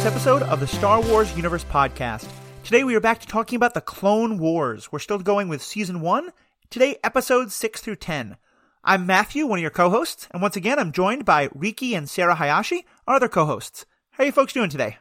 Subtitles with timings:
[0.00, 2.26] this episode of the Star Wars Universe Podcast.
[2.64, 4.90] Today we are back to talking about the Clone Wars.
[4.90, 6.30] We're still going with Season 1,
[6.70, 8.38] today episodes 6 through 10.
[8.82, 12.36] I'm Matthew, one of your co-hosts, and once again I'm joined by Riki and Sarah
[12.36, 13.84] Hayashi, our other co-hosts.
[14.12, 14.96] How are you folks doing today?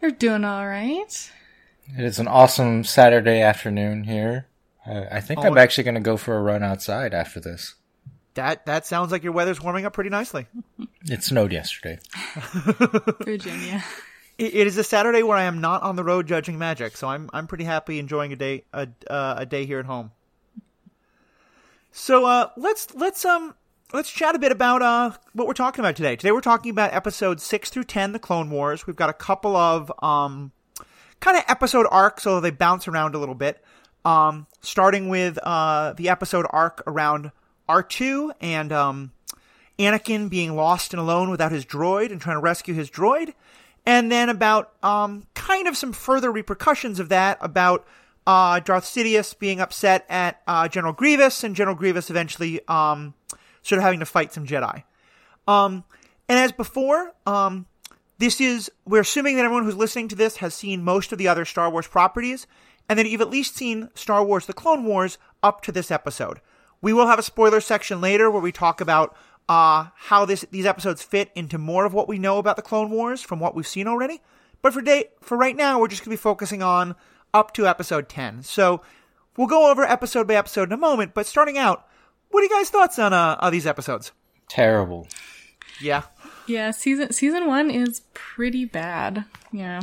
[0.00, 1.32] They're doing all right.
[1.98, 4.46] It is an awesome Saturday afternoon here.
[4.86, 5.48] I think Oh.
[5.48, 7.74] I'm actually going to go for a run outside after this.
[8.36, 10.46] That that sounds like your weather's warming up pretty nicely.
[11.08, 11.98] It snowed yesterday.
[13.24, 13.82] Virginia.
[14.38, 17.08] It, it is a Saturday where I am not on the road judging magic, so
[17.08, 20.12] I'm I'm pretty happy enjoying a day a uh, a day here at home.
[21.92, 23.54] So uh, let's let's um
[23.94, 26.14] let's chat a bit about uh what we're talking about today.
[26.14, 28.86] Today we're talking about episodes six through ten, the Clone Wars.
[28.86, 30.52] We've got a couple of um
[31.20, 33.64] kind of episode arcs, although they bounce around a little bit.
[34.04, 37.32] Um, starting with uh the episode arc around
[37.68, 39.12] R two and um
[39.78, 43.34] Anakin being lost and alone without his droid and trying to rescue his droid,
[43.84, 47.86] and then about um, kind of some further repercussions of that about
[48.26, 53.12] uh, Darth Sidious being upset at uh, General Grievous and General Grievous eventually um,
[53.62, 54.82] sort of having to fight some Jedi.
[55.46, 55.84] Um,
[56.26, 57.66] and as before, um,
[58.16, 61.28] this is we're assuming that everyone who's listening to this has seen most of the
[61.28, 62.46] other Star Wars properties,
[62.88, 66.40] and that you've at least seen Star Wars: The Clone Wars up to this episode.
[66.82, 69.16] We will have a spoiler section later where we talk about
[69.48, 72.90] uh, how this these episodes fit into more of what we know about the Clone
[72.90, 74.20] Wars from what we've seen already.
[74.62, 76.96] But for day for right now, we're just going to be focusing on
[77.32, 78.42] up to episode ten.
[78.42, 78.82] So
[79.36, 81.14] we'll go over episode by episode in a moment.
[81.14, 81.86] But starting out,
[82.30, 84.12] what are you guys' thoughts on uh, on these episodes?
[84.48, 85.08] Terrible.
[85.80, 86.02] Yeah,
[86.46, 89.24] Yeah, season season one is pretty bad.
[89.52, 89.82] Yeah.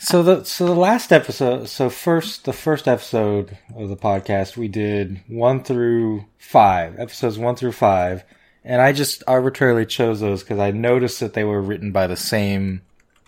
[0.00, 4.68] So the so the last episode, so first the first episode of the podcast, we
[4.68, 8.22] did one through five episodes, one through five,
[8.62, 12.16] and I just arbitrarily chose those because I noticed that they were written by the
[12.16, 12.82] same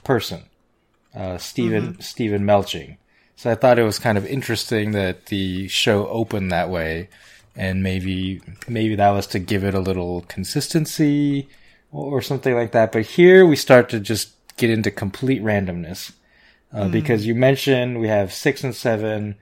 [0.05, 0.45] person,
[1.13, 2.99] uh, Steven Steven Melching.
[3.35, 7.09] So I thought it was kind of interesting that the show opened that way,
[7.57, 11.49] and maybe maybe that was to give it a little consistency
[11.91, 12.93] or something like that.
[12.93, 16.13] But here we start to just get into complete randomness.
[16.73, 19.37] Uh, Because you mentioned we have six and seven,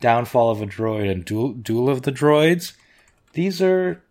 [0.00, 2.74] Downfall of a Droid, and Duel, Duel of the Droids.
[3.32, 4.02] These are,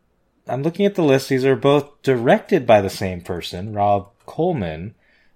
[0.48, 4.96] I'm looking at the list, these are both directed by the same person, Rob Coleman,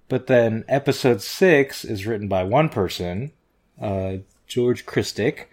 [0.10, 3.32] but then episode six is written by one person,
[3.82, 5.46] uh, George Krstic,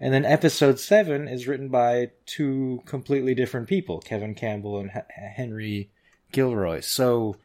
[0.00, 5.04] and then episode seven is written by two completely different people, Kevin Campbell and H-
[5.36, 5.90] Henry
[6.32, 6.80] Gilroy.
[6.80, 7.36] So,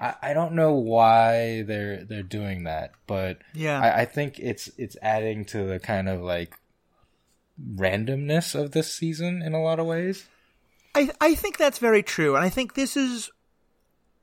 [0.00, 3.80] I, I don't know why they're they're doing that, but Yeah.
[3.80, 6.54] I, I think it's it's adding to the kind of like
[7.74, 10.26] randomness of this season in a lot of ways.
[10.94, 13.30] I I think that's very true, and I think this is.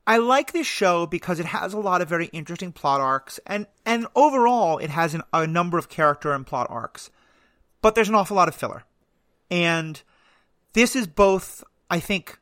[0.08, 3.66] I like this show because it has a lot of very interesting plot arcs, and
[3.84, 7.10] and overall it has an, a number of character and plot arcs,
[7.82, 8.84] but there's an awful lot of filler,
[9.50, 10.02] and
[10.74, 11.64] this is both.
[11.88, 12.38] I think,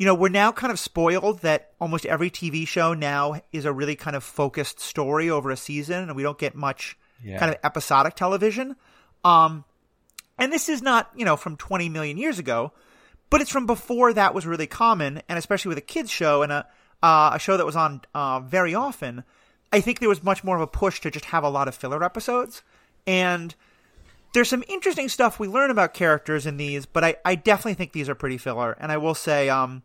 [0.00, 3.72] you know, we're now kind of spoiled that almost every TV show now is a
[3.72, 7.38] really kind of focused story over a season, and we don't get much Yeah.
[7.38, 8.76] kind of episodic television.
[9.24, 9.66] Um,
[10.38, 12.72] and this is not, you know, from 20 million years ago,
[13.28, 16.50] but it's from before that was really common, and especially with a kids show and
[16.50, 16.66] a
[17.02, 19.22] uh, a show that was on uh, very often.
[19.70, 21.74] I think there was much more of a push to just have a lot of
[21.74, 22.62] filler episodes,
[23.06, 23.54] and
[24.32, 27.92] there's some interesting stuff we learn about characters in these, but I, I definitely think
[27.92, 28.76] these are pretty filler.
[28.78, 29.82] And I will say, um,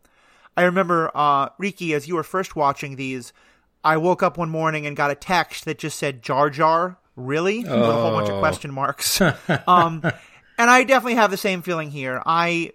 [0.56, 3.34] I remember uh, Riki, as you were first watching these,
[3.84, 7.60] I woke up one morning and got a text that just said Jar Jar, really,
[7.60, 8.40] with a whole bunch of Oh.
[8.40, 9.20] question marks.
[9.68, 10.02] um,
[10.58, 12.22] and I definitely have the same feeling here.
[12.26, 12.72] I,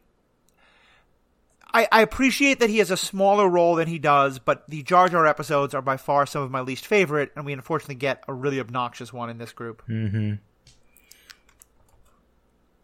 [1.72, 5.08] I I appreciate that he has a smaller role than he does, but the Jar
[5.08, 8.32] Jar episodes are by far some of my least favorite, and we unfortunately get a
[8.34, 9.82] really obnoxious one in this group.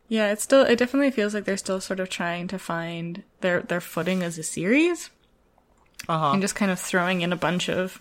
[0.09, 3.61] Yeah, it's still it definitely feels like they're still sort of trying to find their
[3.63, 5.11] their footing as a series.
[6.09, 6.33] Uh-huh.
[6.33, 8.01] And just kind of throwing in a bunch of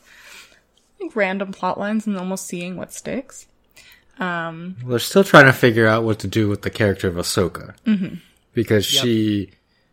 [1.00, 3.48] like, random plot lines and almost seeing what sticks.
[4.20, 7.76] Well, they're still trying to figure out what to do with the character of Ahsoka.
[7.86, 8.16] Mm-hmm.
[8.54, 9.52] Because she,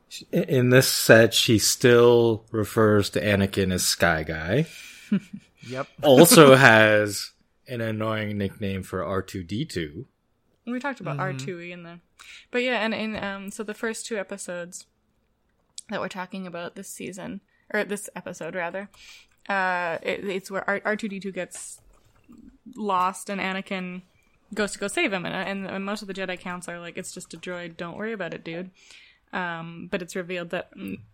[0.09, 4.67] she- in this set, she still refers to Anakin as Sky Guy.
[5.67, 5.87] Yep.
[6.03, 7.31] Also has
[7.67, 10.05] an annoying nickname for R2D2.
[10.67, 11.99] We talked about R two E in the,
[12.51, 14.87] but yeah, and in um, so the first two episodes
[15.91, 17.41] that we're talking about this season
[17.75, 18.89] or this episode rather,
[19.49, 21.81] uh, it, it's where R two D two gets
[22.77, 24.03] lost and Anakin
[24.55, 26.97] goes to go save him, and, and and most of the Jedi counts are like,
[26.97, 28.71] it's just a droid, don't worry about it, dude.
[29.33, 30.71] Um, but it's revealed that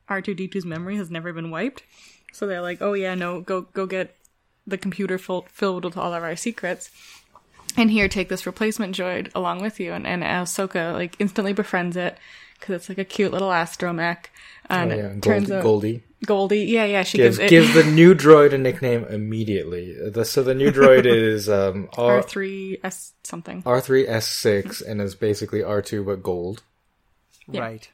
[0.09, 1.85] R two D 2s memory has never been wiped,
[2.33, 4.15] so they're like, oh yeah, no, go go get
[4.67, 6.91] the computer full, filled with all of our secrets.
[7.77, 9.93] And here, take this replacement droid along with you.
[9.93, 12.19] And, and Ahsoka like instantly befriends it
[12.59, 14.27] because it's like a cute little astromech.
[14.69, 17.51] And Oh, yeah, it Gold, turns out Goldie Goldie, yeah, yeah, she gives gives, it
[17.51, 19.95] gives the new droid a nickname immediately.
[20.11, 23.63] The, so the new droid is um, R R three S something.
[23.65, 26.63] R three S six and is basically R two but gold.
[27.47, 27.61] Yeah.
[27.61, 27.89] Right.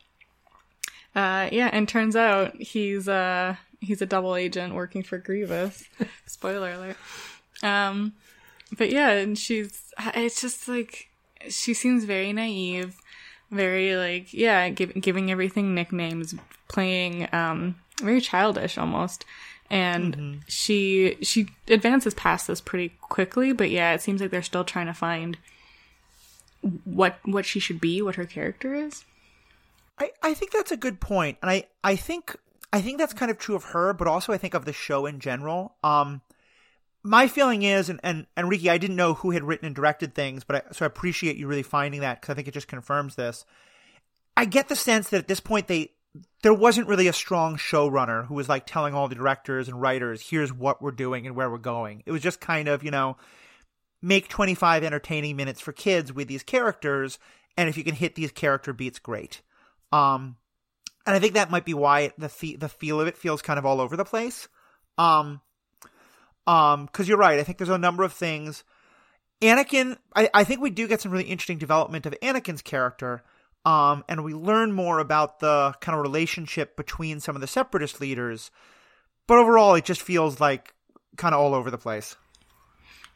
[1.14, 5.84] Uh, yeah, and turns out he's uh he's a double agent working for Grievous.
[6.26, 6.96] Spoiler alert.
[7.62, 8.14] Um,
[8.76, 11.08] but yeah, and she's it's just like
[11.48, 12.96] she seems very naive,
[13.50, 16.34] very like yeah, give, giving everything nicknames,
[16.68, 19.24] playing um very childish almost.
[19.70, 24.64] And she she advances past this pretty quickly, but yeah, it seems like they're still
[24.64, 25.38] trying to find
[26.84, 29.04] what what she should be, what her character is.
[29.98, 32.36] I, I think that's a good point, and I, I think
[32.72, 35.06] I think that's kind of true of her, but also I think of the show
[35.06, 35.76] in general.
[35.84, 36.20] Um,
[37.04, 40.14] my feeling is, and and, and Riki, I didn't know who had written and directed
[40.14, 42.66] things, but I, so I appreciate you really finding that because I think it just
[42.66, 43.44] confirms this.
[44.36, 45.92] I get the sense that at this point they
[46.42, 50.28] there wasn't really a strong showrunner who was like telling all the directors and writers,
[50.28, 53.18] "Here's what we're doing and where we're going." It was just kind of you know
[54.00, 57.18] make 25 entertaining minutes for kids with these characters,
[57.56, 59.42] and if you can hit these character beats, great.
[59.92, 60.36] Um,
[61.06, 63.66] and I think that might be why the the feel of it feels kind of
[63.66, 64.48] all over the place.
[64.96, 65.42] Um,
[66.46, 67.38] um, because you're right.
[67.38, 68.64] I think there's a number of things.
[69.40, 73.22] Anakin, I, I think we do get some really interesting development of Anakin's character.
[73.66, 78.00] Um, and we learn more about the kind of relationship between some of the separatist
[78.00, 78.50] leaders.
[79.26, 80.74] But overall, it just feels like
[81.16, 82.16] kind of all over the place.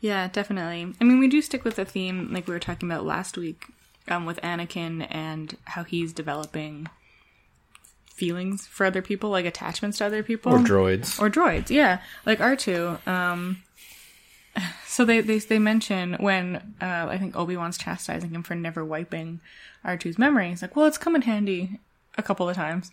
[0.01, 0.95] Yeah, definitely.
[1.01, 3.67] I mean, we do stick with the theme like we were talking about last week
[4.07, 6.89] um, with Anakin and how he's developing
[8.19, 10.53] feelings for other people, like attachments to other people.
[10.53, 11.21] Or droids.
[11.21, 12.01] Or droids, yeah.
[12.27, 13.07] Like R2.
[13.07, 13.63] Um,
[14.87, 19.41] so they, they, they mention when uh, I think Obi-Wan's chastising him for never wiping
[19.85, 20.51] R2's memory.
[20.51, 21.79] He's like, well, it's come in handy
[22.17, 22.91] a couple of times.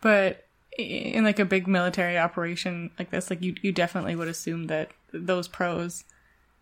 [0.00, 4.66] But in like a big military operation like this, like you, you definitely would assume
[4.66, 6.04] that those pros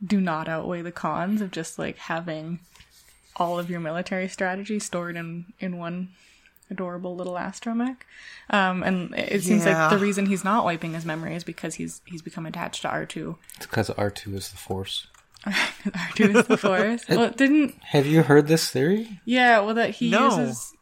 [0.05, 2.61] do not outweigh the cons of just like having
[3.37, 6.11] all of your military strategy stored in in one
[6.73, 7.99] adorable little astromech.
[8.51, 9.83] Um, and it seems Yeah.
[9.89, 12.89] like the reason he's not wiping his memory is because he's he's become attached to
[12.89, 13.39] R two.
[13.57, 15.07] It's because R two is the Force.
[15.47, 15.53] R
[16.17, 17.05] two is the Force.
[17.09, 19.21] well, didn't Have you heard this theory?
[19.25, 19.61] yeah?
[19.61, 20.25] Well, that he No.
[20.39, 20.73] uses.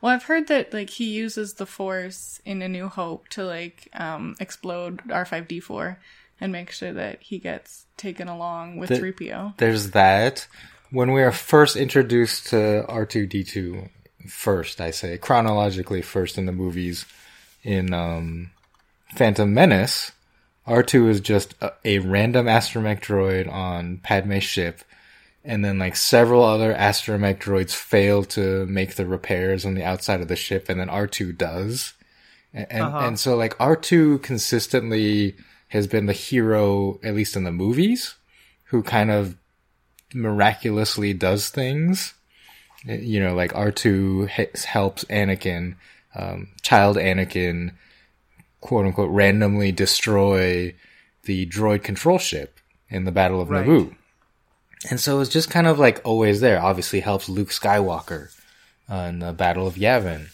[0.00, 3.88] Well, I've heard that like he uses the Force in A New Hope to like
[3.94, 5.98] um, explode R five D four
[6.40, 9.54] and make sure that he gets taken along with The- three PO.
[9.58, 10.46] There's that.
[10.90, 13.88] When we are first introduced to R two D two,
[14.26, 17.06] first I say chronologically first in the movies,
[17.62, 18.50] in um,
[19.14, 20.12] Phantom Menace,
[20.66, 24.82] R two is just a, a random astromech droid on Padme's ship,
[25.44, 30.20] and then like several other astromech droids fail to make the repairs on the outside
[30.20, 31.94] of the ship, and then R two does,
[32.52, 35.36] and and, and so like R two consistently
[35.68, 38.14] has been the hero, at least in the movies,
[38.64, 39.36] who kind of
[40.14, 42.14] miraculously does things.
[42.84, 44.28] You know, like R2
[44.64, 45.76] helps Anakin,
[46.14, 47.72] um, child Anakin,
[48.60, 50.74] quote unquote, randomly destroy
[51.24, 52.58] the droid control ship
[52.88, 53.66] in the Battle of Right.
[53.66, 53.94] Naboo.
[54.90, 56.60] And so it's just kind of like always there.
[56.60, 58.30] Obviously helps Luke Skywalker
[58.90, 60.28] uh, in the Battle of Yavin.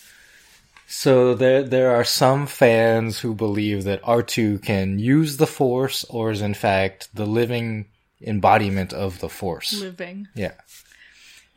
[0.86, 6.30] So there there are some fans who believe that R2 can use the Force or
[6.30, 7.86] is in fact the living
[8.22, 9.78] embodiment of the Force.
[9.78, 10.28] Living.
[10.34, 10.54] Yeah.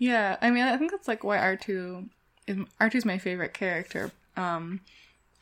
[0.01, 2.09] Yeah, I mean, I think that's like why R two
[2.47, 4.11] is R 2s my favorite character.
[4.35, 4.81] Um,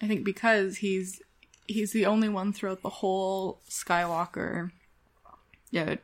[0.02, 1.22] I think because he's
[1.66, 4.72] he's the only one throughout the whole Skywalker.
[5.72, 5.96] Yeah,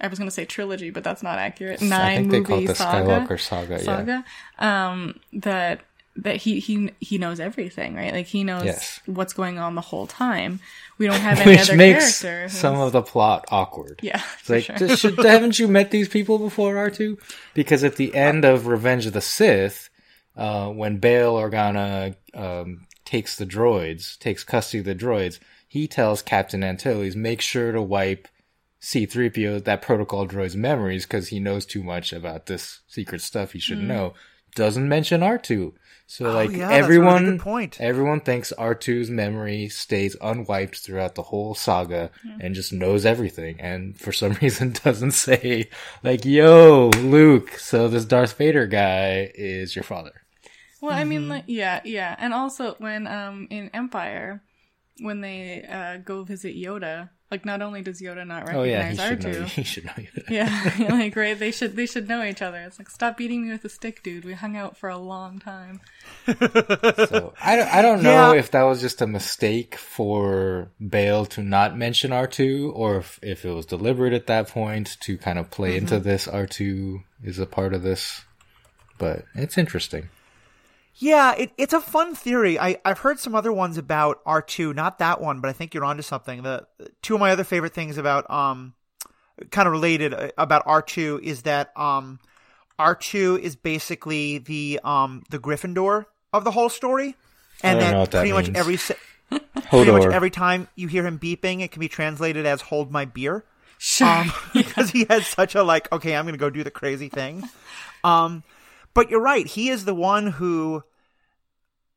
[0.00, 1.80] I was gonna say trilogy, but that's not accurate.
[1.80, 3.08] Nine I think they movie call it the saga.
[3.08, 3.78] Skywalker saga, yeah.
[3.78, 4.24] saga.
[4.58, 5.82] Um, that
[6.16, 8.12] that he he he knows everything, right?
[8.12, 9.00] Like he knows Yes.
[9.06, 10.60] what's going on the whole time.
[10.98, 12.42] We don't have any Which other makes character.
[12.48, 14.00] who's- some of the plot awkward.
[14.02, 14.76] yeah, It's like, sure.
[14.76, 17.18] "Just- should, haven't you met these people before, R2?
[17.54, 19.88] Because at the end of Revenge of the Sith,
[20.36, 26.20] uh, when Bail Organa um, takes the droids, takes custody of the droids, he tells
[26.22, 28.28] Captain Antilles, make sure to wipe
[28.80, 33.58] C-3PO, that protocol droid's memories, because he knows too much about this secret stuff he
[33.60, 34.12] should know.
[34.54, 35.72] Doesn't mention R2.
[36.06, 37.80] So like Oh, yeah, that's a really everyone, good point.
[37.80, 43.58] everyone thinks R2's memory stays unwiped throughout the whole saga and just knows everything.
[43.60, 45.70] And for some reason doesn't say
[46.02, 50.12] like, yo, Luke, so this Darth Vader guy is your father.
[50.82, 54.42] Well, I mean, like, yeah, yeah, and also when um in Empire,
[55.00, 58.98] when they uh, go visit Yoda, Like, not only does Yoda not Oh yeah, he
[58.98, 59.46] recognize should know.
[59.46, 59.92] R2, He should know.
[59.92, 60.28] Yoda.
[60.28, 62.58] yeah, like right, they should they should know each other.
[62.58, 64.26] It's like, stop beating me with a stick, dude.
[64.26, 65.80] We hung out for a long time.
[66.26, 68.38] So I don't, I don't know Yeah.
[68.38, 73.46] if that was just a mistake for Bail to not mention R2 or if, if
[73.46, 76.04] it was deliberate at that point to kind of play into mm-hmm.
[76.04, 78.24] this R2 is a part of this.
[78.98, 80.10] But it's interesting.
[80.96, 82.58] Yeah, it, it's a fun theory.
[82.58, 85.84] I, I've heard some other ones about R2, not that one, but I think you're
[85.84, 86.42] onto something.
[86.42, 86.66] The
[87.00, 88.74] two of my other favorite things about um
[89.50, 92.20] kind of related uh, about R2 is that um
[92.78, 97.16] R2 is basically the um the Gryffindor of the whole story.
[97.62, 98.76] And don't that that pretty much every
[99.70, 103.06] pretty much every time you hear him beeping, it can be translated as "hold my
[103.06, 103.44] beer."
[103.78, 104.06] Sure.
[104.06, 107.08] um, because he has such a like, okay, I'm going to go do the crazy
[107.08, 107.42] thing.
[108.04, 108.44] Um,
[108.94, 109.46] but you're right.
[109.46, 110.82] He is the one who,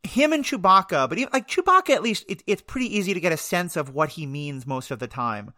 [0.03, 3.33] him and Chewbacca, but even, like Chewbacca, at least it, it's pretty easy to get
[3.33, 5.53] a sense of what he means most of the time.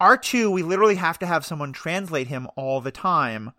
[0.00, 3.52] R2, we literally have to have someone translate him all the time.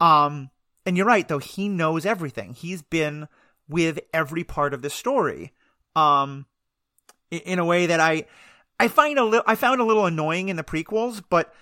[0.00, 0.50] Um,
[0.86, 2.54] and you're right, though, he knows everything.
[2.54, 3.28] He's been
[3.68, 5.52] with every part of the story.
[5.94, 6.46] Um,
[7.30, 8.26] in a way that I,
[8.80, 11.54] I find a little, I found a little annoying in the prequels, but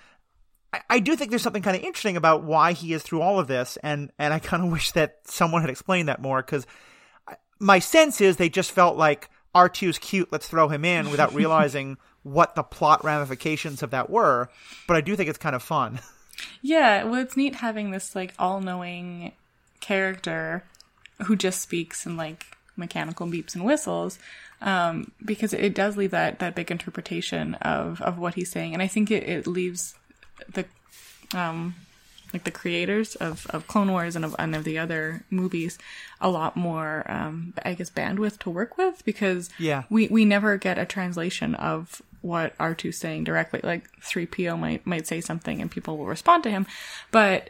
[0.73, 3.39] I, I do think there's something kind of interesting about why he is through all
[3.39, 6.65] of this, and and I kind of wish that someone had explained that more because
[7.59, 11.97] my sense is they just felt like R2's cute, let's throw him in without realizing
[12.23, 14.49] what the plot ramifications of that were.
[14.87, 15.99] But I do think it's kind of fun.
[16.63, 19.33] Yeah, well, it's neat having this like all-knowing
[19.79, 20.63] character
[21.25, 24.17] who just speaks in like mechanical beeps and whistles,
[24.61, 28.81] um, because it does leave that that big interpretation of of what he's saying, and
[28.81, 29.93] I think it, it leaves
[30.51, 30.65] the
[31.37, 31.75] um
[32.33, 35.77] like the creators of, of Clone Wars and of, and of the other movies
[36.21, 39.83] a lot more, um, I guess, bandwidth to work with because Yeah.
[39.89, 43.59] we, we never get a translation of what R2's saying directly.
[43.61, 46.67] Like 3PO might, might say something and people will respond to him,
[47.11, 47.49] but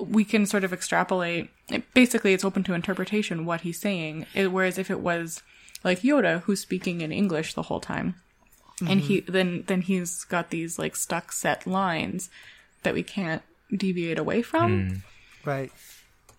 [0.00, 1.50] we can sort of extrapolate.
[1.68, 4.26] it- Basically, it's open to interpretation what he's saying.
[4.34, 5.42] It, whereas if it was
[5.82, 8.14] like Yoda who's speaking in English the whole time,
[8.80, 12.30] and he then then he's got these like stuck set lines
[12.82, 13.42] that we can't
[13.74, 15.02] deviate away from.
[15.44, 15.72] Right.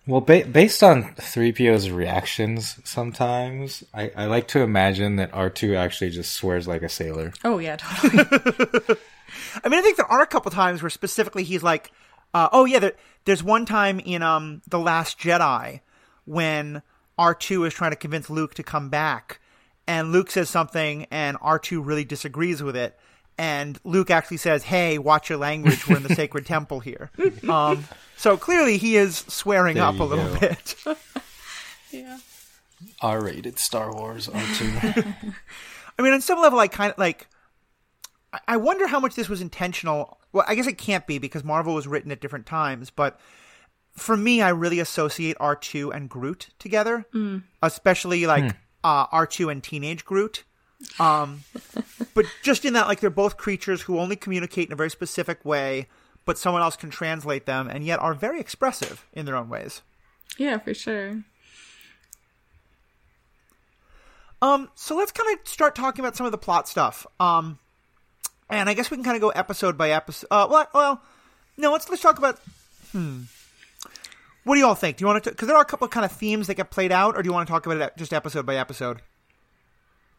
[0.06, 6.10] Well, ba- based on 3PO's reactions sometimes, I-, I like to imagine that R2 actually
[6.10, 7.32] just swears like a sailor.
[7.42, 8.18] Oh yeah, totally.
[9.64, 11.90] I mean, I think there are a couple times where specifically he's like,
[12.34, 12.92] uh, "Oh yeah." There,
[13.24, 15.80] there's one time in um the Last Jedi
[16.26, 16.82] when
[17.18, 19.40] R two is trying to convince Luke to come back,
[19.86, 22.98] and Luke says something, and R two really disagrees with it,
[23.38, 25.86] and Luke actually says, "Hey, watch your language.
[25.88, 27.10] We're in the sacred temple here."
[27.48, 27.84] Um,
[28.16, 30.40] so clearly he is swearing There up a little go.
[30.40, 30.74] bit.
[31.90, 32.18] yeah.
[33.00, 35.14] R-rated Star Wars R2.
[35.98, 37.28] I mean, on some level, I kind of like.
[38.32, 40.18] I- I wonder how much this was intentional.
[40.32, 42.90] Well, I guess it can't be because Marvel was written at different times.
[42.90, 43.20] But
[43.96, 47.04] for me, I really associate R two and Groot together,
[47.62, 50.44] especially like uh, R two and teenage Groot.
[51.00, 51.44] Um,
[52.12, 55.42] but just in that, like they're both creatures who only communicate in a very specific
[55.44, 55.88] way,
[56.26, 59.82] but someone else can translate them, and yet are very expressive in their own ways.
[60.36, 61.22] Yeah, for sure.
[64.42, 67.06] Um, so let's kind of start talking about some of the plot stuff.
[67.18, 67.58] Um,
[68.50, 70.26] and I guess we can kind of go episode by episode.
[70.30, 71.02] Uh, well, well,
[71.56, 72.38] no, let's let's talk about.
[72.92, 73.22] Hmm.
[74.44, 74.96] What do you all think?
[74.98, 75.30] Do you want to?
[75.30, 77.28] Because there are a couple of kind of themes that get played out, or do
[77.28, 79.00] you want to talk about it just episode by episode?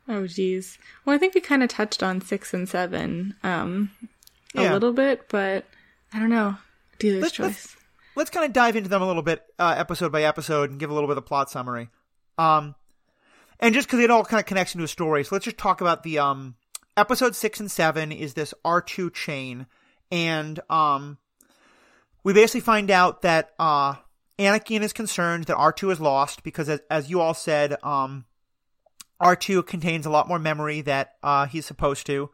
[0.08, 0.77] Oh geez.
[1.03, 3.91] Well, I think we kind of touched on six and seven um,
[4.55, 4.74] a Yeah.
[4.74, 5.65] little bit, but
[6.13, 6.58] I don't know.
[7.00, 7.46] Dealer's Let's- choice.
[7.46, 7.75] let's-
[8.17, 10.89] Let's kind of dive into them a little bit, uh, episode by episode, and give
[10.89, 11.89] a little bit of plot summary.
[12.38, 12.75] Um,
[13.60, 15.82] and just because it all kind of connects into a story, so let's just talk
[15.82, 16.55] about the um
[16.96, 19.67] episode six and seven is this R two chain,
[20.13, 21.17] and um,
[22.24, 23.96] we basically find out that uh
[24.38, 28.25] Anakin is concerned that R two is lost because, as, as you all said, um,
[29.20, 32.30] R two contains a lot more memory that uh he's supposed to,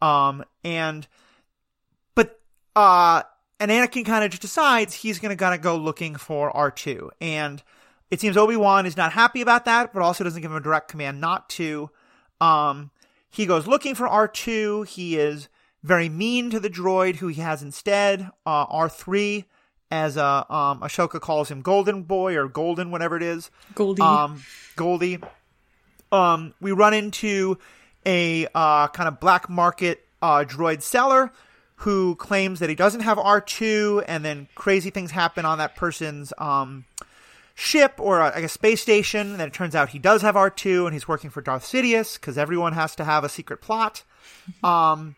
[0.00, 1.06] um, and
[2.14, 2.40] but
[2.74, 3.22] uh
[3.60, 7.10] and Anakin kind of just decides he's going to of go looking for R2.
[7.20, 7.62] And
[8.10, 10.88] it seems Obi-Wan is not happy about that, but also doesn't give him a direct
[10.90, 11.90] command not to.
[12.40, 12.90] Um,
[13.30, 14.86] he goes looking for R2.
[14.86, 15.48] He is
[15.82, 19.44] very mean to the droid who he has instead, uh, R3,
[19.94, 24.02] as uh, um, Ahsoka calls him Golden Boy or Golden, whatever it is Goldie.
[24.02, 24.42] um,
[24.74, 25.20] Goldie.
[26.10, 27.58] Um, we run into
[28.04, 31.32] a uh, kind of black market uh, droid seller
[31.76, 36.32] who claims that he doesn't have R2, and then crazy things happen on that person's
[36.38, 36.84] um,
[37.54, 39.30] ship or uh, like a space station.
[39.30, 42.18] And then it turns out he does have R2, and he's working for Darth Sidious
[42.18, 44.02] because everyone has to have a secret plot.
[44.64, 45.14] Um,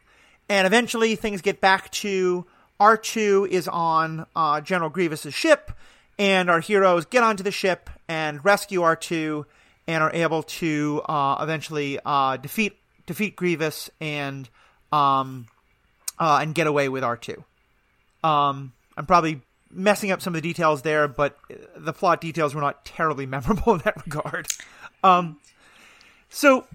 [0.49, 2.47] and eventually things get back to
[2.80, 5.73] R2 is on uh, General Grievous's ship,
[6.18, 9.45] and our heroes get onto the ship and rescue R2
[9.87, 14.49] and are able to uh, eventually uh, defeat defeat Grievous and
[14.92, 15.47] um,
[16.18, 17.42] uh, and get away with R2.
[18.25, 21.38] Um, I'm probably messing up some of the details there, but
[21.76, 24.49] the plot details were not terribly memorable in that regard.
[25.04, 25.38] Um,
[26.28, 26.66] so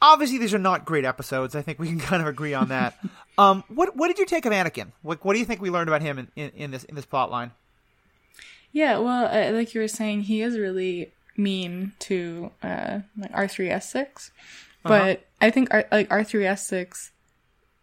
[0.00, 1.54] obviously these are not great episodes.
[1.54, 2.98] I think we can kind of agree on that.
[3.38, 4.92] um, what what did you take of Anakin?
[5.02, 7.06] What what do you think we learned about him in, in, in this in this
[7.06, 7.52] plot line?
[8.72, 13.48] Yeah, well, uh, like you were saying, he is really mean to uh, like R
[13.48, 14.30] three S six,
[14.82, 15.16] but uh-huh.
[15.40, 17.12] I think R- like R three S six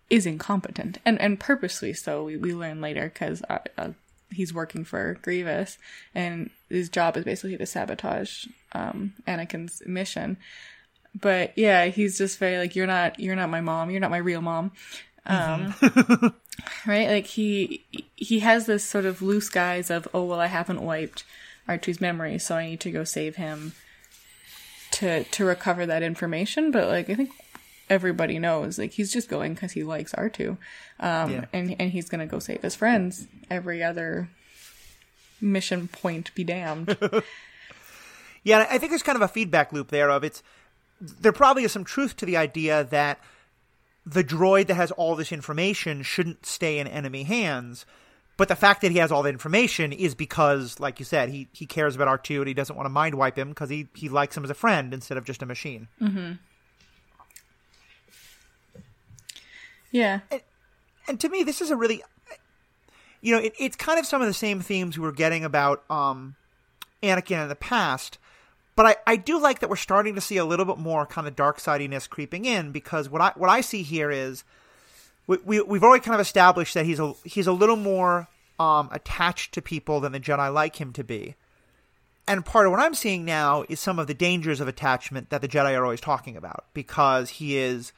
[0.10, 2.24] is incompetent and and purposely so.
[2.24, 3.90] We we learn later because uh, uh,
[4.32, 5.78] he's working for Grievous,
[6.16, 10.38] and his job is basically to sabotage um, Anakin's mission.
[11.20, 13.92] But yeah, he's just very like you're not you're not my mom.
[13.92, 14.72] You're not my real mom.
[15.26, 16.28] Um, mm-hmm.
[16.90, 17.08] right?
[17.08, 17.84] Like he
[18.16, 21.24] he has this sort of loose guise of oh well I haven't wiped
[21.68, 23.74] R2's memory, so I need to go save him
[24.92, 26.72] to to recover that information.
[26.72, 27.32] But like I think
[27.90, 30.50] everybody knows like he's just going because he likes R2,
[31.00, 31.46] um, yeah.
[31.54, 33.28] and and he's gonna go save his friends.
[33.50, 34.30] Every other
[35.40, 36.98] mission point be damned.
[38.44, 40.42] yeah, I think there's kind of a feedback loop there of it's
[41.00, 43.20] there probably is some truth to the idea that
[44.12, 47.86] the droid that has all this information shouldn't stay in enemy hands.
[48.38, 51.48] But the fact that he has all the information is because, like you said, he,
[51.54, 54.10] he cares about R2 and he doesn't want to mind wipe him because he, he
[54.10, 55.88] likes him as a friend instead of just a machine.
[56.02, 56.34] Mm-hmm.
[59.92, 60.22] Yeah.
[60.32, 60.42] And,
[61.08, 62.02] and, to me, this is a really,
[63.22, 65.84] you know, it, it's kind of some of the same themes we were getting about
[65.90, 66.36] um,
[67.04, 68.18] Anakin in the past
[68.82, 71.28] but I, I do like that we're starting to see a little bit more kind
[71.28, 74.44] of dark sidiness creeping in because what I what I see here is
[75.28, 78.28] we, we we've already kind of established that he's a he's a little more
[78.60, 81.36] um, attached to people than the Jedi like him to be.
[82.28, 85.44] And part of what I'm seeing now is some of the dangers of attachment that
[85.44, 87.94] the Jedi are always talking about because he is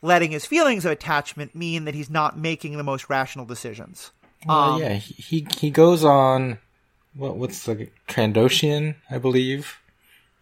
[0.00, 4.10] letting his feelings of attachment mean that he's not making the most rational decisions.
[4.48, 6.56] Um, yeah, he he goes on
[7.12, 9.80] what what's the Trandoshan, I believe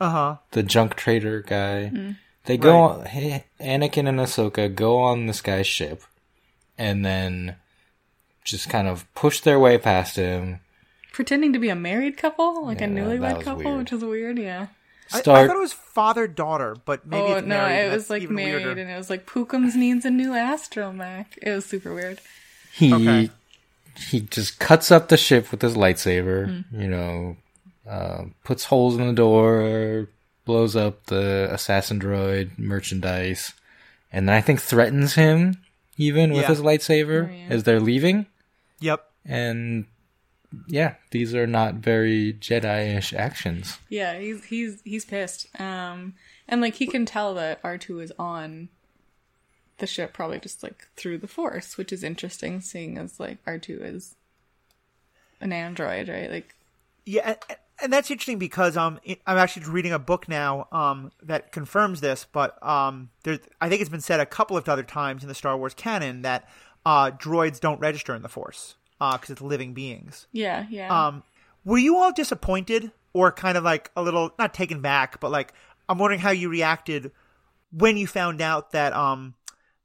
[0.02, 0.36] uh huh.
[0.50, 1.90] The junk trader guy.
[1.94, 2.16] Mm.
[2.46, 2.98] They go right.
[2.98, 3.04] on.
[3.06, 6.02] Hey, Anakin and Ahsoka go on this guy's ship,
[6.76, 7.54] and then
[8.42, 10.58] just kind of push their way past him,
[11.12, 13.78] pretending to be a married couple, like yeah, a newlywed couple, weird.
[13.78, 14.38] which is weird.
[14.38, 14.66] Yeah.
[15.06, 15.28] Start...
[15.28, 17.86] I, I, thought it was father daughter, but maybe oh, no, married.
[17.86, 18.80] it was like married, weirder.
[18.80, 21.26] and it was like Pookums needs a new astromech.
[21.40, 22.20] It was super weird.
[22.72, 23.30] He okay.
[24.10, 26.46] he just cuts up the ship with his lightsaber.
[26.48, 26.64] Mm.
[26.72, 27.36] You know,
[27.88, 30.08] uh, puts holes in the door,
[30.44, 33.52] blows up the assassin droid merchandise,
[34.12, 35.62] and then I think threatens him
[35.96, 36.48] even with yeah.
[36.48, 37.46] his lightsaber oh, yeah.
[37.50, 38.26] as they're leaving.
[38.80, 39.04] Yep.
[39.24, 39.86] And
[40.66, 43.78] yeah, these are not very Jedi-ish actions.
[43.88, 45.48] Yeah, he's he's he's pissed.
[45.60, 46.14] Um,
[46.48, 48.68] and like he can tell that R two is on
[49.78, 53.58] the ship, probably just like through the Force, which is interesting, seeing as like R
[53.58, 54.14] two is
[55.40, 56.30] an android, right?
[56.30, 56.54] Like,
[57.04, 57.34] yeah,
[57.82, 62.26] and that's interesting because um I'm actually reading a book now um that confirms this,
[62.30, 65.34] but um there's I think it's been said a couple of other times in the
[65.34, 66.48] Star Wars canon that
[66.86, 70.26] uh droids don't register in the Force uh because it's living beings.
[70.32, 71.06] Yeah, yeah.
[71.06, 71.22] Um,
[71.64, 75.52] were you all disappointed or kind of like a little not taken back, but like
[75.88, 77.10] I'm wondering how you reacted
[77.72, 79.34] when you found out that um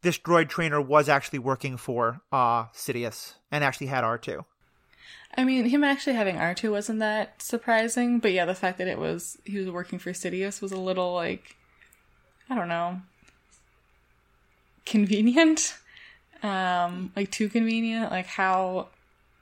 [0.04, 4.46] this droid trainer was actually working for uh Sidious and actually had R2.
[5.36, 8.98] I mean, him actually having R2 wasn't that surprising, but yeah, the fact that it
[8.98, 11.56] was he was working for Sidious was a little like
[12.50, 13.02] I don't know.
[14.86, 15.76] convenient.
[16.44, 18.12] Um like too convenient.
[18.12, 18.90] Like how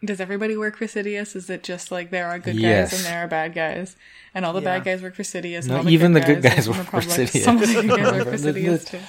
[0.06, 1.36] does everybody work for Sidious?
[1.36, 2.91] Is it just like there are good yes.
[2.91, 3.98] guys and there are bad guys,
[4.34, 4.78] and all the yeah.
[4.78, 5.67] bad guys work for Sidious?
[5.67, 7.43] No, the even good the good guys, guys work for Sidious.
[7.43, 9.00] Some of the good guys work for Sidious too.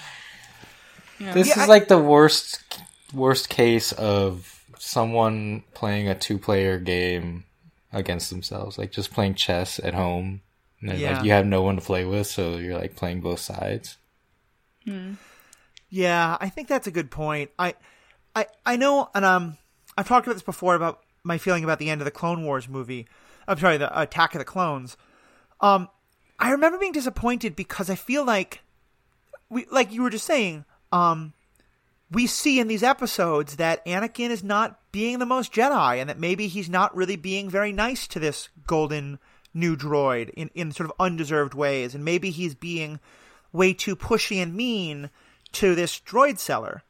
[1.20, 1.32] Yeah.
[1.32, 1.66] This yeah, is I...
[1.66, 2.64] like the worst
[3.12, 7.44] worst case of someone playing a two player game
[7.92, 10.42] against themselves, like just playing chess at home.
[10.80, 11.16] And yeah.
[11.16, 13.96] like you have no one to play with, so you're like playing both sides.
[14.84, 15.14] Hmm.
[15.88, 17.50] Yeah, I think that's a good point.
[17.58, 17.74] I,
[18.34, 19.56] I, I know, and um,
[19.96, 22.68] I've talked about this before about my feeling about the end of the Clone Wars
[22.68, 23.06] movie.
[23.48, 24.96] I'm sorry, the Attack of the Clones.
[25.60, 25.88] Um,
[26.38, 28.60] I remember being disappointed because I feel like
[29.48, 31.32] we, like you were just saying, um,
[32.10, 36.18] we see in these episodes that Anakin is not being the most Jedi and that
[36.18, 39.18] maybe he's not really being very nice to this golden
[39.52, 41.94] new droid in, in sort of undeserved ways.
[41.94, 43.00] And maybe he's being
[43.52, 45.10] way too pushy and mean
[45.52, 46.82] to this droid seller.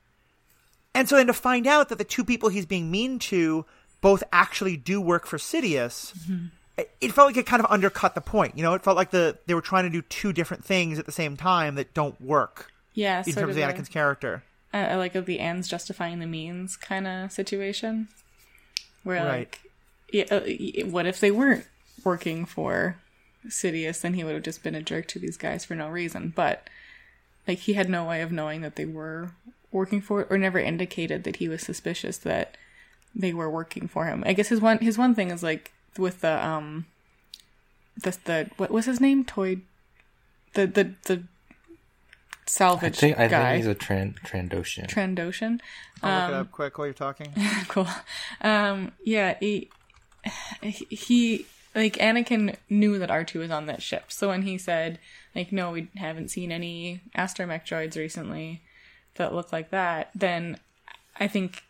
[0.94, 3.64] And so then to find out that the two people he's being mean to
[4.00, 6.46] both actually do work for Sidious, mm-hmm.
[6.76, 8.56] it, it felt like it kind of undercut the point.
[8.56, 11.06] You know, it felt like the they were trying to do two different things at
[11.06, 13.88] the same time that don't work Yeah, in terms of of a- Anakin's
[14.74, 18.08] uh, like of the ends justifying the means kind of situation.
[19.02, 19.38] Where Right.
[19.38, 19.60] like
[20.12, 21.66] yeah, uh, what if they weren't
[22.04, 22.96] working for
[23.48, 24.00] Sidious?
[24.00, 26.32] Then he would have just been a jerk to these guys for no reason.
[26.34, 26.68] But
[27.46, 29.30] like he had no way of knowing that they were
[29.72, 32.56] working for it, or never indicated that he was suspicious that
[33.14, 34.22] they were working for him.
[34.26, 36.86] I guess his one his one thing is like with the um
[37.96, 39.24] the the what was his name?
[39.24, 39.58] Toy
[40.54, 41.22] the the the
[42.46, 44.86] I salvage think I guy think he's a Tran- Trandoshan.
[44.88, 45.60] Trandoshan.
[46.02, 47.32] I'll look Um, it up quick while you're talking.
[47.68, 47.88] cool.
[48.40, 49.70] Um, yeah, he,
[50.62, 54.12] he, like, Anakin knew that R2 was on that ship.
[54.12, 54.98] So when he said,
[55.34, 58.62] like, no, we haven't seen any astromech droids recently
[59.16, 60.58] that look like that, then
[61.18, 61.64] I think,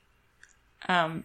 [0.88, 1.24] um,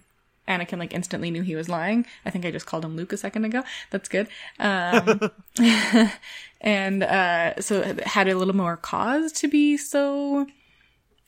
[0.52, 2.06] Anakin, like, instantly knew he was lying.
[2.26, 3.64] I think I just called him Luke a second ago.
[3.90, 4.28] That's good.
[4.60, 5.32] Um,
[6.62, 10.48] and, uh, so had a little more cause to be so,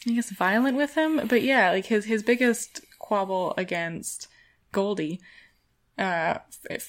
[0.07, 4.27] I guess violent with him, but yeah, like his his biggest quabble against
[4.71, 5.19] Goldie,
[5.97, 6.39] uh,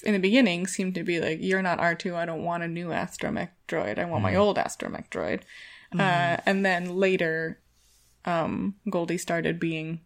[0.02, 2.16] in the beginning seemed to be like, "You're not R two.
[2.16, 3.98] I don't want a new astromech droid.
[3.98, 5.42] I want my old astromech droid."
[5.98, 7.60] Uh, and then later,
[8.24, 10.00] um, Goldie started being,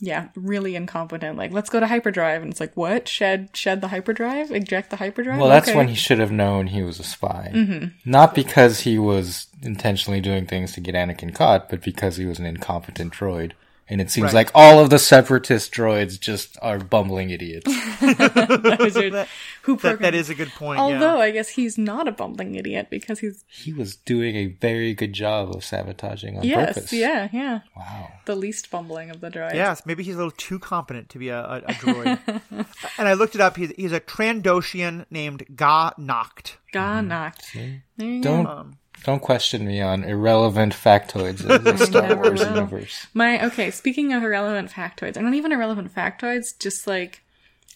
[0.00, 1.38] yeah, really incompetent.
[1.38, 3.08] Like, let's go to hyperdrive, and it's like, what?
[3.08, 4.50] Shed shed the hyperdrive?
[4.50, 5.38] Eject the hyperdrive?
[5.40, 5.76] Well, that's Okay.
[5.76, 7.50] when he should have known he was a spy.
[7.54, 7.86] Mm-hmm.
[8.10, 12.38] Not because he was intentionally doing things to get Anakin caught, but because he was
[12.38, 13.52] an incompetent droid.
[13.88, 14.34] And it seems Right.
[14.34, 17.66] like all of the separatist droids just are bumbling idiots.
[18.00, 19.28] That
[19.62, 20.78] who That, programmed- that is a good point.
[20.80, 21.22] Although yeah.
[21.22, 25.12] I guess he's not a bumbling idiot because he's he was doing a very good
[25.12, 26.92] job of sabotaging on yes, purpose.
[26.92, 27.60] yeah, yeah.
[27.76, 28.08] Wow.
[28.24, 29.54] the least bumbling of the droids.
[29.54, 32.40] Yes, maybe he's a little too competent to be a, a, a droid.
[32.98, 33.56] and I looked it up.
[33.56, 36.54] He's, he's a Trandoshan named Gha Nachkt.
[36.72, 37.80] Gha Nachkt.
[37.96, 38.46] There Don't.
[38.46, 42.48] Um, don't question me on irrelevant factoids of the Star Wars will.
[42.48, 43.06] universe.
[43.14, 43.70] My okay.
[43.70, 47.22] Speaking of irrelevant factoids, or not even irrelevant factoids, just like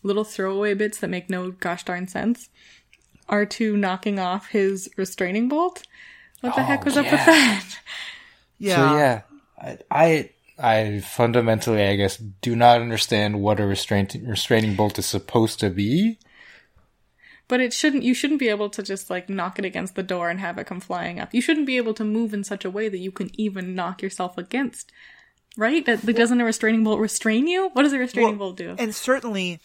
[0.02, 2.48] little throwaway bits that make no gosh darn sense.
[3.28, 5.84] R two knocking off his restraining bolt.
[6.40, 7.78] What the heck oh, was up with that?
[8.62, 8.76] Yeah.
[8.76, 9.22] So yeah,
[9.58, 10.30] I, I
[10.62, 15.70] I fundamentally, I guess, do not understand what a restraint restraining bolt is supposed to
[15.70, 16.18] be.
[17.50, 18.04] But it shouldn't.
[18.04, 20.66] You shouldn't be able to just like knock it against the door and have it
[20.68, 21.34] come flying up.
[21.34, 24.00] You shouldn't be able to move in such a way that you can even knock
[24.02, 24.92] yourself against.
[25.56, 25.84] Right?
[25.84, 27.70] That, that doesn't a restraining bolt restrain you?
[27.72, 28.76] What does a restraining Well, bolt do?
[28.78, 29.58] And certainly,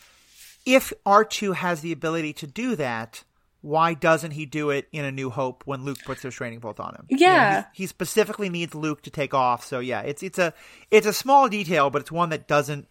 [0.65, 3.23] if R2 has the ability to do that,
[3.61, 6.79] why doesn't he do it in A New Hope when Luke puts the restraining bolt
[6.79, 7.05] on him?
[7.09, 7.65] You know, Yeah.
[7.73, 9.63] he specifically needs Luke to take off.
[9.63, 10.53] So yeah, it's it's a
[10.89, 12.87] it's a small detail, but it's one that doesn't.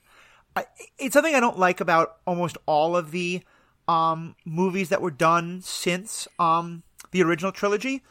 [0.56, 0.66] I,
[0.98, 3.42] it's something I don't like about almost all of the
[3.88, 8.02] um, movies that were done since um, the original trilogy.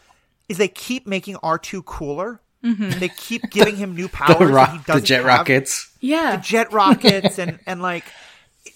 [0.49, 2.41] Is they keep making R2 cooler.
[2.61, 4.37] They keep giving him new powers.
[4.39, 5.91] The, that he the jet have rockets.
[5.99, 6.35] yeah.
[6.37, 8.05] The jet rockets and and like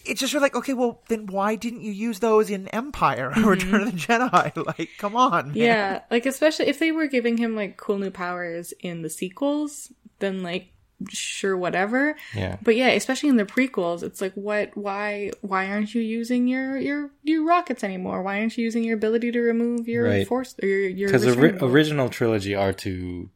[0.04, 3.82] it's just like okay well then why didn't you use those in empire or return
[3.82, 5.56] of the jedi like come on man.
[5.56, 9.92] Yeah, like especially if they were giving him like cool new powers in the sequels,
[10.20, 10.68] then like
[11.10, 12.16] sure whatever.
[12.36, 12.58] Yeah.
[12.62, 16.78] But yeah, especially in the prequels, it's like what why why aren't you using your
[16.78, 18.24] your your rockets anymore?
[18.24, 20.28] Why aren't you using your ability to remove your Right.
[20.28, 21.72] force or your your Because the restraining ri- bolt?
[21.72, 23.30] original trilogy R two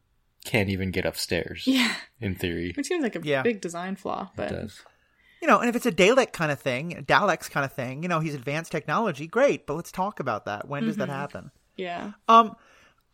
[0.44, 1.64] can't even get upstairs.
[1.66, 1.94] Yeah.
[2.20, 3.42] In theory, Which seems like a Yeah.
[3.42, 4.82] big design flaw, but it does.
[5.40, 8.02] you know and if it's a dalek kind of thing a daleks kind of thing
[8.02, 11.50] you know he's advanced technology great but let's talk about that when does that happen
[11.76, 12.12] yeah.
[12.28, 12.54] um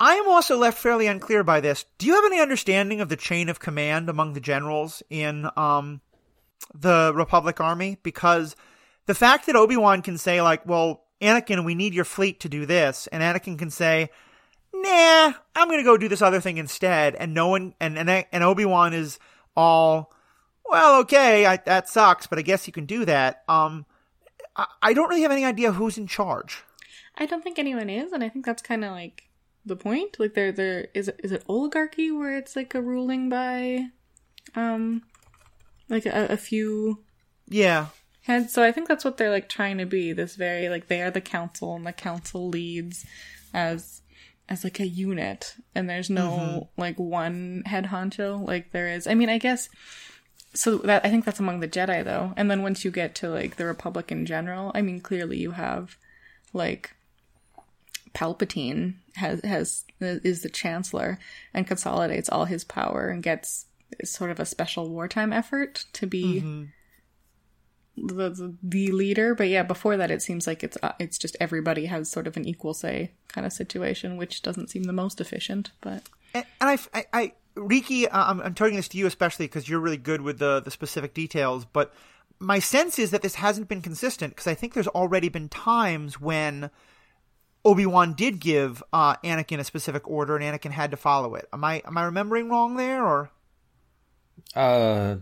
[0.01, 1.85] I am also left fairly unclear by this.
[1.99, 6.01] Do you have any understanding of the chain of command among the generals in um,
[6.75, 7.99] the Republic Army?
[8.03, 8.55] Because
[9.07, 12.49] the fact that Obi Wan can say, like, well, Anakin, we need your fleet to
[12.49, 14.11] do this, and Anakin can say,
[14.73, 18.09] nah, I'm going to go do this other thing instead, and no one, and, and,
[18.09, 19.19] and Obi Wan is
[19.57, 20.13] all,
[20.65, 23.43] well, okay, I, that sucks, but I guess you can do that.
[23.49, 23.85] Um,
[24.55, 26.63] I, I don't really have any idea who's in charge.
[27.17, 29.28] I don't think anyone is, and I think that's kind of like
[29.65, 30.19] the point.
[30.19, 33.87] Like there, there is it, is it oligarchy where it's like a ruling by,
[34.55, 35.03] um,
[35.89, 37.03] like a, a few
[37.49, 37.87] Yeah.
[38.23, 38.53] heads.
[38.53, 40.13] So I think that's what they're like trying to be.
[40.13, 43.05] This very like they are the council, and the council leads
[43.53, 44.03] as
[44.51, 49.07] as like a unit, and there's no like one head honcho like there is.
[49.07, 49.69] I mean, I guess.
[50.55, 53.29] So that I think that's among the Jedi though, and then once you get to
[53.29, 55.97] like the Republic in general, I mean, clearly you have
[56.55, 56.95] like
[58.19, 61.21] Palpatine has has is the chancellor
[61.55, 63.67] and consolidates all his power and gets
[64.05, 66.41] sort of a special wartime effort to be
[67.97, 69.37] the, the the leader.
[69.37, 72.37] But yeah, before that, it seems like it's uh, it's just everybody has sort of
[72.37, 75.71] an equal say kind of situation, which doesn't seem the most efficient.
[75.81, 76.03] But
[76.35, 79.69] And, and I, I, I Riki, uh, I'm, I'm turning this to you especially because
[79.69, 81.65] you're really good with the the specific details.
[81.67, 81.95] But
[82.41, 86.21] my sense is that this hasn't been consistent because I think there's already been times
[86.21, 86.71] when
[87.69, 91.49] Obi Wan did give uh, Anakin a specific order and Anakin had to follow it.
[91.53, 93.31] Am I am I remembering wrong there or?
[94.55, 95.17] Uh,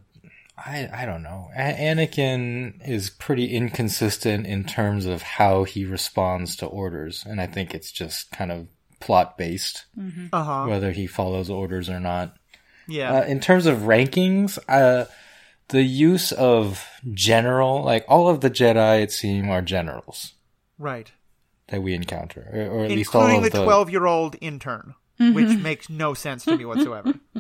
[0.57, 1.51] I I don't know.
[1.57, 7.47] A- Anakin is pretty inconsistent in terms of how he responds to orders, and I
[7.47, 8.69] think it's just kind of
[9.01, 9.85] plot based
[10.33, 10.65] Uh huh.
[10.69, 12.37] whether he follows orders or not.
[12.89, 13.13] Yeah.
[13.13, 15.07] Uh, in terms of rankings, uh,
[15.69, 20.35] the use of general, like all of the Jedi, it seems, are generals
[20.79, 21.11] right.
[21.69, 23.65] That we encounter, or, or at least all Including of the the.
[23.65, 27.15] twelve year old intern, which makes no sense to me whatsoever.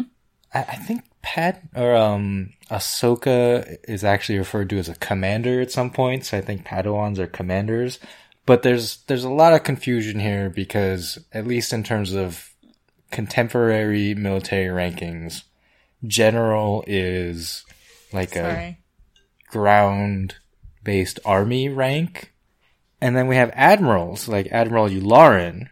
[0.54, 5.70] I, I think Pad or um Ahsoka is actually referred to as a commander at
[5.70, 7.98] some point, so I think Padawans are commanders.
[8.46, 12.52] But there's there's a lot of confusion here because at least in terms of
[13.10, 15.42] contemporary military rankings,
[16.06, 17.64] general is
[18.12, 18.78] like a
[19.48, 20.36] ground
[20.84, 22.32] based army rank.
[23.00, 25.68] And then we have admirals like Admiral Yularen.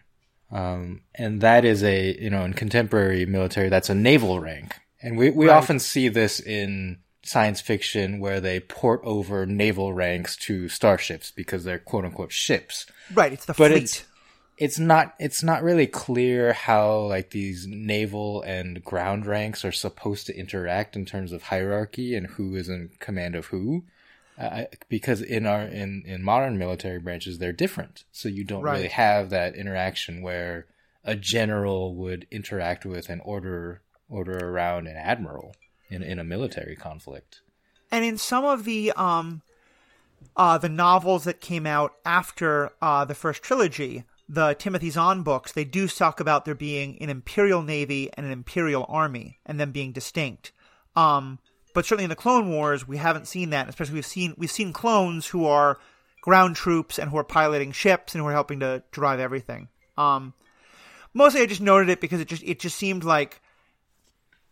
[0.51, 4.75] Um, and that is a, you know, in contemporary military, that's a naval rank.
[5.01, 5.55] And we, we Right.
[5.55, 11.63] often see this in science fiction where they port over naval ranks to starships because
[11.63, 12.85] they're quote unquote ships
[13.15, 13.33] right.
[13.33, 13.83] It's the But fleet.
[13.83, 14.03] it's-
[14.57, 20.27] it's not it's not really clear how like these naval and ground ranks are supposed
[20.27, 23.83] to interact in terms of hierarchy and who is in command of who
[24.89, 28.03] because in our in in modern military branches they're different.
[28.11, 30.67] So you don't really have that interaction where
[31.03, 35.55] a general would interact with and order order around an admiral
[35.89, 37.41] in in a military conflict.
[37.91, 39.41] And in some of the um
[40.35, 45.51] uh the novels that came out after uh the first trilogy the timothy zahn books
[45.51, 49.71] they do talk about there being an imperial navy and an imperial army and them
[49.71, 50.51] being distinct.
[50.95, 51.39] Um
[51.75, 54.73] but certainly in the clone wars we haven't seen that especially we've seen we've seen
[54.73, 55.77] clones who are
[56.21, 60.33] ground troops and who are piloting ships and who are helping to drive everything um
[61.13, 63.39] mostly i just noted it because it just it just seemed like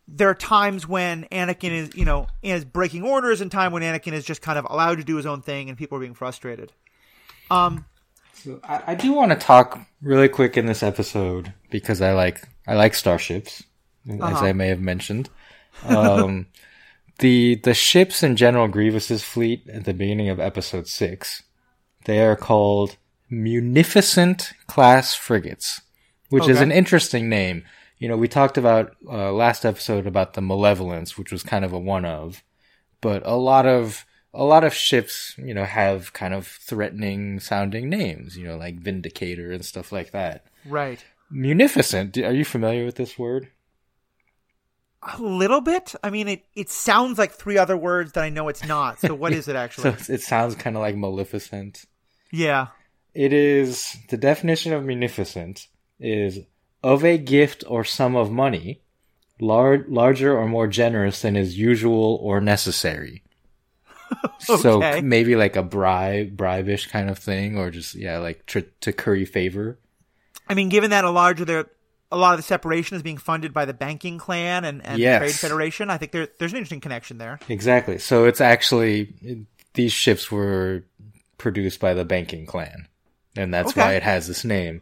[0.06, 4.12] there are times when Anakin is, you know, is breaking orders, and time when Anakin
[4.12, 6.72] is just kind of allowed to do his own thing, and people are being frustrated.
[7.50, 7.86] Um,
[8.34, 12.46] So I, I do want to talk really quick in this episode because I like
[12.66, 13.62] I like starships,
[14.06, 14.44] as Uh-huh.
[14.44, 15.30] I may have mentioned.
[15.86, 16.48] Um,
[17.18, 21.42] the the ships in General Grievous's fleet at the beginning of episode six,
[22.04, 22.96] they are called
[23.30, 25.80] Munificent class frigates,
[26.30, 27.64] which is an interesting name.
[27.98, 31.72] You know, we talked about uh, last episode about the Malevolence, which was kind of
[31.72, 32.42] a one of,
[33.00, 37.88] but a lot of a lot of ships, you know, have kind of threatening sounding
[37.88, 40.46] names, you know, like Vindicator and stuff like that.
[40.66, 41.04] right.
[41.30, 43.48] Munificent, are you familiar with this word?
[45.06, 45.94] A little bit.
[46.02, 49.00] I mean, it, it sounds like three other words that I know it's not.
[49.00, 49.90] So what is it actually?
[49.90, 51.84] it's- it sounds kind of like Maleficent.
[52.32, 52.68] yeah.
[53.14, 55.68] It is the definition of munificent
[56.00, 56.40] is
[56.82, 58.80] of a gift or sum of money,
[59.40, 63.22] lar- larger or more generous than is usual or necessary.
[64.40, 68.92] So maybe like a bribe, bribish kind of thing, or just yeah, like tr- to
[68.92, 69.78] curry favor.
[70.48, 71.66] I mean, given that a larger their
[72.12, 75.20] a lot of the separation is being funded by the banking clan and, and Yes.
[75.20, 77.38] the trade federation, I think there, there's an interesting connection there.
[77.48, 77.98] Exactly.
[77.98, 80.84] So it's actually these ships were
[81.38, 82.86] produced by the banking clan,
[83.36, 83.80] and that's Okay.
[83.80, 84.80] why it has this name.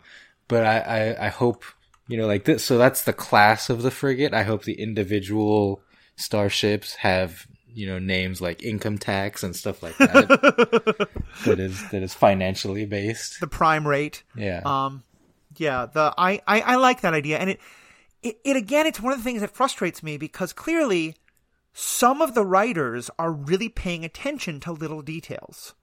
[0.49, 1.65] But I, I, I hope
[2.09, 2.63] you know, like this.
[2.65, 4.35] So that's the class of the frigate.
[4.35, 5.81] I hope the individual
[6.17, 11.09] starships have you know names like income tax and stuff like that.
[11.47, 13.41] that is that is financially based.
[13.41, 14.25] The prime rate.
[14.37, 14.61] Yeah.
[14.65, 15.05] Um,
[15.57, 17.61] yeah, the I, I, I like that idea, and it,
[18.23, 21.17] it it again, it's one of the things that frustrates me because clearly
[21.73, 25.75] some of the writers are really paying attention to little details,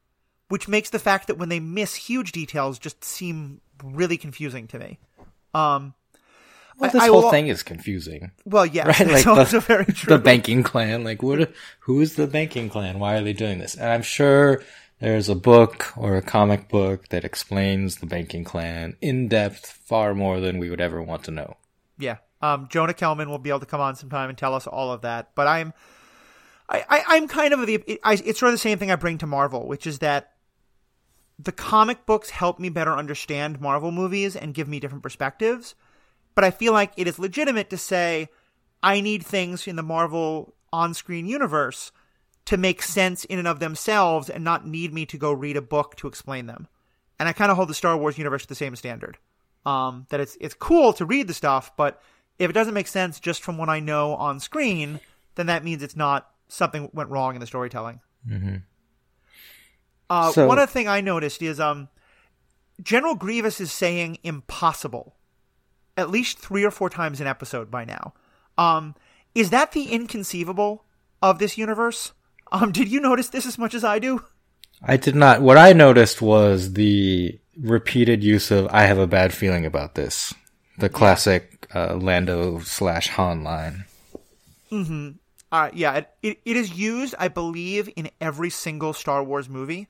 [0.47, 4.77] which makes the fact that when they miss huge details just seem really confusing to
[4.79, 4.99] me.
[5.53, 5.93] Um,
[6.77, 8.31] well, this I whole will- thing is confusing.
[8.45, 10.15] well, yes, Right, like also the, very true.
[10.15, 11.03] the banking clan.
[11.03, 11.51] Like, what?
[11.81, 12.99] Who is the banking clan?
[12.99, 13.75] Why are they doing this?
[13.75, 14.61] And I'm sure
[14.99, 20.13] there's a book or a comic book that explains the banking clan in depth, far
[20.13, 21.57] more than we would ever want to know.
[21.97, 22.17] Yeah.
[22.41, 25.01] Um, Jonah Kelman will be able to come on sometime and tell us all of
[25.01, 25.31] that.
[25.35, 25.73] But I'm,
[26.69, 27.75] I, I I'm kind of the.
[27.75, 30.33] It, I, it's sort of the same thing I bring to Marvel, which is that
[31.37, 35.75] the comic books help me better understand Marvel movies and give me different perspectives.
[36.35, 38.29] But I feel like it is legitimate to say
[38.83, 41.91] I need things in the Marvel on-screen universe
[42.49, 45.61] to make sense in and of themselves and not need me to go read a
[45.61, 46.67] book to explain them.
[47.19, 49.19] And I kind of hold the Star Wars universe to the same standard.
[49.67, 52.01] Um, that it's it's cool to read the stuff, but
[52.39, 54.99] if it doesn't make sense just from what I know on screen,
[55.35, 57.99] then that means it's not something went wrong in the storytelling.
[58.27, 58.55] Mm-hmm.
[60.09, 61.87] Uh, So- one other thing I noticed is um,
[62.81, 65.13] General Grievous is saying impossible
[65.95, 68.13] at least three or four times an episode by now.
[68.57, 68.95] Um,
[69.35, 70.83] is that the inconceivable
[71.21, 72.13] of this universe?
[72.51, 74.23] Um, did you notice this as much as I do?
[74.81, 75.41] I did not.
[75.41, 80.33] What I noticed was the repeated use of "I have a bad feeling about this,"
[80.77, 83.85] the classic uh, Lando slash Han line.
[85.51, 89.87] Uh, yeah, it, it, it is used, I believe, in every single Star Wars movie.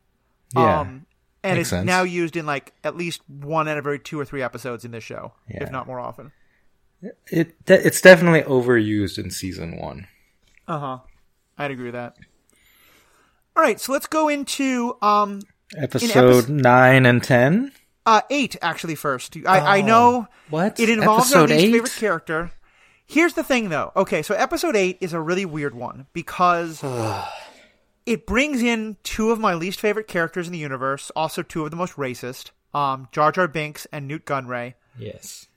[0.56, 1.06] Yeah, Um,
[1.44, 1.86] and makes it's sense.
[1.86, 4.92] now used in like at least one out of every two or three episodes in
[4.92, 5.64] this show, Yeah.
[5.64, 6.32] if not more often.
[7.28, 10.08] it it's definitely overused in season one.
[10.68, 10.98] Uh huh.
[11.58, 12.16] I'd agree with that.
[13.60, 15.42] All right, so let's go into um
[15.76, 17.74] Episode nine and ten.
[18.06, 19.36] uh eight actually first.
[19.46, 20.80] I I know What?
[20.80, 21.72] it involves our Episode least eight?
[21.74, 22.52] favorite character.
[23.06, 23.92] Here's the thing, though.
[23.98, 26.82] Okay, so episode eight is a really weird one because
[28.06, 31.70] it brings in two of my least favorite characters in the universe, also two of
[31.72, 34.76] the most racist, um, Jar Jar Binks and Nute Gunray.
[34.98, 35.48] Yes.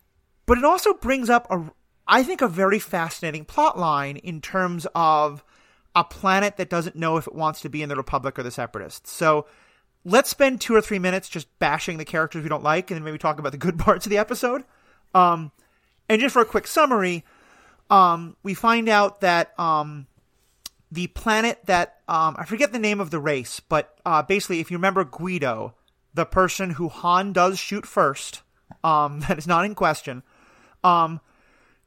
[0.46, 1.70] But it also brings up a,
[2.08, 5.44] I think, a very fascinating plot line in terms of
[5.94, 8.50] a planet that doesn't know if it wants to be in the Republic or the
[8.50, 9.10] Separatists.
[9.10, 9.46] So
[10.04, 13.04] let's spend two or three minutes just bashing the characters we don't like, and then
[13.04, 14.64] maybe talk about the good parts of the episode.
[15.14, 15.52] Um,
[16.08, 17.24] and just for a quick summary,
[17.90, 20.06] um, we find out that um,
[20.90, 24.70] the planet that um, I forget the name of the race, but uh, basically, if
[24.70, 25.74] you remember Guido,
[26.14, 28.42] the person who Han does shoot first,
[28.82, 30.22] um, that is not in question.
[30.82, 31.20] Um,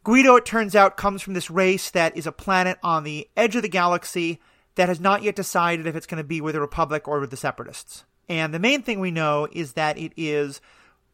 [0.06, 3.56] Guido, it turns out, comes from this race that is a planet on the edge
[3.56, 4.39] of the galaxy
[4.76, 7.32] that has not yet decided if it's going to be with the Republic or with
[7.32, 8.06] the Separatists.
[8.30, 10.62] And the main thing we know is that it is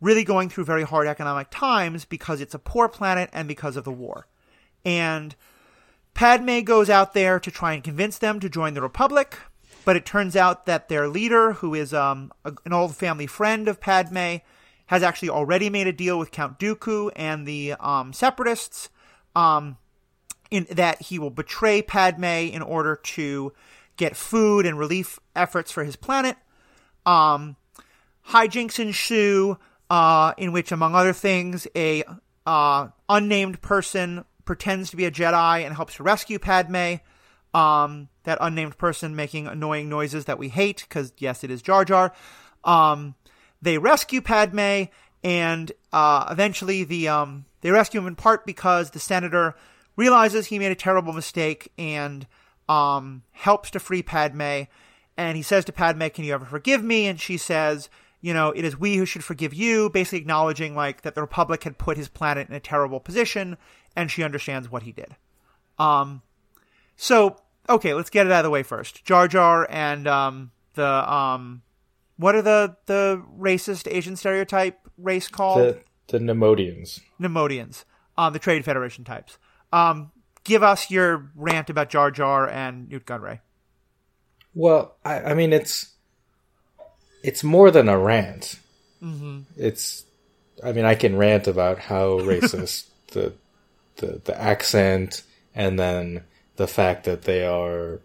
[0.02, 3.86] really going through very hard economic times because it's a poor planet and because of
[3.86, 4.28] the war.
[4.84, 5.38] And
[6.14, 9.40] Padme goes out there to try and convince them to join the Republic,
[9.86, 13.70] but it turns out that their leader, who is um, a, an old family friend
[13.70, 14.40] of Padme,
[14.92, 18.90] has actually already made a deal with Count Dooku and the um, Separatists,
[19.38, 19.78] um,
[20.52, 23.54] in that he will betray Padme in order to
[23.96, 26.36] get food and relief efforts for his planet.
[27.06, 27.56] Um,
[28.28, 29.58] hijinks ensue,
[29.90, 32.04] uh, in which, among other things, a
[32.46, 36.96] uh, unnamed person pretends to be a Jedi and helps to rescue Padme.
[37.54, 41.86] Um, that unnamed person making annoying noises that we hate, because yes, it is Jar
[41.86, 42.14] Jar.
[42.66, 43.16] Um,
[43.62, 44.84] they rescue Padme,
[45.24, 49.56] and uh, eventually the um, they rescue him in part because the senator
[49.96, 52.26] realizes he made a terrible mistake and
[52.68, 54.64] um, helps to free Padme.
[55.18, 57.90] And he says to Padme, "Can you ever forgive me?" And she says,
[58.22, 61.64] "You know, it is we who should forgive you." Basically acknowledging like that the Republic
[61.64, 63.58] had put his planet in a terrible position,
[63.96, 65.16] and she understands what he did.
[65.78, 66.22] Um,
[66.96, 67.38] so
[67.70, 69.04] okay, let's get it out of the way first.
[69.06, 71.62] Jar Jar and um, the um,
[72.22, 75.60] what are the the racist Asian stereotype race called?
[75.60, 77.00] The the Neimoidians.
[77.20, 77.86] Neimoidians,
[78.18, 79.38] um, the Trade Federation types.
[79.74, 80.12] Um,
[80.44, 83.40] give us your rant about Jar Jar and Nute Gunray.
[84.54, 85.94] Well, I, I mean, it's
[87.24, 88.60] it's more than a rant.
[89.02, 89.42] Mm-hmm.
[89.58, 90.06] It's,
[90.64, 93.34] I mean, I can rant about how racist the,
[93.98, 95.24] the the accent,
[95.56, 96.24] and then
[96.58, 98.00] the fact that they are,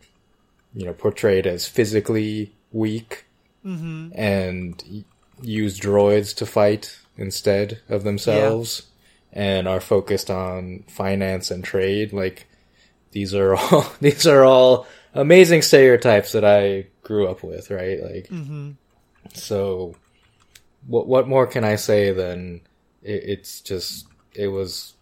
[0.75, 3.27] you know, portrayed as physically weak,
[3.67, 4.11] Mm-hmm.
[4.15, 5.05] and
[5.43, 8.83] use droids to fight instead of themselves,
[9.33, 12.13] and are focused on finance and trade.
[12.13, 12.47] Like
[13.11, 18.03] these are all these are all amazing stereotypes that I grew up with, right?
[18.03, 18.73] Like, mm-hmm.
[19.33, 19.97] so
[20.87, 22.61] what what more can I say than
[23.03, 24.95] it, it's just it was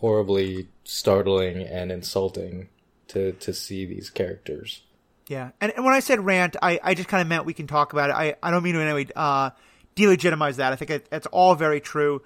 [0.00, 2.68] horribly startling and insulting
[3.08, 4.82] to to see these characters.
[5.30, 7.68] Yeah, and, and when I said rant, I, I just kind of meant we can
[7.68, 8.14] talk about it.
[8.14, 9.50] I, I don't mean to in any way uh,
[9.94, 10.72] delegitimize that.
[10.72, 12.20] I think it, it's all very true.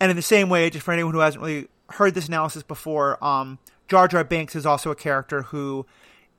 [0.00, 3.22] And in the same way, just for anyone who hasn't really heard this analysis before,
[3.22, 5.84] um, Jar Jar Binks is also a character who,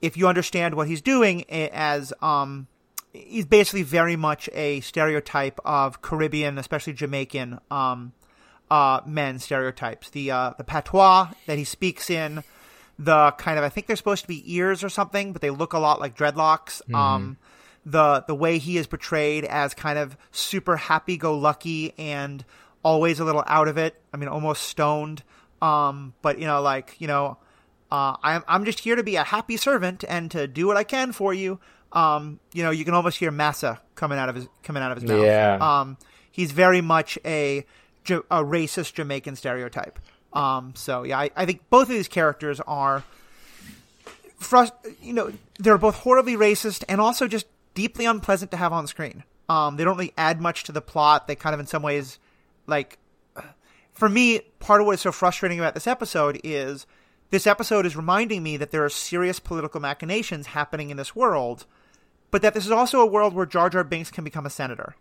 [0.01, 2.65] if you understand what he's doing eh, as um,
[3.13, 8.13] he's basically very much a stereotype of Caribbean, especially Jamaican um,
[8.71, 10.09] uh, men stereotypes.
[10.09, 12.43] The uh, the patois that he speaks in,
[12.99, 15.73] the kind of I think they're supposed to be ears or something, but they look
[15.73, 16.81] a lot like dreadlocks.
[16.93, 17.37] Um,
[17.85, 22.43] the the way he is portrayed as kind of super happy go lucky and
[22.83, 23.99] always a little out of it.
[24.13, 25.23] I mean, almost stoned.
[25.61, 27.37] Um, but you know, like you know,
[27.89, 30.83] uh, I'm I'm just here to be a happy servant and to do what I
[30.83, 31.59] can for you.
[31.93, 35.01] Um, you know, you can almost hear massa coming out of his coming out of
[35.01, 35.23] his mouth.
[35.23, 35.57] Yeah.
[35.61, 35.97] Um,
[36.29, 37.65] he's very much a
[38.09, 39.99] a racist Jamaican stereotype.
[40.33, 43.03] Um, so yeah, I, I think both of these characters are,
[44.39, 48.87] frust- you know, they're both horribly racist and also just deeply unpleasant to have on
[48.87, 49.23] screen.
[49.47, 51.27] Um, they don't really add much to the plot.
[51.27, 52.19] They kind of, in some ways,
[52.67, 52.99] like,
[53.93, 56.85] for me, part of what is so frustrating about this episode is
[57.31, 61.65] this episode is reminding me that there are serious political machinations happening in this world,
[62.31, 64.95] but that this is also a world where Jar Jar Binks can become a senator,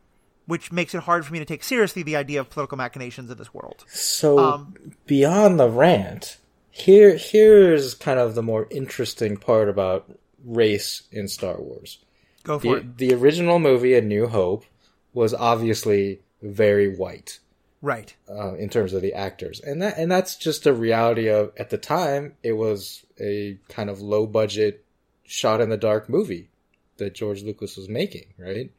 [0.49, 3.37] which makes it hard for me to take seriously the idea of political machinations in
[3.39, 3.85] this world.
[3.89, 4.75] So Um,
[5.07, 6.39] beyond the rant,
[6.71, 10.11] here here's kind of the more interesting part about
[10.45, 11.99] race in Star Wars.
[12.45, 12.97] Go for The, it.
[12.99, 14.65] the original movie, A New Hope,
[15.13, 17.41] was obviously very white
[17.83, 18.15] Right.
[18.29, 21.71] uh, in terms of the actors, and that and that's just a reality of at
[21.71, 24.85] the time it was a kind of low budget,
[25.25, 26.49] shot in the dark movie
[26.97, 28.71] that George Lucas was making, right?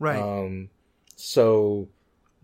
[0.00, 0.20] Right.
[0.20, 0.70] Um,
[1.16, 1.88] so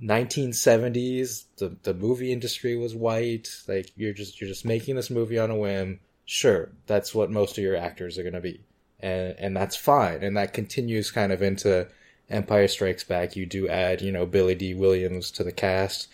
[0.03, 3.49] 1970s, the the movie industry was white.
[3.68, 6.01] Like you're just you're just making this movie on a whim.
[6.25, 8.64] Sure, that's what most of your actors are going to be,
[9.01, 10.23] and and that's fine.
[10.23, 11.89] And that continues kind of into
[12.29, 13.37] Empire Strikes Back.
[13.37, 16.09] You do add, you know, Billy Dee Williams to the cast,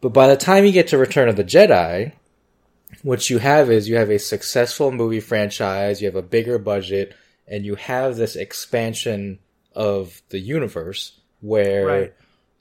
[0.00, 2.12] but by the time you get to Return of the Jedi,
[3.02, 6.02] what you have is you have a successful movie franchise.
[6.02, 7.14] You have a bigger budget,
[7.46, 9.38] and you have this expansion
[9.74, 12.14] of the universe where Right.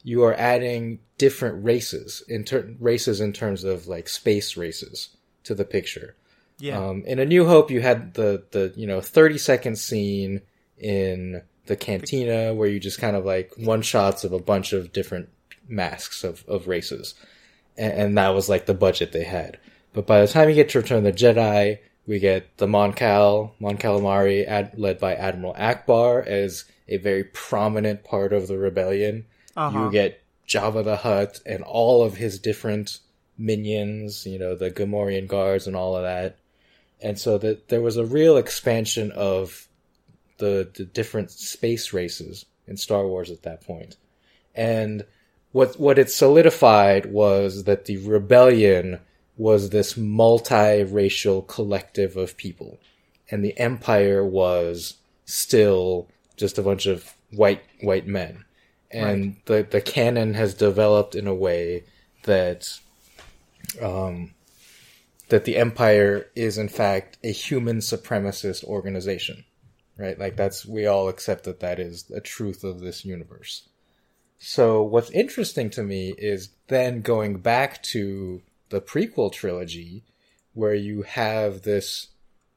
[0.04, 5.10] you are adding different races in ter- races in terms of like space races
[5.46, 6.16] to the picture.
[6.60, 6.78] yeah.
[6.78, 10.42] Um, in A New Hope, you had the the you know thirty second scene
[10.78, 14.92] in the cantina where you just kind of like one shots of a bunch of
[14.92, 15.30] different
[15.68, 17.14] masks of of races,
[17.78, 19.58] and, and that was like the budget they had.
[19.94, 21.80] But by the time you get to Return of the Jedi,
[22.12, 27.24] we get the Mon Cal, Mon Calamari, ad, led by Admiral Ackbar, as a very
[27.24, 29.26] prominent part of the rebellion.
[29.56, 29.86] Uh-huh.
[29.86, 33.00] You get Jabba the Hutt and all of his different
[33.38, 36.38] minions, you know, the Gamorrean guards and all of that.
[37.02, 39.70] And so that there was a real expansion of
[40.38, 43.96] the, the different space races in Star Wars at that point.
[44.54, 45.06] And
[45.54, 49.00] what what it solidified was that the rebellion
[49.38, 52.80] was this multiracial collective of people.
[53.30, 58.46] And the empire was still just a bunch of white white men.
[58.90, 61.86] And the the canon has developed in a way
[62.24, 62.68] that
[63.82, 64.34] um
[65.30, 69.46] that the empire is in fact a human supremacist organization.
[69.98, 70.20] Right?
[70.20, 73.70] Like that's we all accept that that is a truth of this universe.
[74.40, 80.04] So what's interesting to me is then going back to the prequel trilogy
[80.54, 82.08] where you have this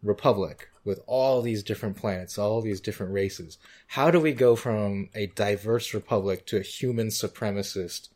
[0.03, 3.59] republic with all these different planets, all these different races.
[3.89, 8.09] How do we go from a diverse republic to a human supremacist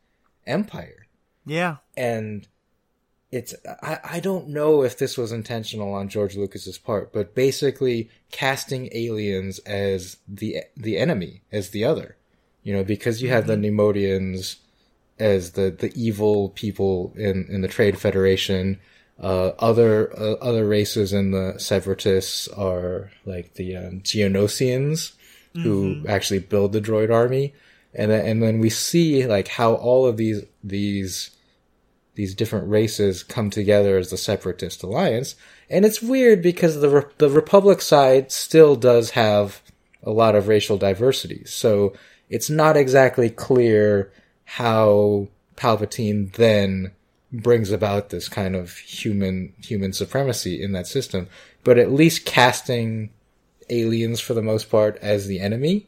[0.46, 1.06] empire?
[1.48, 1.76] yeah.
[1.96, 2.46] and
[3.30, 8.10] it's I, I don't know if this was intentional on George Lucas's part, but basically
[8.30, 12.16] casting aliens as the the enemy, as the other.
[12.62, 13.78] You know, because you have the mm-hmm.
[13.78, 14.56] Neimoidians
[15.18, 18.78] as the, the evil people in, in the Trade Federation.
[19.20, 25.12] Uh, other uh, other races in the Separatists are like the um, Geonosians,
[25.54, 27.52] who actually build the droid army,
[27.92, 31.30] and then, and then we see like how all of these these
[32.14, 35.36] these different races come together as the separatist alliance.
[35.70, 39.62] And it's weird because the Re- the republic side still does have
[40.02, 41.44] a lot of racial diversity.
[41.44, 41.92] So
[42.28, 44.12] it's not exactly clear
[44.52, 46.92] how palpatine then
[47.30, 51.28] brings about this kind of human human supremacy in that system
[51.64, 53.10] but at least casting
[53.68, 55.86] aliens for the most part as the enemy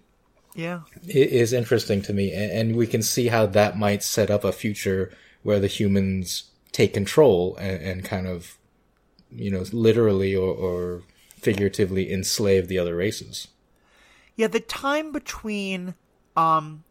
[0.55, 0.81] Yeah.
[1.07, 4.53] is interesting to me, and, and we can see how that might set up a
[4.53, 5.11] future
[5.43, 8.59] where the humans take control and, and kind of,
[9.31, 11.03] you know, literally or, or
[11.39, 13.49] figuratively enslave the other races.
[14.37, 15.95] Yeah, the time between
[16.37, 16.85] um,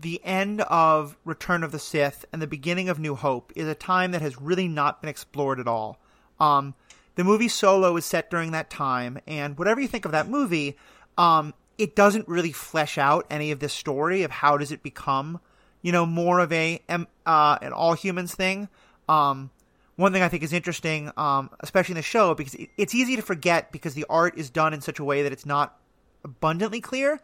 [0.00, 3.74] the end of Return of the Sith and the beginning of New Hope is a
[3.74, 5.98] time that has really not been explored at all.
[6.40, 6.74] Um,
[7.14, 10.76] the movie Solo is set during that time, and whatever you think of that movie,
[11.16, 15.40] um, it doesn't really flesh out any of this story of how does it become,
[15.82, 18.68] you know, more of a uh, an all humans thing.
[19.08, 19.50] Um,
[19.96, 23.14] one thing I think is interesting, um, especially in the show, because it, it's easy
[23.16, 25.78] to forget because the art is done in such a way that it's not
[26.24, 27.20] abundantly clear.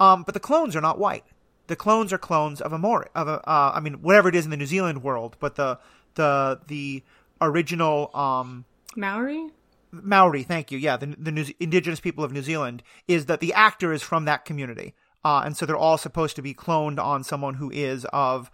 [0.00, 1.24] Um, but the clones are not white.
[1.66, 3.48] The clones are clones of a more of a.
[3.48, 5.78] Uh, I mean, whatever it is in the New Zealand world, but the
[6.14, 7.02] the the
[7.40, 8.14] original.
[8.14, 8.64] Um,
[8.96, 9.50] Maori?
[9.90, 10.78] Maori, thank you.
[10.78, 14.24] Yeah, the the New, indigenous people of New Zealand is that the actor is from
[14.24, 14.94] that community,
[15.24, 18.50] uh, and so they're all supposed to be cloned on someone who is of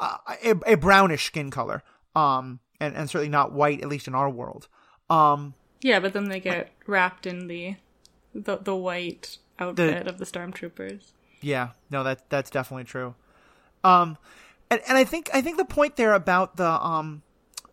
[0.00, 1.82] uh, a, a, brownish skin color,
[2.14, 4.68] um, and and certainly not white, at least in our world.
[5.10, 7.76] Um, yeah, but then they get wrapped in the
[8.34, 11.12] the, the white outfit the, of the stormtroopers.
[11.40, 13.14] Yeah, no, that that's definitely true.
[13.84, 14.18] Um,
[14.70, 17.22] and and I think I think the point there about the um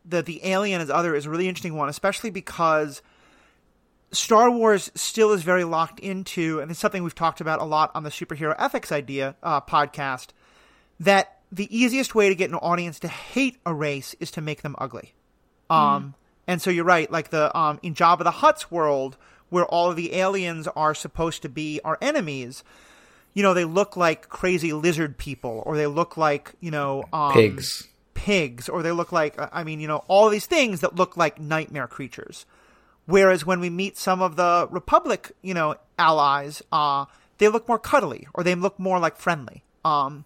[0.06, 3.02] the the alien as other is a really interesting one, especially because
[4.12, 7.92] Star Wars still is very locked into, and it's something we've talked about a lot
[7.96, 10.30] on the superhero ethics idea uh, podcast.
[11.00, 14.62] That the easiest way to get an audience to hate a race is to make
[14.62, 15.14] them ugly.
[15.70, 16.14] Um, mm.
[16.48, 17.12] and so you're right.
[17.12, 19.18] Like the um in Jabba the Hutt's world,
[19.50, 22.64] where all of the aliens are supposed to be our enemies.
[23.36, 27.34] You know, they look like crazy lizard people, or they look like you know um,
[27.34, 31.16] pigs pigs or they look like I mean, you know, all these things that look
[31.16, 32.48] like nightmare creatures.
[33.06, 37.06] Whereas when we meet some of the Republic, you know, allies, uh,
[37.38, 39.64] they look more cuddly or they look more like friendly.
[39.84, 40.26] Um,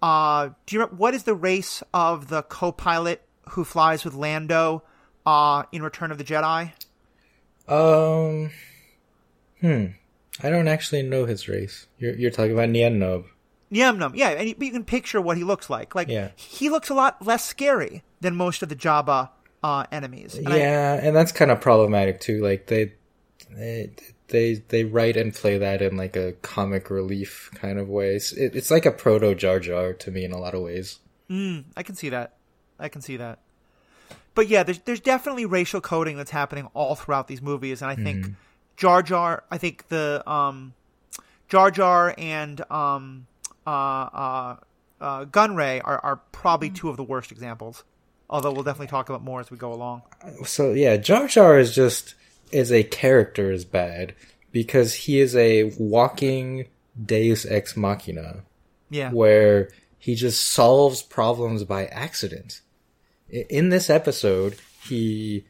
[0.00, 4.82] uh, do you remember, what is the race of the co-pilot who flies with Lando
[5.26, 6.72] uh, in Return of the Jedi?
[7.68, 8.50] Um,
[9.60, 9.86] hmm,
[10.42, 11.86] I don't actually know his race.
[11.98, 13.26] You're you're talking about Nien Nunb.
[13.70, 15.94] Nien Nunb, yeah, and you, you, can picture what he looks like.
[15.94, 16.30] Like yeah.
[16.36, 19.30] he looks a lot less scary than most of the Jabba
[19.62, 20.34] uh, enemies.
[20.34, 22.40] And yeah, I, and that's kind of problematic too.
[22.42, 22.92] Like they,
[23.50, 23.90] they,
[24.28, 28.32] they, they write and play that in like a comic relief kind of ways.
[28.32, 31.00] It, it's like a proto Jar Jar to me in a lot of ways.
[31.30, 32.36] Mm, I can see that.
[32.78, 33.38] I can see that.
[34.34, 37.94] But yeah, there's there's definitely racial coding that's happening all throughout these movies, and I
[37.94, 38.34] think mm.
[38.76, 39.44] Jar Jar.
[39.50, 40.74] I think the um,
[41.48, 43.26] Jar Jar and um,
[43.66, 44.56] uh, uh,
[45.00, 47.84] uh, Gunray are, are probably two of the worst examples.
[48.28, 50.02] Although we'll definitely talk about more as we go along.
[50.44, 52.14] So yeah, Jar Jar is just
[52.50, 54.14] is a character is bad
[54.50, 56.66] because he is a walking
[57.04, 58.42] Deus ex machina.
[58.90, 59.10] Yeah.
[59.10, 62.60] Where he just solves problems by accident.
[63.28, 65.44] In this episode, he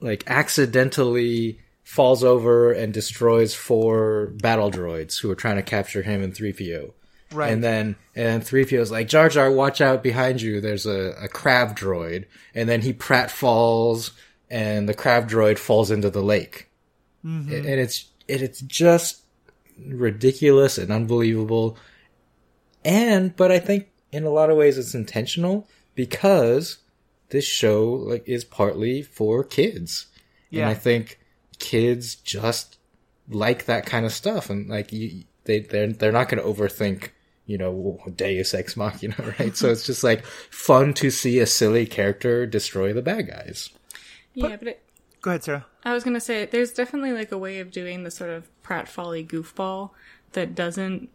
[0.00, 6.22] like accidentally falls over and destroys four battle droids who are trying to capture him
[6.22, 6.92] and 3PO.
[7.32, 7.52] Right.
[7.52, 10.60] And then and three PO's like, Jar Jar, watch out behind you.
[10.60, 12.26] There's a, a crab droid.
[12.54, 14.12] And then he prat falls
[14.50, 16.68] and the crab droid falls into the lake.
[17.24, 17.52] Mm-hmm.
[17.54, 19.22] And it's it, it's just
[19.78, 21.76] ridiculous and unbelievable.
[22.84, 26.78] And but I think in a lot of ways it's intentional because
[27.30, 30.06] this show like is partly for kids.
[30.50, 30.62] Yeah.
[30.62, 31.18] And I think
[31.62, 32.76] kids just
[33.30, 37.10] like that kind of stuff and like you, they they're they're not going to overthink
[37.46, 39.56] you know, Deus Ex Machina, right?
[39.56, 43.70] so it's just like fun to see a silly character destroy the bad guys.
[44.34, 44.82] Yeah, but, but it,
[45.20, 45.66] go ahead, Sarah.
[45.84, 49.26] I was gonna say there's definitely like a way of doing the sort of pratfally
[49.26, 49.90] goofball
[50.32, 51.10] that doesn't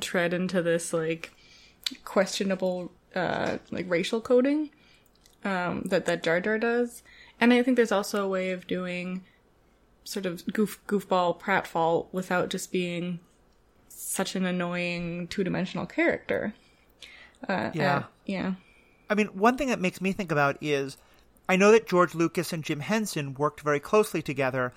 [0.00, 1.32] tread into this like
[2.04, 4.70] questionable uh like racial coding
[5.44, 7.02] um that that Jar Jar does.
[7.40, 9.24] And I think there's also a way of doing
[10.04, 13.20] sort of goof goofball pratfall without just being
[13.88, 16.54] such an annoying two dimensional character.
[17.48, 17.96] Uh, yeah.
[17.96, 18.54] Uh, yeah.
[19.08, 20.96] I mean, one thing that makes me think about is
[21.48, 24.72] I know that George Lucas and Jim Henson worked very closely together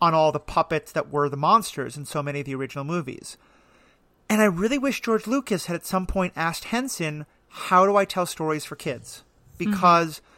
[0.00, 3.36] on all the puppets that were the monsters in so many of the original movies.
[4.28, 8.04] And I really wish George Lucas had at some point asked Henson, How do I
[8.04, 9.22] tell stories for kids?
[9.58, 10.33] Because mm-hmm.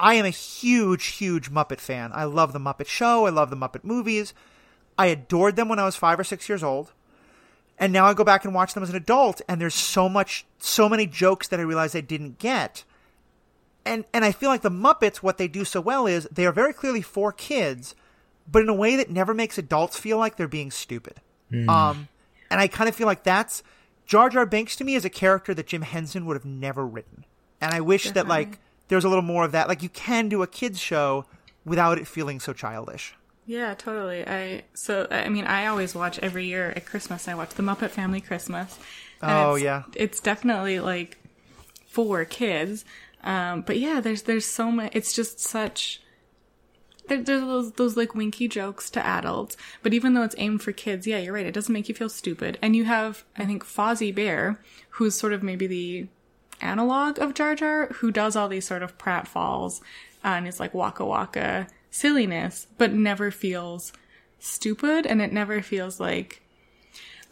[0.00, 2.10] I am a huge, huge Muppet fan.
[2.14, 4.32] I love the Muppet Show, I love the Muppet movies.
[4.98, 6.92] I adored them when I was five or six years old.
[7.78, 10.44] And now I go back and watch them as an adult, and there's so much,
[10.58, 12.84] so many jokes that I realize I didn't get.
[13.86, 16.52] And and I feel like the Muppets, what they do so well is they are
[16.52, 17.94] very clearly for kids,
[18.50, 21.22] but in a way that never makes adults feel like they're being stupid.
[21.50, 21.68] Mm.
[21.68, 22.08] Um,
[22.50, 23.62] and I kind of feel like that's
[24.04, 27.24] Jar Jar Banks to me is a character that Jim Henson would have never written.
[27.62, 28.22] And I wish Definitely.
[28.22, 28.58] that like
[28.90, 29.68] there's a little more of that.
[29.68, 31.24] Like you can do a kids show
[31.64, 33.14] without it feeling so childish.
[33.46, 34.26] Yeah, totally.
[34.26, 37.26] I so I mean I always watch every year at Christmas.
[37.26, 38.78] I watch the Muppet Family Christmas.
[39.22, 41.18] Oh it's, yeah, it's definitely like
[41.86, 42.84] for kids.
[43.22, 44.90] Um, but yeah, there's there's so much.
[44.94, 46.02] It's just such.
[47.06, 50.72] There, there's those those like winky jokes to adults, but even though it's aimed for
[50.72, 51.46] kids, yeah, you're right.
[51.46, 52.58] It doesn't make you feel stupid.
[52.60, 54.60] And you have I think Fozzie Bear,
[54.90, 56.08] who's sort of maybe the
[56.62, 59.80] analog of Jar Jar, who does all these sort of pratfalls
[60.24, 63.92] uh, and is like waka waka silliness, but never feels
[64.38, 66.40] stupid and it never feels like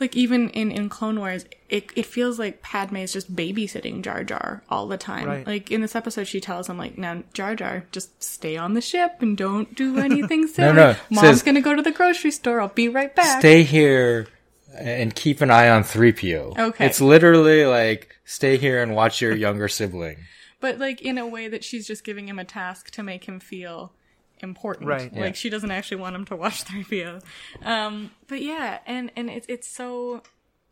[0.00, 4.22] like even in in Clone Wars, it it feels like Padme is just babysitting Jar
[4.22, 5.26] Jar all the time.
[5.26, 5.46] Right.
[5.46, 8.80] Like in this episode, she tells him like, "Now Jar Jar, just stay on the
[8.80, 10.74] ship and don't do anything silly.
[10.74, 12.60] no, Mom's says- gonna go to the grocery store.
[12.60, 14.28] I'll be right back." Stay here
[14.76, 16.56] and keep an eye on 3PO.
[16.56, 16.86] Okay.
[16.86, 20.18] It's literally like, stay here and watch your younger sibling.
[20.60, 23.40] but like in a way that she's just giving him a task to make him
[23.40, 23.92] feel
[24.40, 24.88] important.
[24.88, 25.12] Right.
[25.12, 25.32] Like Yeah.
[25.32, 27.22] she doesn't actually want him to watch 3PO.
[27.64, 30.22] Um, but yeah, and and it's it's so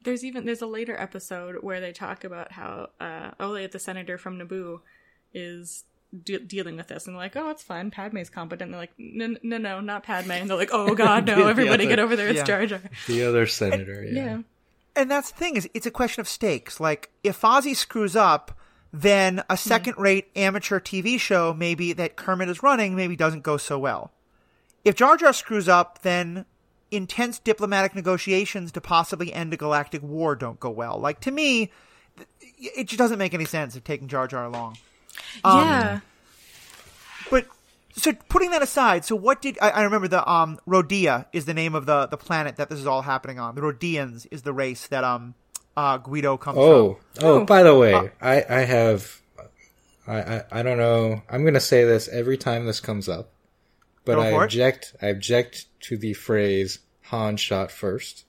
[0.04, 4.18] there's even there's a later episode where they talk about how uh Ole, the senator
[4.18, 4.80] from Naboo,
[5.34, 5.84] is
[6.24, 7.90] de- dealing with this and they're like, oh, it's fine.
[7.90, 8.66] Padme's competent.
[8.68, 10.30] And they're like, no, no, no, not Padme.
[10.32, 12.28] And they're like, oh god, no, everybody other- get over there.
[12.28, 12.44] It's yeah.
[12.44, 12.80] Jar Jar.
[13.09, 14.24] The other senator, yeah.
[14.24, 14.38] Yeah.
[14.97, 16.80] And that's the thing is it's a question of stakes.
[16.80, 18.59] Like if Fozzie screws up,
[18.92, 19.57] then a hmm.
[19.57, 24.12] second-rate amateur TV show maybe that Kermit is running maybe doesn't go so well.
[24.84, 26.47] If Jar Jar screws up, then
[26.90, 30.99] intense diplomatic negotiations to possibly end a galactic war don't go well.
[30.99, 31.70] Like to me,
[32.59, 34.78] it just doesn't make any sense of taking Jar Jar along.
[35.44, 35.92] yeah.
[35.94, 36.03] Um,
[37.97, 41.44] But so putting that aside, so what did I, I remember the um Rhodia is
[41.47, 43.55] the name of the the planet that this is all happening on.
[43.55, 45.34] The Rhodians is the race that um
[45.76, 46.64] uh Guido comes from.
[46.64, 49.20] Oh, oh, by the way, Uh, I, I have,
[50.07, 51.22] I, I, I don't know.
[51.30, 53.30] I'm gonna say this every time this comes up,
[54.05, 54.44] but I for it.
[54.47, 54.94] object.
[55.03, 58.24] I object to the phrase "Han shot first.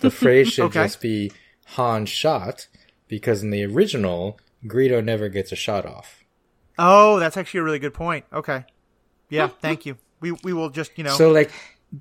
[0.00, 0.82] The phrase should Okay.
[0.84, 1.30] just be
[1.76, 2.66] "Han shot"
[3.08, 6.24] because in the original, Guido never gets a shot off.
[6.78, 8.24] Oh, that's actually a really good point.
[8.32, 8.64] Okay.
[9.34, 9.96] Yeah, thank you.
[10.20, 11.50] We we will just, you know So like.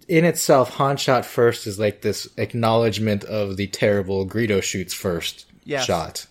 [0.07, 5.45] In itself, Han shot first is like this acknowledgement of the terrible Greedo shoots first
[5.65, 5.85] Yes.
[5.85, 6.25] shot.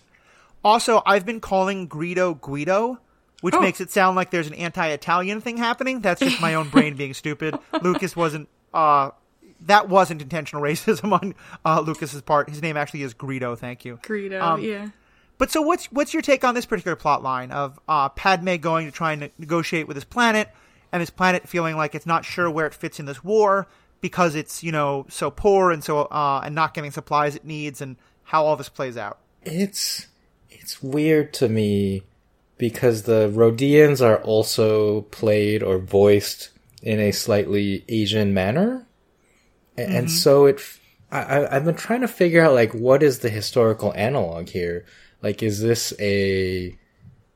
[0.65, 2.99] Also, I've been calling Greedo Guido,
[3.39, 3.61] which Oh.
[3.61, 6.01] makes it sound like there's an anti-Italian thing happening.
[6.01, 7.55] That's just my own brain being stupid.
[7.81, 9.11] Lucas wasn't uh
[9.61, 11.33] that wasn't intentional racism on
[11.63, 12.49] uh, Lucas's part.
[12.49, 13.57] His name actually is Greedo.
[13.57, 13.97] Thank you.
[14.03, 14.41] Greedo.
[14.41, 14.89] Um, yeah.
[15.37, 18.87] But so what's what's your take on this particular plot line of uh, Padme going
[18.87, 20.49] to try and ne- negotiate with his planet,
[20.93, 23.67] and his planet feeling like it's not sure where it fits in this war
[23.99, 27.81] because it's you know so poor and so uh, and not getting supplies it needs,
[27.81, 29.17] and how all this plays out.
[29.43, 30.07] it's
[30.49, 32.03] it's weird to me
[32.57, 38.85] because the Rhodians are also played or voiced in a slightly Asian manner,
[39.77, 40.61] A- and so it.
[41.11, 44.85] I- I've been trying to figure out like what is the historical analog here.
[45.21, 46.75] Like, is this a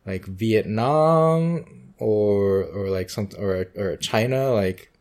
[0.05, 4.91] like Vietnam or or like something or or China like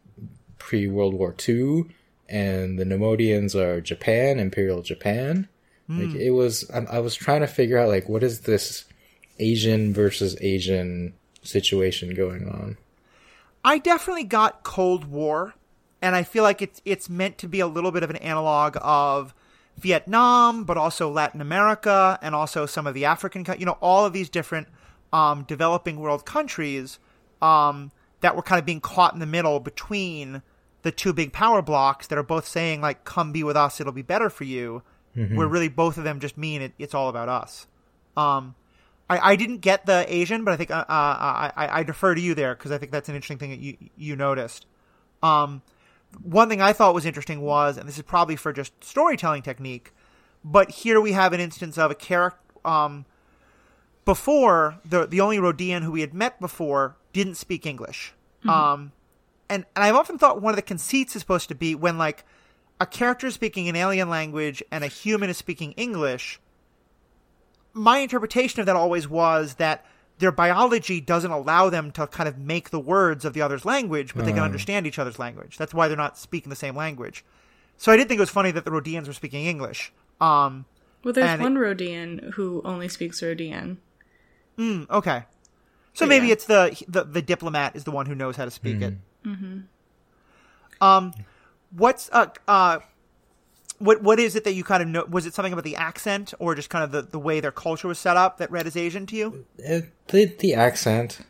[0.59, 1.85] pre World War II,
[2.29, 5.49] and the Neimoidians are Japan, Imperial Japan.
[5.89, 6.17] Like hmm.
[6.17, 8.87] it was, I, I was trying to figure out like what is this
[9.39, 12.77] Asian versus Asian situation going on.
[13.65, 15.55] I definitely got Cold War,
[16.03, 18.77] and I feel like it's it's meant to be a little bit of an analog
[18.81, 19.35] of
[19.79, 24.13] Vietnam, but also Latin America, and also some of the African, you know, all of
[24.13, 24.69] these different
[25.17, 26.99] um, developing world countries
[27.41, 27.91] um,
[28.21, 30.43] that were kind of being caught in the middle between
[30.83, 33.95] the two big power blocks that are both saying like, "Come be with us; it'll
[33.95, 34.83] be better for you,"
[35.35, 37.67] where really both of them just mean it, it's all about us.
[38.15, 38.55] Um,
[39.09, 42.15] I, I didn't get the Asian, but I think uh, uh, I, I I defer
[42.15, 44.67] to you there because I think that's an interesting thing that you you noticed.
[45.23, 45.63] Um,
[46.23, 49.95] one thing I thought was interesting was, and this is probably for just storytelling technique,
[50.45, 52.41] but here we have an instance of a character.
[52.67, 53.07] Um,
[54.07, 58.15] before the the only Rhodian who we had met before didn't speak English.
[58.49, 58.93] Um,
[59.51, 62.25] and and I've often thought one of the conceits is supposed to be when like
[62.81, 66.41] a character is speaking an alien language and a human is speaking English.
[67.75, 69.85] My interpretation of that always was that
[70.19, 74.15] their biology doesn't allow them to kind of make the words of the other's language,
[74.15, 75.59] but they can understand each other's language.
[75.59, 77.23] That's why they're not speaking the same language.
[77.77, 79.93] So I did think it was funny that the Rhodians were speaking English.
[80.21, 80.65] Um,
[81.05, 83.77] Well, there's and it- one Rhodian who only speaks Rhodian.
[84.59, 85.25] Okay.
[85.95, 86.33] So But maybe yeah.
[86.35, 88.95] it's the, the the diplomat is the one who knows how to speak it.
[89.25, 89.61] Mm-hmm.
[90.81, 91.15] Um,
[91.71, 92.81] what's uh uh,
[93.79, 95.05] what what is it that you kind of know?
[95.09, 97.89] Was it something about the accent or just kind of the, the way their culture
[97.89, 99.47] was set up that read as Asian to you?
[99.59, 101.21] It, Uh, the the accent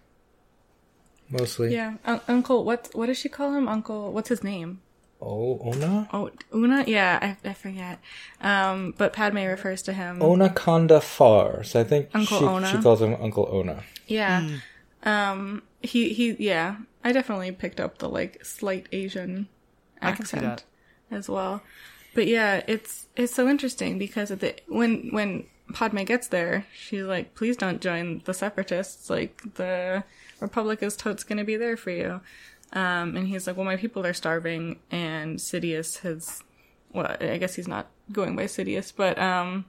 [1.28, 1.72] mostly.
[1.72, 2.64] Yeah, Un- Uncle.
[2.64, 3.68] What what does she call him?
[3.68, 4.12] Uncle.
[4.12, 4.80] What's his name?
[5.20, 6.08] Oh, Una?
[6.12, 6.84] Oh, Una.
[6.86, 8.00] Yeah, I, I forget.
[8.40, 10.20] Um, but Padme refers to him.
[10.20, 11.64] Ona Conda Far.
[11.64, 12.70] So I think Uncle she Ona?
[12.70, 13.82] she calls him Uncle Ona.
[14.06, 14.48] Yeah.
[15.02, 15.62] Um.
[15.82, 16.36] He he.
[16.38, 16.76] Yeah.
[17.02, 19.48] I definitely picked up the like slight Asian
[20.02, 20.64] I can see accent
[21.10, 21.62] as well.
[22.14, 27.04] But yeah, it's it's so interesting because at the when when Padme gets there, she's
[27.04, 29.10] like, "Please don't join the separatists.
[29.10, 30.04] Like the
[30.40, 32.20] Republic is totes going to be there for you."
[32.76, 36.42] Um, and he's like, "Well, my people are starving, and Sidious has
[36.92, 39.64] well, I guess he's not going by Sidious, but um,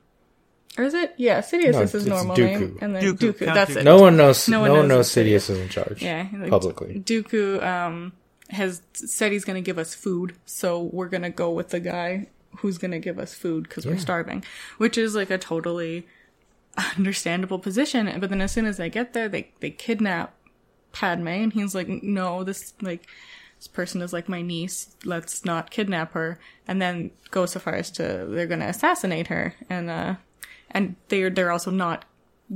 [0.77, 1.13] or is it?
[1.17, 2.59] Yeah, Sidious No, is his normal Dooku.
[2.59, 3.33] name, and then Dooku.
[3.33, 3.77] Dooku that's Dooku.
[3.77, 3.83] it.
[3.83, 4.47] No one knows.
[4.49, 6.01] No No one one, knows knows it's Sidious is in charge.
[6.03, 6.99] Yeah, like, publicly.
[6.99, 8.13] Dooku um
[8.49, 11.79] has said he's going to give us food, so we're going to go with the
[11.79, 12.27] guy
[12.57, 14.43] who's going to give us food because we're starving,
[14.77, 16.07] which is like a totally
[16.97, 18.19] understandable position.
[18.19, 20.33] But then as soon as they get there, they they kidnap
[20.99, 23.07] Padme, and he's like, "No, this like."
[23.59, 24.95] This person is like my niece.
[25.03, 26.37] Let's not kidnap her.
[26.67, 29.55] And then go so far as to they're gonna assassinate her.
[29.67, 30.15] And uh,
[30.69, 32.05] and they're they're also not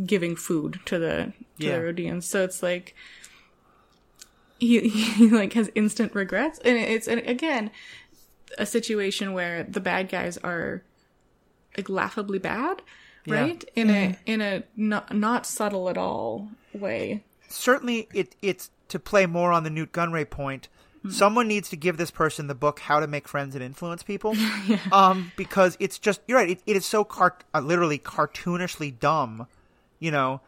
[0.06, 1.78] giving food to the to Yeah.
[1.78, 2.28] the Rhodians.
[2.28, 2.94] So it's like
[4.60, 7.72] he, he like has instant regrets and it's and again
[8.60, 10.84] a situation where the bad guys are
[11.76, 12.82] like laughably bad
[13.26, 13.42] Yeah.
[13.42, 19.00] right in a in a not, not subtle at all way certainly it it's to
[19.00, 20.68] play more on the Nute Gunray point.
[21.10, 24.36] Someone needs to give this person the book "How to Make Friends and Influence People,"
[24.92, 26.52] um, because it's just you're right.
[26.52, 29.48] It, it is so cart- uh, literally cartoonishly dumb,
[30.00, 30.42] you know.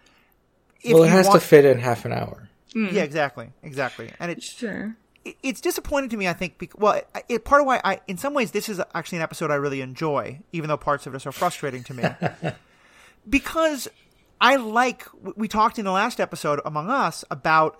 [0.83, 2.49] If well, it has want- to fit in half an hour.
[2.75, 4.95] Yeah, exactly, exactly, and it's sure
[5.25, 6.27] it- it's disappointing to me.
[6.27, 6.59] I think.
[6.59, 9.23] Because, well, it, it, part of why I, in some ways, this is actually an
[9.23, 12.03] episode I really enjoy, even though parts of it are so frustrating to me.
[13.27, 13.87] because
[14.43, 15.07] I like.
[15.37, 17.79] We talked in the last episode among us about,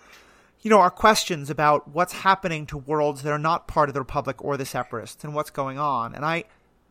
[0.62, 4.00] you know, our questions about what's happening to worlds that are not part of the
[4.00, 6.46] Republic or the Separatists and what's going on, and I,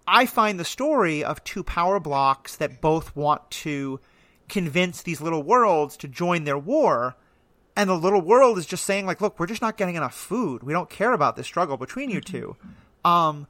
[0.06, 3.98] I find the story of two power blocks that both want to
[4.50, 7.16] convince these little worlds to join their war
[7.74, 10.62] and the little world is just saying like look we're just not getting enough food.
[10.62, 12.56] We don't care about this struggle between you two.
[13.02, 13.46] Um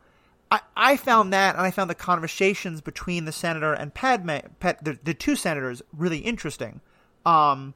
[0.52, 4.78] I, I found that and i found the conversations between the senator and padme Pad,
[4.82, 6.80] the, the two senators really interesting
[7.26, 7.74] um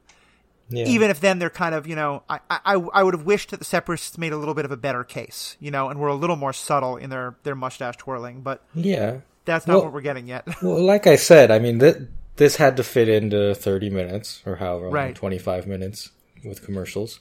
[0.69, 0.85] Yeah.
[0.85, 3.57] even if then they're kind of you know I, I i would have wished that
[3.59, 6.15] the separatists made a little bit of a better case you know and were a
[6.15, 9.19] little more subtle in their their mustache twirling but yeah.
[9.45, 11.97] that's not Well- what we're getting yet Well, like I said, I mean, th-
[12.35, 15.15] this had to fit into 30 minutes or however long, Right.
[15.15, 16.11] 25 minutes
[16.45, 17.19] with commercials.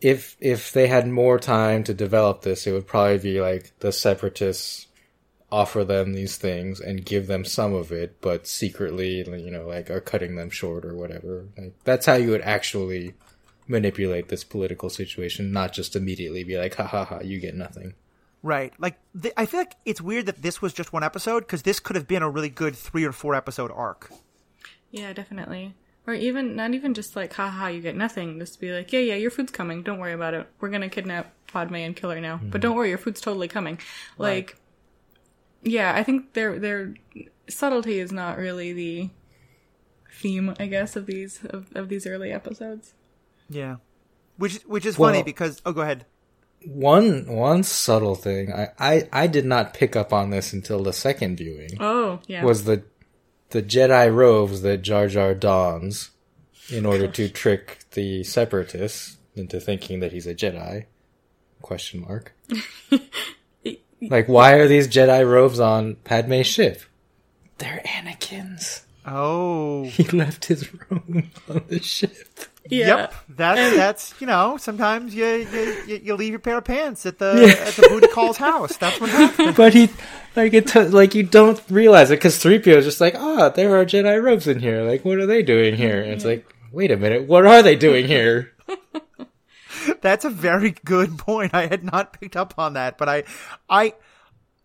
[0.00, 3.92] If if they had more time to develop this, it would probably be like the
[3.92, 4.88] separatists
[5.52, 9.88] offer them these things and give them some of it, but secretly, you know, like
[9.90, 11.46] are cutting them short or whatever.
[11.56, 13.14] Like that's how you would actually
[13.68, 17.94] manipulate this political situation, not just immediately be like, ha ha ha, you get nothing.
[18.42, 18.74] Right.
[18.78, 21.80] Like, th- I feel like it's weird that this was just one episode because this
[21.80, 24.10] could have been a really good three or four episode arc.
[24.90, 25.74] yeah definitely
[26.06, 28.38] or even not even just like haha you get nothing.
[28.38, 29.82] Just be like yeah yeah your food's coming.
[29.82, 30.46] Don't worry about it.
[30.60, 32.36] We're gonna kidnap padme and kill her now.
[32.36, 32.60] But mm-hmm.
[32.60, 33.78] don't worry your food's totally coming.
[34.18, 34.56] Like
[35.64, 36.94] yeah i think their their
[37.48, 39.10] subtlety is not really the
[40.12, 42.94] theme i guess of these of, of these early episodes.
[43.48, 43.76] Yeah.
[44.36, 46.06] Which which is Well- funny because oh, go ahead.
[46.66, 50.94] One one subtle thing I, I, I did not pick up on this until the
[50.94, 51.70] second viewing.
[51.78, 52.42] oh yeah.
[52.42, 52.84] was the
[53.50, 56.10] the Jedi robes that Jar Jar dons
[56.70, 60.86] in order to trick the separatists into thinking that he's a Jedi?
[61.62, 62.34] Question mark.
[64.02, 66.82] like, why are these Jedi robes on Padme's ship?
[67.58, 68.84] They're Anakin's.
[69.06, 69.84] Oh.
[69.84, 72.46] He left his robe on the ship.
[72.70, 73.14] Yeah Yep.
[73.30, 75.26] That's that's you know sometimes you
[75.86, 77.32] you, you- leave your pair of pants at the
[77.66, 78.76] at the booty call's house.
[78.76, 79.56] That's what happens.
[79.56, 79.90] But he,
[80.36, 83.76] like, it, t- like you don't realize it because 3PO is just like, ah, there
[83.76, 84.82] are Jedi robes in here.
[84.82, 86.00] Like, what are they doing here?
[86.02, 88.52] And it's like, wait a minute, what are they doing here?
[90.00, 91.52] That's a very good point.
[91.54, 93.24] I had not picked up on that, but I
[93.68, 93.94] I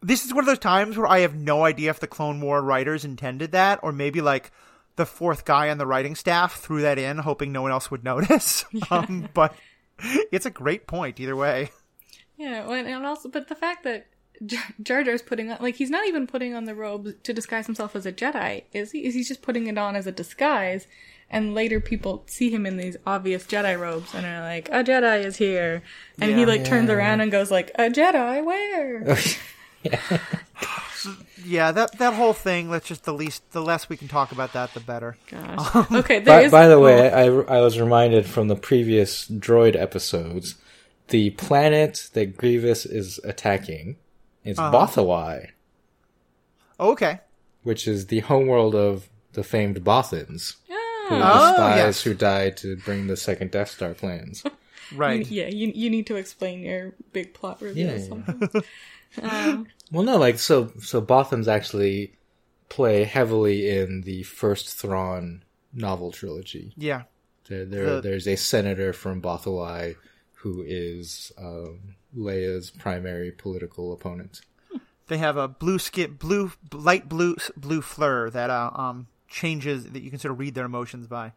[0.02, 2.62] this is one of those times where I have no idea if the Clone War
[2.62, 4.52] writers intended that or maybe like
[5.00, 8.04] the fourth guy on the writing staff threw that in hoping no one else would
[8.14, 8.66] notice.
[8.92, 9.56] Um but
[10.32, 11.72] it's a great point either way.
[12.38, 14.08] Yeah, well, and also, but the fact that
[14.46, 17.66] Jar Jar Jar's putting on, like, he's not even putting on the robe to disguise
[17.66, 19.06] himself as a Jedi, is he?
[19.06, 20.88] Is he's just putting it on as a disguise,
[21.30, 25.26] and later people see him in these obvious Jedi robes and are like, a Jedi
[25.26, 25.84] is here,
[26.22, 26.48] and he Yeah.
[26.48, 29.18] like turns around and goes like, a Jedi where?
[31.46, 32.70] Yeah, that that whole thing.
[32.70, 35.16] Let's just the least, the less we can talk about that, the better.
[35.32, 35.76] Gosh.
[35.94, 36.52] Okay, there By, is.
[36.52, 40.56] by the oh, way, I, I was reminded from the previous droid episodes,
[41.08, 43.96] the planet that Grievous is attacking
[44.44, 44.72] is Uh-huh.
[44.72, 45.52] Bothawui,
[46.80, 47.22] Oh, okay.
[47.64, 52.02] which is the homeworld of the famed Bothans, who ah, were the Oh, spies yes.
[52.04, 54.44] who died to bring the second Death Star plans.
[54.96, 55.26] Right.
[55.30, 57.90] yeah, you you need to explain your big plot reveal.
[57.90, 58.08] Yeah, yeah.
[58.10, 58.50] sometimes.
[59.22, 60.72] um, Well, no, like so.
[60.80, 62.14] So Bothans actually
[62.70, 65.44] play heavily in the first Thrawn
[65.74, 66.74] novel trilogy.
[66.78, 67.04] Yeah.
[67.48, 69.96] There, there The- there's a senator from Bothawui
[70.36, 74.42] who is um, Leia's primary political opponent.
[75.08, 80.02] They have a blue skin, blue light blue blue fleur that uh, um changes that
[80.04, 81.34] you can sort of read their emotions by.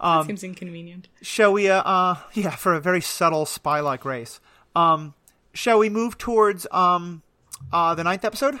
[0.00, 1.06] Um, seems inconvenient.
[1.22, 1.68] Shall we?
[1.68, 4.40] Uh, uh, yeah, for a very subtle spy-like race.
[4.74, 5.14] Um,
[5.54, 7.22] shall we move towards um,
[7.72, 8.60] uh, the ninth episode?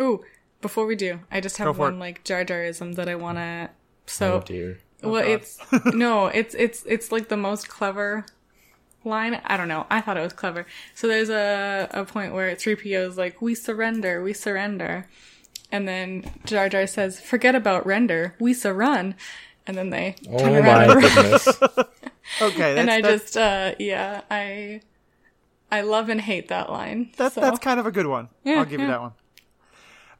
[0.00, 0.24] Ooh,
[0.60, 1.98] before we do, I just have one it.
[1.98, 3.70] like Jar Jarism that I want to.
[4.06, 4.78] So, oh dear.
[5.02, 5.30] Oh, well, God.
[5.30, 5.58] it's
[5.94, 8.24] no, it's it's it's like the most clever
[9.04, 9.40] line.
[9.44, 9.86] I don't know.
[9.90, 10.66] I thought it was clever.
[10.94, 15.08] So there's a a point where 3PO is like, "We surrender, we surrender,"
[15.70, 19.14] and then Jar Jar says, "Forget about render, we surrun,"
[19.66, 20.88] and then they oh turn around.
[20.88, 21.48] My goodness.
[22.42, 23.24] okay, and I that's...
[23.24, 24.80] just uh yeah I
[25.70, 27.10] I love and hate that line.
[27.16, 27.40] That's so.
[27.40, 28.28] that's kind of a good one.
[28.44, 28.86] Yeah, I'll give yeah.
[28.86, 29.12] you that one.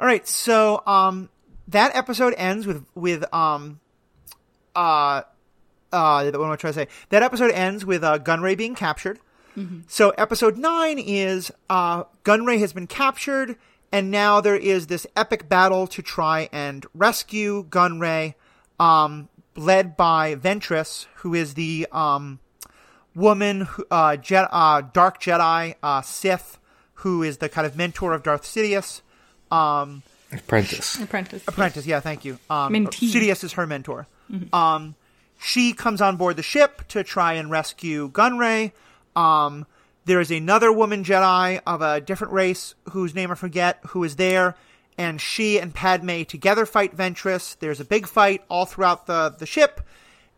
[0.01, 1.29] All right, so um,
[1.69, 3.81] that episode ends with with um,
[4.75, 5.23] uh,
[5.93, 6.89] uh, what am I trying to say?
[7.11, 9.19] That episode ends with uh, Gunray being captured.
[9.57, 9.81] Mm-hmm.
[9.89, 13.57] So episode nine is uh, Gunray has been captured,
[13.91, 18.35] and now there is this epic battle to try and rescue Gunray,
[18.79, 22.39] um, led by Ventress, who is the um,
[23.15, 26.59] woman, uh, Je- uh, Dark Jedi, uh, Sith,
[26.95, 29.01] who is the kind of mentor of Darth Sidious.
[29.51, 30.03] Um,
[30.33, 31.01] apprentice.
[31.01, 31.43] Apprentice.
[31.47, 31.87] Apprentice.
[31.87, 32.39] Yeah, thank you.
[32.51, 33.11] Um, Mentee.
[33.13, 34.07] Sidious is her mentor.
[34.31, 34.55] Mm-hmm.
[34.55, 34.95] Um,
[35.41, 38.73] she comes on board the ship to try and rescue Gunray.
[39.15, 39.67] Um,
[40.05, 44.17] there is another woman Jedi of a different race whose name I forget who is
[44.17, 44.57] there,
[44.97, 47.57] and she and Padme together fight Ventress.
[47.59, 49.81] There's a big fight all throughout the the ship,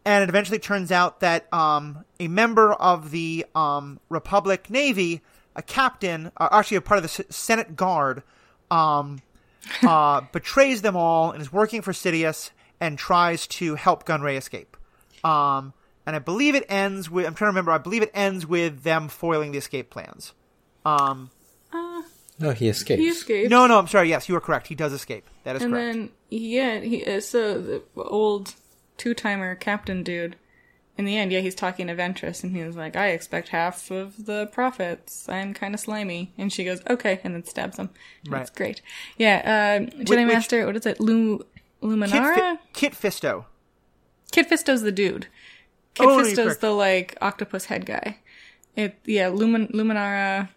[0.05, 5.21] and it eventually turns out that um, a member of the um, Republic Navy,
[5.55, 8.23] a captain, uh, actually a part of the S- Senate Guard,
[8.71, 9.21] um,
[9.83, 14.77] uh, betrays them all and is working for Sidious and tries to help Gunray escape.
[15.23, 15.75] Um,
[16.07, 17.73] and I believe it ends with I'm trying to remember.
[17.73, 20.33] I believe it ends with them foiling the escape plans.
[20.85, 21.31] Um,
[21.73, 22.03] uh,
[22.39, 23.01] no, he escapes.
[23.01, 23.51] He escapes.
[23.51, 24.09] No, no, I'm sorry.
[24.09, 24.67] Yes, you are correct.
[24.69, 25.29] He does escape.
[25.45, 25.95] That is and correct.
[25.95, 28.55] And then yeah, he uh, so the old
[29.01, 30.37] two timer captain dude
[31.01, 34.27] in the end, yeah, he's talking to Ventress, and he's like, "I expect half of
[34.27, 35.27] the profits.
[35.31, 37.89] I'm kind of slimy." And she goes, "Okay," and then stabs him.
[38.29, 38.41] Right.
[38.41, 38.83] That's great.
[39.17, 39.41] Yeah,
[39.81, 40.67] uh, Jedi Which, Master.
[40.67, 41.01] What is it?
[41.01, 41.47] Lu-
[41.83, 42.35] Luminara.
[42.35, 43.47] Kit, Fi- Kit Fisto.
[44.31, 45.29] Kit Fisto's the dude.
[45.95, 48.19] Kit oh, Fisto's the like octopus head guy.
[48.77, 50.51] It yeah, Lumin Luminara.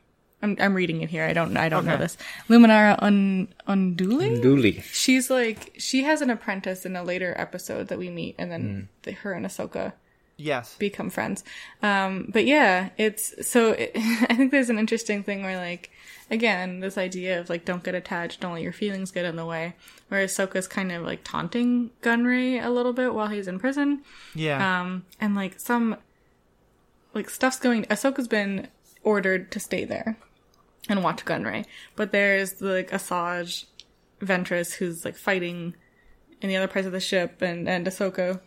[0.43, 1.23] I'm I'm reading it here.
[1.23, 1.95] I don't I don't okay.
[1.95, 2.17] know this.
[2.49, 4.39] Luminara Un Unduli.
[4.39, 4.83] Unduli.
[4.83, 8.63] She's like she has an apprentice in a later episode that we meet, and then
[8.63, 9.03] mm.
[9.03, 9.93] the, her and Ahsoka
[10.37, 11.43] yes become friends
[11.83, 15.91] um but yeah it's so it, i think there's an interesting thing where like
[16.31, 19.45] again this idea of like don't get attached don't let your feelings get in the
[19.45, 19.75] way
[20.09, 24.01] whereas Ahsoka's kind of like taunting gunray a little bit while he's in prison
[24.33, 25.97] yeah um and like some
[27.13, 28.67] like stuff's going ahsoka's been
[29.03, 30.17] ordered to stay there
[30.89, 31.65] and watch gunray
[31.95, 33.65] but there's like asajj
[34.21, 35.75] ventress who's like fighting
[36.41, 38.39] in the other parts of the ship and and ahsoka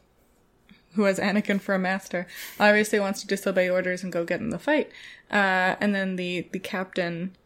[0.97, 2.27] who has Anakin for a master,
[2.59, 4.91] obviously wants to disobey orders and go get in the fight.
[5.31, 7.37] Uh, and then the the captain,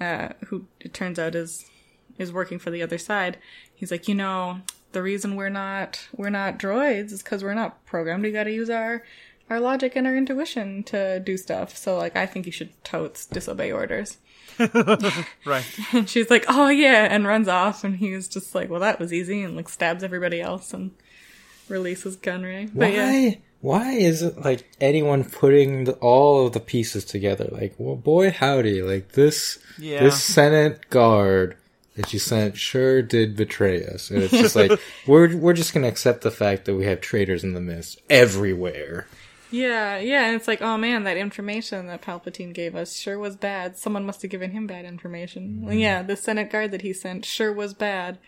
[0.00, 1.64] uh, who it turns out is
[2.18, 3.38] is working for the other side,
[3.74, 4.60] he's like, you know,
[4.92, 8.24] the reason we're not we're not droids is because we're not programmed.
[8.24, 9.04] We got to use our
[9.48, 11.76] our logic and our intuition to do stuff.
[11.76, 14.18] So like, I think you should totes disobey orders.
[15.44, 15.64] right.
[15.92, 17.84] And she's like, "Oh yeah," and runs off.
[17.84, 20.72] And he's just like, "Well, that was easy," and like stabs everybody else.
[20.72, 20.92] And
[21.68, 22.72] releases Gunray.
[22.74, 22.88] Why?
[22.88, 23.34] Yeah.
[23.60, 27.48] Why isn't like anyone putting the, all of the pieces together?
[27.50, 28.82] Like, well, boy, howdy!
[28.82, 30.00] Like this, yeah.
[30.00, 31.56] this Senate guard
[31.96, 34.70] that you sent sure did betray us, and it's just like
[35.08, 39.08] we're we're just gonna accept the fact that we have traitors in the midst everywhere.
[39.50, 43.36] Yeah, yeah, and it's like, oh man, that information that Palpatine gave us sure was
[43.36, 43.76] bad.
[43.76, 45.64] Someone must have given him bad information.
[45.66, 45.80] Mm.
[45.80, 48.18] Yeah, the Senate guard that he sent sure was bad.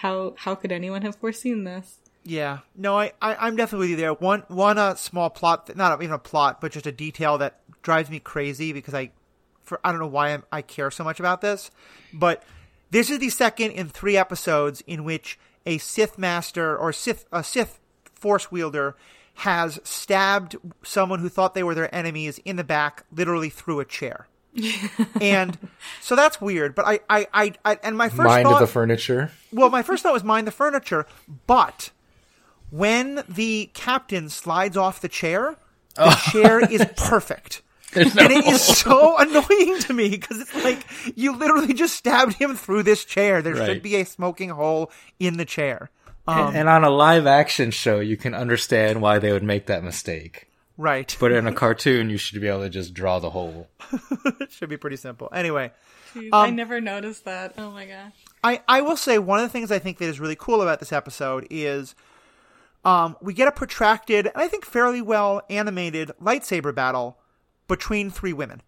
[0.00, 1.98] How how could anyone have foreseen this?
[2.24, 4.12] Yeah, no, I, I am definitely with you there.
[4.12, 8.10] One one uh, small plot, not even a plot, but just a detail that drives
[8.10, 9.12] me crazy because I,
[9.62, 11.70] for I don't know why I'm, I care so much about this,
[12.12, 12.42] but
[12.90, 17.42] this is the second in three episodes in which a Sith master or Sith a
[17.44, 17.80] Sith
[18.14, 18.96] force wielder
[19.36, 23.84] has stabbed someone who thought they were their enemies in the back, literally through a
[23.84, 24.26] chair.
[25.20, 25.58] and
[26.00, 26.74] so that's weird.
[26.74, 29.30] But I, I, I, I and my first mind thought, the furniture.
[29.52, 31.06] Well, my first thought was mind the furniture,
[31.46, 31.90] but
[32.70, 35.56] when the captain slides off the chair,
[35.96, 36.30] the oh.
[36.32, 37.62] chair is perfect.
[37.94, 40.84] No and it is so annoying to me because it's like
[41.14, 43.42] you literally just stabbed him through this chair.
[43.42, 43.66] There right.
[43.66, 45.90] should be a smoking hole in the chair.
[46.28, 49.66] Um, and, and, on a live action show, you can understand why they would make
[49.66, 50.48] that mistake.
[50.76, 51.16] Right.
[51.18, 53.68] But in a cartoon, you should be able to just draw the hole.
[54.40, 55.28] it should be pretty simple.
[55.32, 55.72] Anyway,
[56.14, 57.54] Jeez, I never noticed that.
[57.56, 58.12] Oh my god.
[58.44, 60.80] I, I will say one of the things I think that is really cool about
[60.80, 61.94] this episode is
[62.84, 67.18] um, we get a protracted and I think fairly well animated lightsaber battle
[67.68, 68.62] between three women.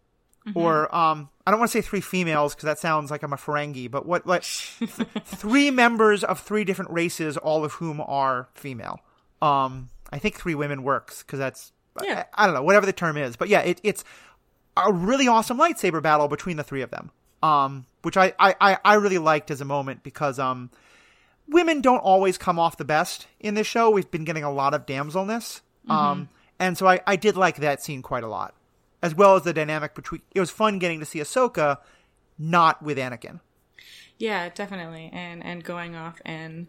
[0.55, 3.37] Or um, I don't want to say three females because that sounds like I'm a
[3.37, 4.91] Ferengi, but what like th-
[5.25, 9.01] three members of three different races, all of whom are female.
[9.41, 11.73] Um, I think three women works because that's
[12.05, 12.25] Yeah.
[12.35, 14.05] I, I don't know whatever the term is, but yeah, it, it's
[14.77, 17.11] a really awesome lightsaber battle between the three of them.
[17.43, 20.71] Um, which I, I, I, I really liked as a moment because um,
[21.49, 23.89] women don't always come off the best in this show.
[23.89, 25.63] We've been getting a lot of damselness.
[25.89, 26.29] Um,
[26.59, 28.55] and so I, I did like that scene quite a lot,
[29.03, 30.23] as well as the dynamic between.
[30.35, 31.79] It was fun getting to see Ahsoka
[32.39, 33.41] not with Anakin.
[34.19, 35.11] Yeah, definitely.
[35.13, 36.67] And and going off and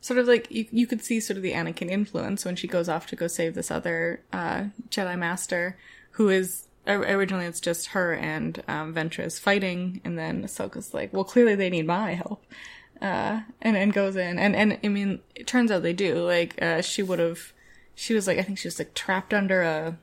[0.00, 2.88] sort of like you you could see sort of the Anakin influence when she goes
[2.88, 5.76] off to go save this other uh, Jedi Master
[6.12, 11.24] who is originally it's just her and um, Ventress fighting, and then Ahsoka's like, well,
[11.24, 12.44] clearly they need my help.
[13.00, 16.62] Uh, and and goes in and and I mean it turns out they do like
[16.62, 17.52] uh, she would have
[17.96, 19.98] she was like I think she was like trapped under a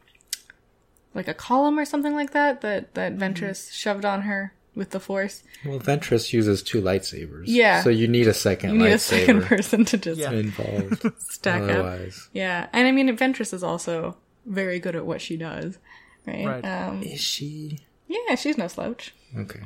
[1.14, 5.00] like a column or something like that that that Ventress shoved on her with the
[5.00, 5.44] force.
[5.66, 7.44] Well, Ventress uses two lightsabers.
[7.48, 7.82] Yeah.
[7.84, 10.32] So you need a second You need a second person to just Yeah.
[10.32, 11.06] involved.
[11.30, 12.00] stack up.
[12.34, 15.78] Yeah, and I mean, Ventress is also very good at what she does,
[16.26, 16.46] right?
[16.46, 16.66] Right.
[16.66, 17.80] Um, Is she?
[18.08, 19.14] yeah, she's no slouch.
[19.38, 19.60] Okay.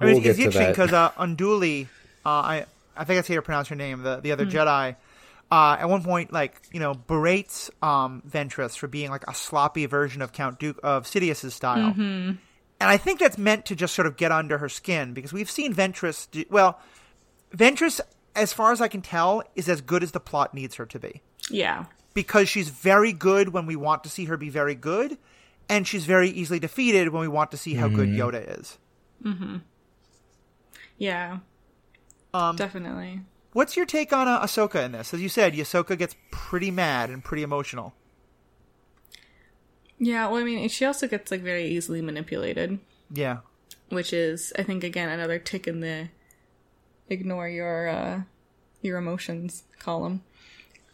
[0.00, 0.70] We'll it's, get it's to interesting that.
[0.72, 1.86] because uh, Unduli,
[2.24, 2.66] uh, I
[2.96, 4.96] I think that's how you pronounce her name, the the other Jedi.
[5.54, 9.86] Uh, at one point, like you know, berates um, Ventress for being like a sloppy
[9.86, 12.38] version of Count Dooku of Sidious's style, and
[12.80, 15.72] I think that's meant to just sort of get under her skin because we've seen
[15.72, 16.28] Ventress.
[16.28, 16.80] Do, well,
[17.56, 18.00] Ventress,
[18.34, 20.98] as far as I can tell, is as good as the plot needs her to
[20.98, 21.84] be Yeah,
[22.14, 25.16] because she's very good when we want to see her be very good,
[25.68, 28.76] and she's very easily defeated when we want to see how good Yoda is.
[29.22, 29.58] Mm-hmm.
[30.98, 31.38] Yeah,
[32.32, 33.20] Um, definitely.
[33.54, 35.14] What's your take on uh, Ahsoka in this?
[35.14, 37.94] As you said, Ahsoka gets pretty mad and pretty emotional.
[39.98, 42.78] Yeah, well, I mean, she also gets like very easily manipulated,
[43.10, 43.38] Yeah,
[43.90, 46.08] which is, I think, again another tick in the
[47.08, 48.22] ignore your uh,
[48.82, 50.22] your emotions column.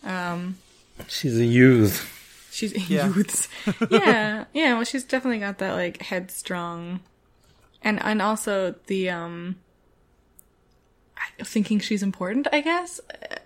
[0.04, 0.58] Um,
[1.08, 2.16] She's a youth.
[2.52, 3.06] She's Yeah.
[3.08, 3.48] youth.
[3.90, 4.74] yeah, yeah.
[4.74, 7.00] Well, she's definitely got that like headstrong,
[7.82, 9.69] and and also the um, I-
[11.42, 12.48] thinking she's important.
[12.52, 13.00] I guess.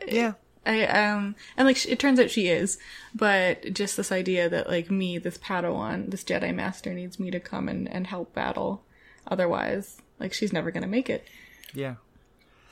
[0.06, 0.34] yeah,
[0.66, 2.78] I um, and like it turns out she is,
[3.14, 7.40] but just this idea that like me, this Padawan, this Jedi Master needs me to
[7.40, 8.82] come and and help battle.
[9.26, 11.26] Otherwise, like she's never gonna make it.
[11.72, 11.96] yeah.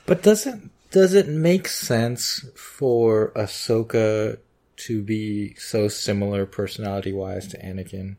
[0.05, 0.59] But does it
[0.91, 4.37] does it make sense for Ahsoka
[4.75, 8.17] to be so similar personality wise to Anakin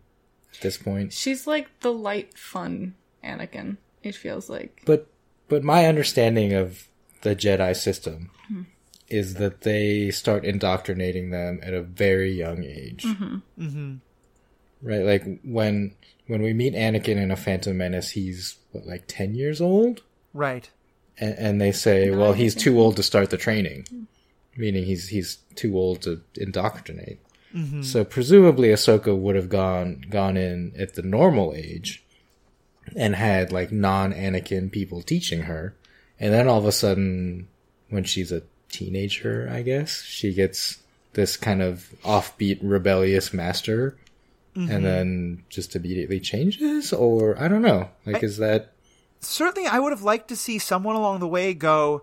[0.54, 1.12] at this point?
[1.12, 3.76] She's like the light, fun Anakin.
[4.02, 4.82] It feels like.
[4.84, 5.06] But
[5.48, 6.88] but my understanding of
[7.22, 8.62] the Jedi system hmm.
[9.08, 13.04] is that they start indoctrinating them at a very young age.
[13.04, 13.36] Mm-hmm.
[13.58, 13.94] mm-hmm.
[14.82, 15.94] Right, like when
[16.26, 20.02] when we meet Anakin in a Phantom Menace, he's what, like ten years old,
[20.34, 20.68] Right.
[21.16, 24.02] and, and they say, well, he's too old to start the training, hmm.
[24.56, 27.18] meaning he's he's too old to indoctrinate.
[27.54, 27.82] Mm-hmm.
[27.82, 32.03] So presumably, Ahsoka would have gone gone in at the normal age,
[32.94, 35.74] and had like non Anakin people teaching her,
[36.18, 37.48] and then all of a sudden,
[37.90, 40.78] when she's a teenager, I guess she gets
[41.14, 43.96] this kind of offbeat, rebellious master,
[44.54, 44.82] and mm-hmm.
[44.82, 47.88] then just immediately changes, or I don't know.
[48.06, 48.74] Like, is that
[49.24, 52.02] Certainly, I would have liked to see someone along the way go,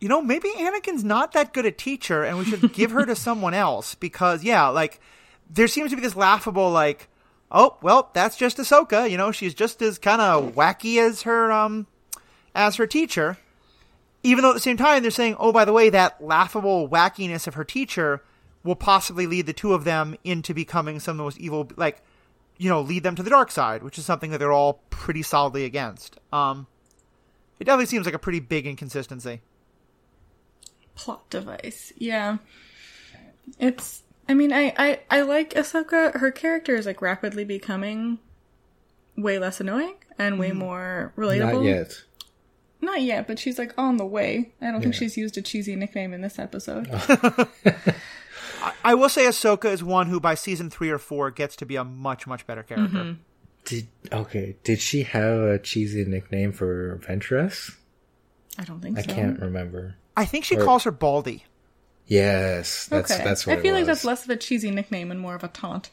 [0.00, 3.16] you know, maybe Anakin's not that good a teacher, and we should give her to
[3.16, 3.94] someone else.
[3.94, 5.00] Because, yeah, like
[5.48, 7.08] there seems to be this laughable, like,
[7.50, 9.10] oh, well, that's just Ahsoka.
[9.10, 11.86] You know, she's just as kind of wacky as her um
[12.54, 13.38] as her teacher.
[14.22, 17.46] Even though at the same time they're saying, oh, by the way, that laughable wackiness
[17.46, 18.22] of her teacher
[18.62, 22.02] will possibly lead the two of them into becoming some of the most evil, like,
[22.58, 25.22] you know, lead them to the dark side, which is something that they're all pretty
[25.22, 26.18] solidly against.
[26.30, 26.66] Um,
[27.58, 29.40] it definitely seems like a pretty big inconsistency.
[30.94, 31.92] plot device.
[31.96, 32.36] Yeah.
[33.58, 36.14] It's I mean, I, I, I like Ahsoka.
[36.14, 38.20] Her character is like rapidly becoming
[39.16, 40.58] way less annoying and way mm-hmm.
[40.60, 41.54] more relatable.
[41.54, 42.04] not yet?
[42.80, 44.52] Not yet, but she's like on the way.
[44.62, 46.88] I don't think she's used a cheesy nickname in this episode.
[48.84, 51.74] I will say Ahsoka is one who by season three or four gets to be
[51.74, 52.98] a much, much better character.
[52.98, 53.20] Mm-hmm.
[53.64, 54.54] Did okay?
[54.62, 57.74] Did she have a cheesy nickname for Ventress?
[58.60, 59.02] I don't think so.
[59.02, 59.12] I so.
[59.12, 59.96] can't remember.
[60.16, 61.46] I think she Or- calls her Baldy.
[62.10, 63.22] Yes, that's okay.
[63.22, 65.44] that's what I feel it like that's less of a cheesy nickname and more of
[65.44, 65.90] a taunt.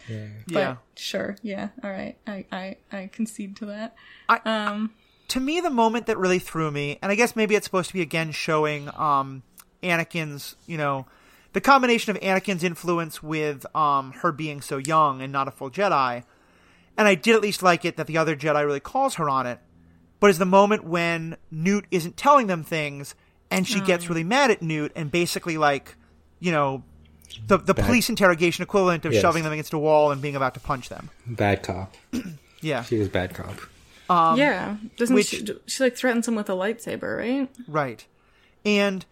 [0.48, 0.76] But Yeah.
[0.96, 2.18] sure, yeah, all right.
[2.26, 3.96] I, I, I concede to that.
[4.28, 4.92] I- um
[5.28, 7.94] to me the moment that really threw me, and I guess maybe it's supposed to
[7.94, 9.44] be again showing um,
[9.84, 11.06] Anakin's, you know,
[11.54, 15.70] the combination of Anakin's influence with um, her being so young and not a full
[15.70, 16.24] Jedi.
[16.98, 19.46] And I did at least like it that the other Jedi really calls her on
[19.46, 19.60] it.
[20.22, 23.14] But is the moment when Nute isn't telling them things
[23.52, 25.97] and she gets really mad at Nute and basically like,
[26.40, 26.84] you know,
[27.48, 27.86] the the Bad.
[27.86, 29.22] police interrogation equivalent of Yes.
[29.22, 31.10] shoving them against a wall and being about to punch them.
[31.26, 31.96] Bad cop.
[32.60, 32.82] Yeah.
[32.84, 33.54] She was bad cop.
[34.10, 37.50] Um, yeah, doesn't which- she, she like threatens him with a lightsaber, right?
[37.68, 38.04] Right.
[38.66, 39.06] And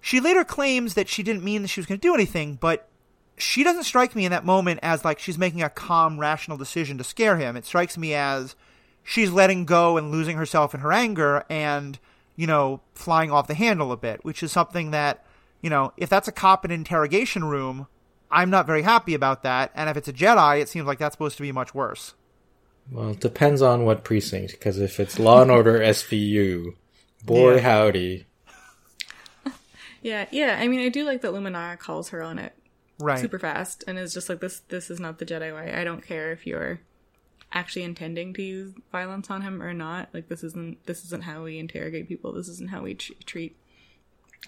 [0.00, 2.88] she later claims that she didn't mean that she was going to do anything, but
[3.36, 6.96] she doesn't strike me in that moment as like she's making a calm, rational decision
[6.98, 7.56] to scare him.
[7.56, 8.54] It strikes me as
[9.02, 11.98] she's letting go and losing herself in her anger and,
[12.36, 15.23] you know, flying off the handle a bit, which is something that,
[15.64, 17.86] you know, if that's a cop in an interrogation room,
[18.30, 19.70] I'm not very happy about that.
[19.74, 22.12] And if it's a Jedi, it seems like that's supposed to be much worse.
[22.92, 26.74] Well, it depends on what precinct, because if it's Law and Order SVU,
[27.24, 27.60] boy Yeah.
[27.62, 28.26] howdy.
[30.02, 30.58] Yeah, yeah.
[30.60, 32.52] I mean, I do like that Luminara calls her on it
[33.00, 33.18] Right.
[33.18, 34.60] super fast and is just like this.
[34.68, 35.72] This is not the Jedi way.
[35.72, 36.80] I don't care if you're
[37.52, 40.10] actually intending to use violence on him or not.
[40.12, 42.32] Like this isn't this isn't how we interrogate people.
[42.34, 43.56] This isn't how we tr- treat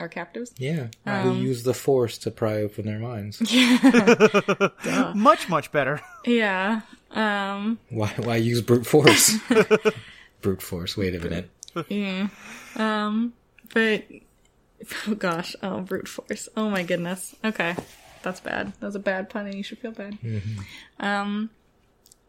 [0.01, 0.53] our captives.
[0.59, 3.41] Yeah, Um, we use the Force to pry open their minds.
[5.15, 6.01] Much, much better.
[6.27, 6.81] Yeah.
[7.13, 7.79] Um.
[7.89, 8.09] Why?
[8.19, 9.37] Why use brute force?
[10.43, 10.97] brute force.
[10.97, 11.49] Wait a minute.
[11.89, 12.29] Yeah.
[12.75, 13.33] Um.
[13.73, 14.05] But
[15.07, 15.55] oh gosh.
[15.63, 16.49] Oh, brute force.
[16.57, 17.35] Oh my goodness.
[17.45, 17.77] Okay,
[18.23, 18.73] that's bad.
[18.81, 20.19] That was a bad pun, and you should feel bad.
[20.99, 21.51] Um.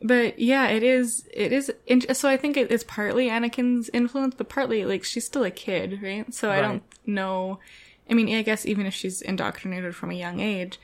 [0.01, 1.27] But yeah, it is.
[1.33, 1.71] It is.
[2.13, 5.99] So I think it, it's partly Anakin's influence, but partly like she's still a kid,
[6.03, 6.31] right?
[6.33, 7.59] So I don't know.
[8.09, 10.79] I mean, I guess even if she's indoctrinated from a young age,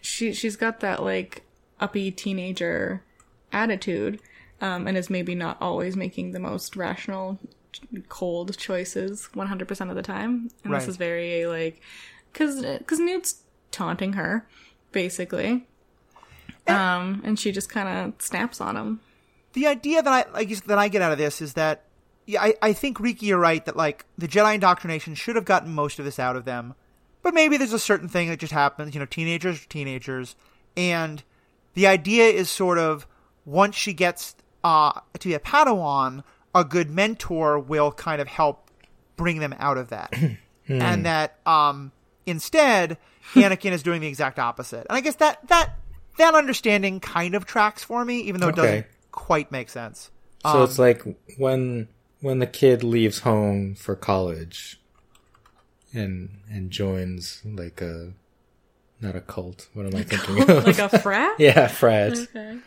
[0.00, 1.42] she she's got that like
[1.78, 3.02] uppy teenager
[3.52, 4.20] attitude,
[4.62, 7.38] um, and is maybe not always making the most rational,
[8.08, 10.50] cold choices one hundred percent of the time.
[10.64, 10.78] And Right.
[10.80, 11.82] this is very like,
[12.32, 14.48] because because Nute's taunting her,
[14.90, 15.66] basically.
[16.68, 19.00] Um, and she just kind of snaps on him.
[19.52, 21.84] the idea that I like that I get out of this is that
[22.26, 25.72] yeah, I, I think Riki, you're right that like the Jedi indoctrination should have gotten
[25.72, 26.74] most of this out of them,
[27.22, 28.94] but maybe there's a certain thing that just happens.
[28.94, 30.34] You know, teenagers are teenagers,
[30.76, 31.22] and
[31.74, 33.06] the idea is sort of
[33.44, 38.70] once she gets uh, to be a Padawan, a good mentor will kind of help
[39.16, 40.12] bring them out of that,
[40.68, 41.92] and that um,
[42.26, 42.98] instead
[43.34, 44.86] Anakin is doing the exact opposite.
[44.88, 45.76] And I guess that that
[46.18, 48.62] that understanding kind of tracks for me, even though it Okay.
[48.62, 50.10] doesn't quite make sense.
[50.44, 51.02] So Um, it's like
[51.38, 51.88] when
[52.20, 54.80] when the kid leaves home for college,
[55.92, 58.12] and and joins like a
[59.00, 59.68] not a cult.
[59.74, 60.64] What am I thinking of?
[60.64, 61.34] like a frat.
[61.38, 62.12] yeah, frat.
[62.16, 62.58] Okay.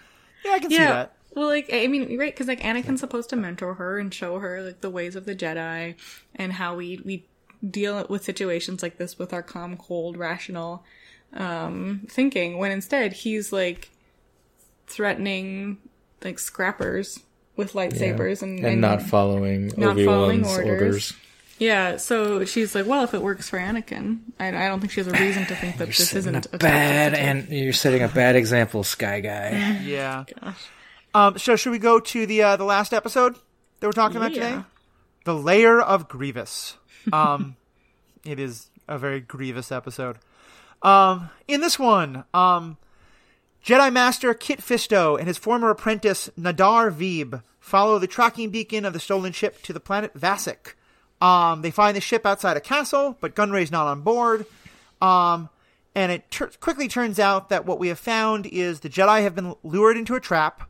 [0.46, 1.14] Yeah, I can see that.
[1.36, 2.34] Well, like I mean, right?
[2.34, 5.36] Because like Anakin's supposed to mentor her and show her like the ways of the
[5.36, 5.96] Jedi
[6.36, 7.26] and how we we
[7.68, 10.84] deal with situations like this with our calm, cold, rational
[11.34, 12.58] um, thinking.
[12.58, 13.90] When instead he's like
[14.88, 15.78] threatening
[16.24, 17.20] like scrappers
[17.56, 20.66] with lightsabers and, and, not following not Obi following orders.
[20.66, 21.14] orders.
[21.58, 21.98] yeah.
[21.98, 25.08] So she's like, well, if it works for Anakin, I, I don't think she has
[25.08, 28.08] a reason to think that this isn't a a bad, toxic and you're setting a
[28.08, 29.82] bad example, Sky Guy.
[29.84, 30.26] Yeah.
[30.42, 30.68] Gosh.
[31.14, 31.38] Um.
[31.38, 33.36] So should we go to the uh, the last episode
[33.80, 34.62] that we're talking about today?
[35.26, 36.78] The Lair of Grievous.
[37.12, 37.56] Um,
[38.26, 40.18] it is a very grievous episode.
[40.82, 42.78] Um, in this one, um,
[43.66, 48.94] Jedi Master Kit Fisto and his former apprentice Nahdar Vebb follow the tracking beacon of
[48.94, 50.74] the stolen ship to the planet Vassek.
[51.22, 54.46] Um, they find the ship outside a castle, but Gunray's not on board.
[55.02, 55.50] Um,
[55.96, 59.36] and it tur quickly turns out that what we have found is the Jedi have
[59.36, 60.70] been lured into a trap,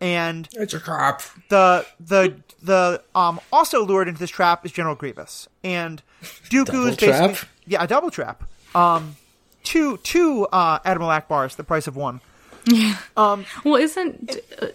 [0.00, 1.20] and It's a crap.
[1.50, 6.02] the the the um also lured into this trap is General Grievous, and
[6.48, 7.48] Dooku Double is basically trap?
[7.66, 8.42] yeah a double trap.
[8.74, 9.16] Um,
[9.62, 12.20] two two uh Admiral Ackbars, the price of one.
[12.66, 12.96] Yeah.
[13.16, 14.66] Um Well, isn't uh,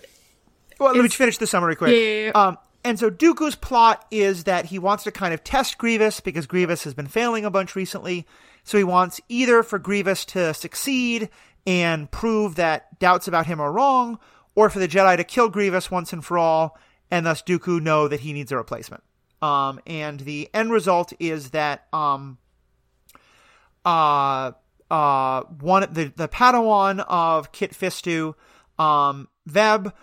[0.80, 1.91] Well, let me finish the summary quick.
[1.91, 2.32] Yeah, yeah, yeah.
[2.32, 6.45] Um, and so Dooku's plot is that he wants to kind of test Grievous because
[6.45, 8.28] Grievous has been failing a bunch recently.
[8.64, 11.30] So he wants either for Grievous to succeed
[11.66, 14.20] and prove that doubts about him are wrong,
[14.53, 16.78] or for the Jedi to kill Grievous once and for all,
[17.10, 19.03] and thus Dooku know that he needs a replacement.
[19.41, 22.38] Um, and the end result is that um,
[23.84, 24.52] uh,
[24.91, 28.36] uh, one the the Padawan of Kit Fisto,
[28.78, 29.94] um, Vebb,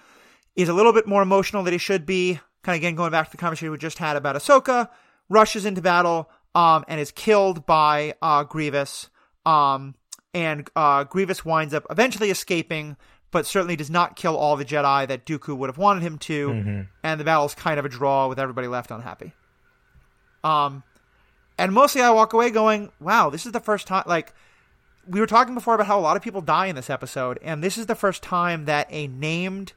[0.57, 2.41] is a little bit more emotional than he should be.
[2.63, 4.89] Kind of again going back to the conversation we just had about Ahsoka,
[5.29, 9.09] rushes into battle, um, and is killed by uh, Grievous.
[9.45, 9.95] Um,
[10.35, 12.97] and uh, Grievous winds up eventually escaping,
[13.33, 16.51] but certainly does not kill all the Jedi that Dooku would have wanted him to,
[17.03, 19.33] and the battle's kind of a draw with everybody left unhappy.
[20.45, 20.83] Um,
[21.59, 24.33] and mostly I walk away going, "Wow, this is the first time." Like
[25.09, 27.63] we were talking before about how a lot of people die in this episode, and
[27.63, 29.73] this is the first time that a named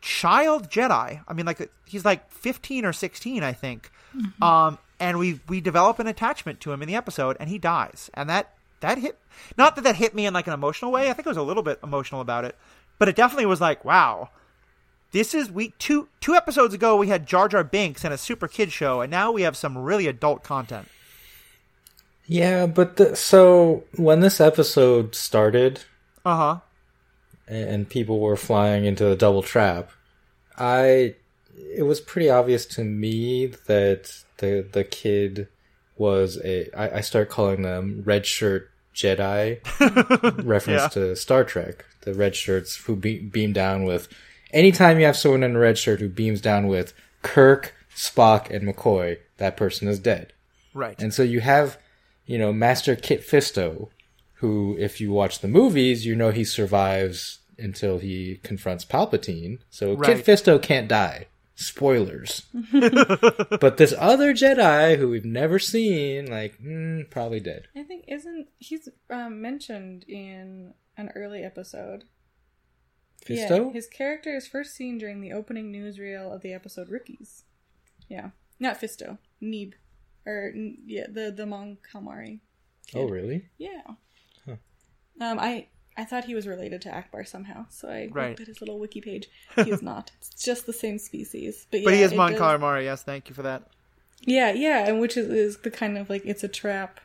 [0.00, 3.90] child Jedi, I mean, like he's like fifteen or sixteen, I think,
[4.40, 8.10] um, and we we develop an attachment to him in the episode, and he dies,
[8.14, 9.18] and that that hit
[9.56, 11.10] not that that hit me in like an emotional way.
[11.10, 12.56] I think I was a little bit emotional about it,
[12.98, 14.30] but it definitely was like, wow.
[15.12, 18.48] This is we two two episodes ago we had Jar Jar Binks and a super
[18.48, 20.88] kid show, and now we have some really adult content.
[22.26, 25.80] Yeah, but the, so when this episode started
[26.24, 26.56] Uh huh.
[27.46, 29.90] and, people were flying into the double trap,
[30.58, 31.14] I
[31.58, 35.48] it was pretty obvious to me that the the kid
[35.96, 39.60] was a I, I start calling them red shirt Jedi
[40.44, 40.88] reference Yeah.
[40.88, 41.84] to Star Trek.
[42.02, 44.08] The red shirts who be, beam down with
[44.52, 46.92] anytime you have someone in a red shirt who beams down with
[47.22, 50.32] Kirk, Spock, and McCoy, that person is dead.
[50.72, 51.00] Right.
[51.02, 51.78] And so you have,
[52.26, 53.88] you know, Master Kit Fisto,
[54.34, 59.58] who, if you watch the movies, you know he survives until he confronts Palpatine.
[59.70, 60.16] So Right.
[60.16, 61.26] Kit Fisto can't die.
[61.54, 62.42] Spoilers.
[62.72, 67.68] but this other Jedi who we've never seen, like, mm, probably dead.
[67.74, 72.04] I think isn't he's um, mentioned in an early episode.
[73.24, 73.66] Fisto?
[73.66, 77.44] Yeah, his character is first seen during the opening newsreel of the episode Rookies.
[78.08, 78.30] Yeah,
[78.60, 79.72] not Fisto, Neeb,
[80.26, 80.52] or
[80.86, 82.40] yeah, the the Mon Calamari.
[82.94, 83.48] oh, really?
[83.58, 83.82] Yeah.
[85.18, 88.28] Um, I I thought he was related to Ackbar somehow, so I Right.
[88.28, 89.28] looked at his little wiki page.
[89.64, 90.10] He's not.
[90.18, 91.66] It's just the same species.
[91.70, 92.84] But yeah, but he is it Mon does- Calamari.
[92.84, 93.62] Yes, thank you for that.
[94.20, 97.00] Yeah, yeah, and which is, is the kind of like it's a trap.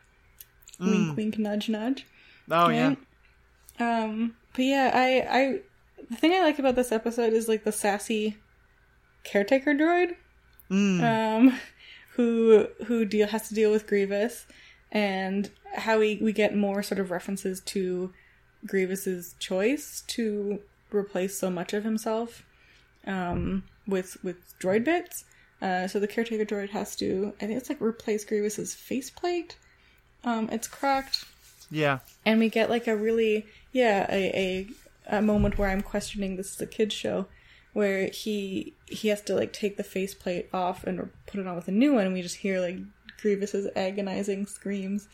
[0.80, 0.92] Mm.
[1.16, 2.06] Wink, wink, nudge, nudge.
[2.50, 2.96] Oh yeah.
[3.80, 5.60] Um, but yeah, I, I,
[6.10, 8.38] the thing I like about this episode is like the sassy
[9.24, 10.16] caretaker droid,
[10.70, 11.02] Mm.
[11.04, 11.60] um,
[12.22, 14.46] who who deal has to deal with Grievous,
[14.92, 18.14] and how we we get more sort of references to
[18.66, 20.60] Grievous's choice to
[20.92, 22.44] replace so much of himself,
[23.08, 25.26] um, with with droid bits.
[25.62, 29.58] Uh, so the caretaker droid has to, I think it's like replace Grievous's faceplate.
[30.24, 31.26] Um, it's cracked
[31.70, 32.00] Yeah.
[32.26, 36.54] and we get like a really yeah a, a a moment where i'm questioning this
[36.54, 37.26] is a kids show
[37.74, 41.68] where he he has to like take the faceplate off and put it on with
[41.68, 42.78] a new one and we just hear like
[43.22, 45.08] grievous's agonizing screams.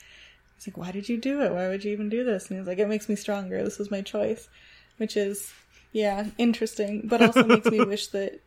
[0.55, 1.53] He's like why did you do it?
[1.53, 2.49] Why would you even do this?
[2.49, 3.63] And he's like it makes me stronger.
[3.63, 4.49] This was my choice
[4.97, 5.53] which is
[5.91, 8.39] yeah interesting but also makes me wish that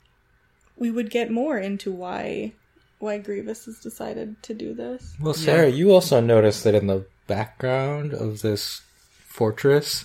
[0.76, 2.52] we would get more into why
[2.98, 5.14] why grievous has decided to do this.
[5.18, 8.82] Well, Sarah, you also noticed that in the background of this
[9.24, 10.04] fortress,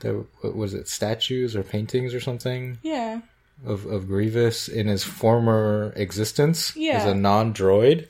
[0.00, 2.78] there was it statues or paintings or something?
[2.82, 3.20] Yeah
[3.66, 8.08] of of Grievous in his former existence as a non-droid.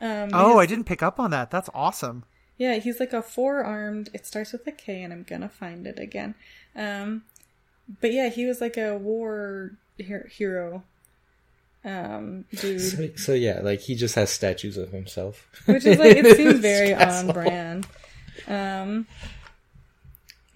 [0.00, 1.50] um Oh, I didn't pick up on that.
[1.50, 2.24] That's awesome.
[2.58, 4.08] Yeah, he's like a four armed.
[4.14, 6.34] It starts with a K, and I'm gonna find it again.
[6.74, 7.22] Um,
[8.00, 9.72] but yeah, he was like a war
[10.08, 10.82] her- hero,
[11.84, 15.46] um, dude, So, so yeah, like he just has statues of himself.
[15.66, 17.28] which is like it seems very castle.
[17.28, 17.86] on brand.
[18.48, 19.06] Um,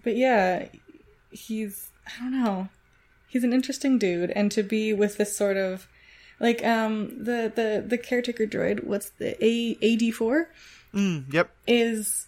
[0.03, 0.67] but yeah,
[1.31, 2.69] he's I don't know,
[3.31, 5.89] he's an interesting dude, and to be with this sort of
[6.39, 10.51] like um the the the caretaker droid, what's the A AD four?
[10.93, 11.51] Mm, yep.
[11.67, 12.27] is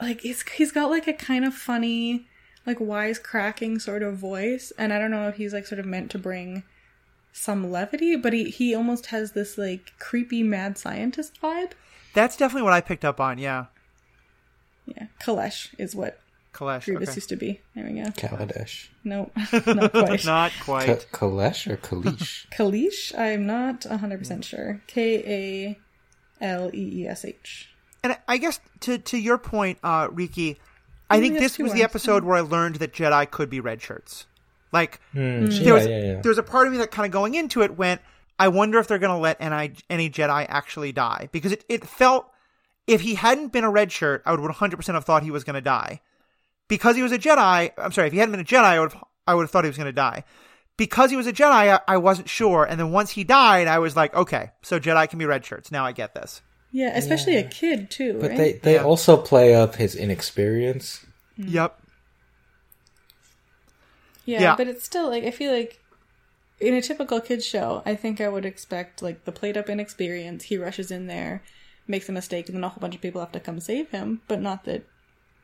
[0.00, 2.26] like he's he's got like a kind of funny
[2.66, 5.84] like wise cracking sort of voice and i don't know if he's like sort of
[5.84, 6.62] meant to bring
[7.32, 11.72] some levity but he he almost has this like creepy mad scientist vibe
[12.14, 13.38] That's definitely what I picked up on.
[13.38, 13.66] Yeah.
[14.86, 16.18] yeah kalesh is what
[16.52, 16.84] Kalesh.
[16.84, 17.16] grievous Okay.
[17.16, 18.88] used to be there we go Kaladesh.
[19.04, 19.30] no
[19.66, 21.06] not quite Not Ka- quite.
[21.12, 22.46] Kalesh or Kalish?
[22.56, 24.80] kaleesh i'm not 100% sure
[26.40, 27.68] k-a-l-e-e-s-h
[28.02, 30.58] And I guess to to your point, uh, Riki,
[31.10, 33.60] I only think this two was the episode where I learned that Jedi could be
[33.60, 34.26] red shirts.
[34.72, 36.20] Like Hmm, there yeah, was yeah, yeah.
[36.22, 38.00] there was a part of me that kind of going into it went,
[38.38, 41.86] I wonder if they're going to let any any Jedi actually die because it it
[41.86, 42.32] felt
[42.86, 45.44] if he hadn't been a red shirt, I would 100 percent have thought he was
[45.44, 46.00] going to die.
[46.70, 48.92] Because he was a Jedi, I'm sorry, if he hadn't been a Jedi, I would
[48.92, 50.24] have, I would have thought he was going to die.
[50.78, 53.78] Because he was a Jedi, I, I wasn't sure, and then once he died, I
[53.80, 55.70] was like, okay, so Jedi can be red shirts.
[55.70, 56.40] Now I get this.
[56.72, 58.84] yeah especially a kid too But right they they Yeah.
[58.84, 61.04] also play up his inexperience.
[61.38, 61.50] Mm.
[61.52, 61.80] Yep.
[64.24, 64.56] Yeah, Yeah.
[64.56, 65.80] but it's still like I feel like
[66.60, 70.44] in a typical kids show, I think I would expect like the played up inexperience.
[70.44, 71.42] He rushes in there,
[71.86, 74.20] makes a mistake, and then a whole bunch of people have to come save him.
[74.28, 74.84] But not that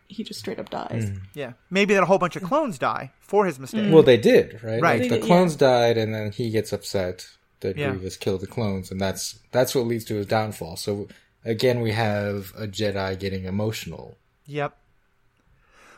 [0.08, 1.10] he just straight up dies.
[1.34, 3.92] Yeah, maybe that a whole bunch of clones die for his mistake.
[3.92, 4.80] Well, they did, right?
[4.80, 5.00] Right.
[5.00, 7.26] Like, the did, clones died, and then he gets upset
[7.60, 7.90] that Yeah.
[7.90, 10.76] Grievous killed the clones, and that's that's what leads to his downfall.
[10.76, 11.08] So
[11.44, 14.16] again, we have a Jedi getting emotional.
[14.46, 14.76] Yep.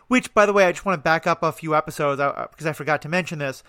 [0.09, 2.67] Which, by the way, I just want to back up a few episodes uh, because
[2.67, 3.63] I forgot to mention this.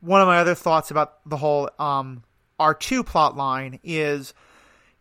[0.00, 2.24] One of my other thoughts about the whole um,
[2.58, 4.34] R2 plot line is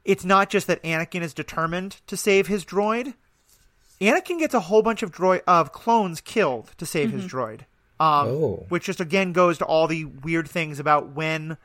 [0.05, 3.15] it's not just that Anakin is determined to save his droid.
[4.01, 7.61] Anakin gets a whole bunch of droid of clones killed to save his droid.
[7.99, 8.65] Um, Oh.
[8.69, 11.57] which just again goes to all the weird things about when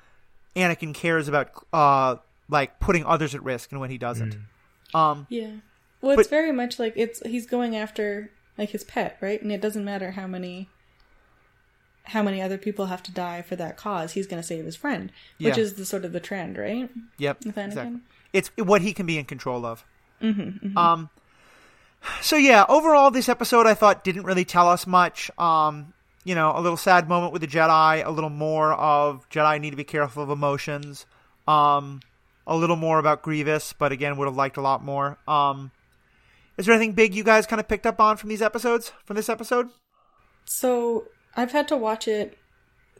[0.54, 2.16] Anakin cares about uh,
[2.48, 4.36] like putting others at risk and when he doesn't.
[4.94, 5.50] Um, Yeah.
[6.00, 9.40] Well, it's But- very much like it's he's going after like his pet, right?
[9.42, 10.68] And it doesn't matter how many
[12.04, 14.12] how many other people have to die for that cause.
[14.12, 15.62] He's going to save his friend, which Yeah.
[15.62, 16.88] is the sort of the trend, right?
[17.18, 17.66] Yep, With Anakin?
[17.66, 18.00] exactly.
[18.32, 19.84] It's what he can be in control of.
[20.22, 21.10] Um.
[22.20, 25.30] So yeah, overall, this episode I thought didn't really tell us much.
[25.38, 25.92] Um,
[26.24, 29.70] you know, a little sad moment with the Jedi, a little more of Jedi need
[29.70, 31.06] to be careful of emotions.
[31.46, 32.00] Um,
[32.46, 35.18] a little more about Grievous, but again, would have liked a lot more.
[35.28, 35.70] Um,
[36.56, 38.92] is there anything big you guys kind of picked up on from these episodes?
[39.04, 39.68] From this episode?
[40.44, 42.36] So I've had to watch it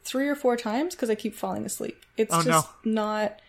[0.03, 2.05] three or four times because I keep falling asleep.
[2.15, 3.39] It's Oh, just not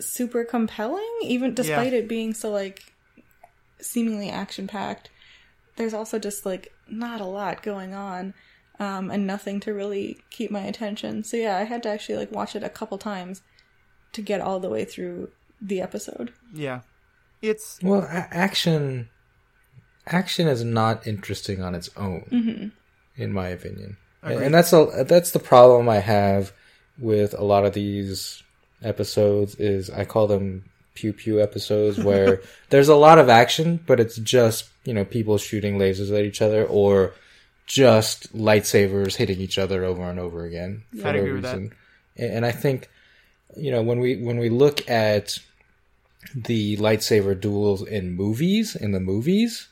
[0.00, 2.92] super compelling, even despite it being so like
[3.80, 5.10] seemingly action packed.
[5.76, 8.34] There's also just like not a lot going on,
[8.80, 11.22] um, and nothing to really keep my attention.
[11.24, 13.42] So yeah, I had to actually like watch it a couple times
[14.12, 15.30] to get all the way through
[15.60, 16.32] the episode.
[16.52, 16.80] Yeah,
[17.42, 19.08] it's Well, a- action
[20.06, 22.72] action is not interesting on its own,
[23.16, 26.52] in my opinion, and, and that's a that's the problem I have
[26.98, 28.42] with a lot of these
[28.82, 29.54] episodes.
[29.56, 30.64] Is I call them
[30.98, 35.38] pew pew episodes where there's a lot of action, but it's just you know people
[35.38, 37.14] shooting lasers at each other or
[37.66, 41.58] just lightsabers hitting each other over and over again for I'd no agree with that.
[41.58, 41.74] reason.
[42.16, 42.90] And, and I think
[43.56, 45.38] you know when we when we look at
[46.34, 49.68] the lightsaber duels in movies in the movies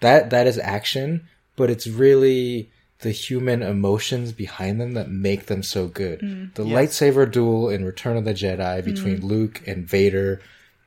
[0.00, 1.26] that that is action
[1.56, 2.70] but it's really
[3.00, 6.20] the human emotions behind them that make them so good.
[6.20, 6.54] Mm.
[6.54, 9.26] The lightsaber duel in return of the jedi between mm-hmm.
[9.26, 10.40] luke and vader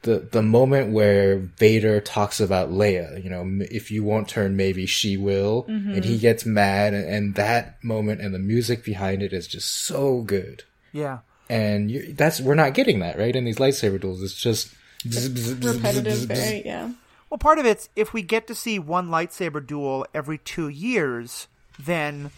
[0.04, 4.86] the the moment where vader talks about leia you know if you won't turn maybe
[4.86, 6.22] she will and he mm-hmm.
[6.22, 10.64] gets mad and, and that moment and the music behind it is just so good
[10.92, 11.20] yeah.
[11.50, 14.24] and you, that's we're not getting that right in these lightsaber duels.
[14.24, 14.74] It's just
[15.06, 16.92] Repetitive, very yeah.
[17.30, 21.48] Well, part of it's if we get to see one lightsaber duel every two years,
[21.80, 22.32] then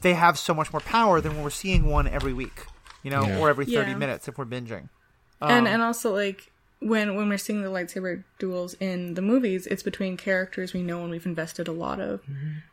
[0.00, 2.64] they have so much more power than when we're seeing one every week,
[3.02, 3.38] you know, Yeah.
[3.38, 3.98] or every thirty Yeah.
[3.98, 4.88] minutes if we're binging.
[5.40, 6.50] and um, and also like
[6.80, 11.02] when when we're seeing the lightsaber duels in the movies it's between characters we know
[11.02, 12.20] and we've invested a lot of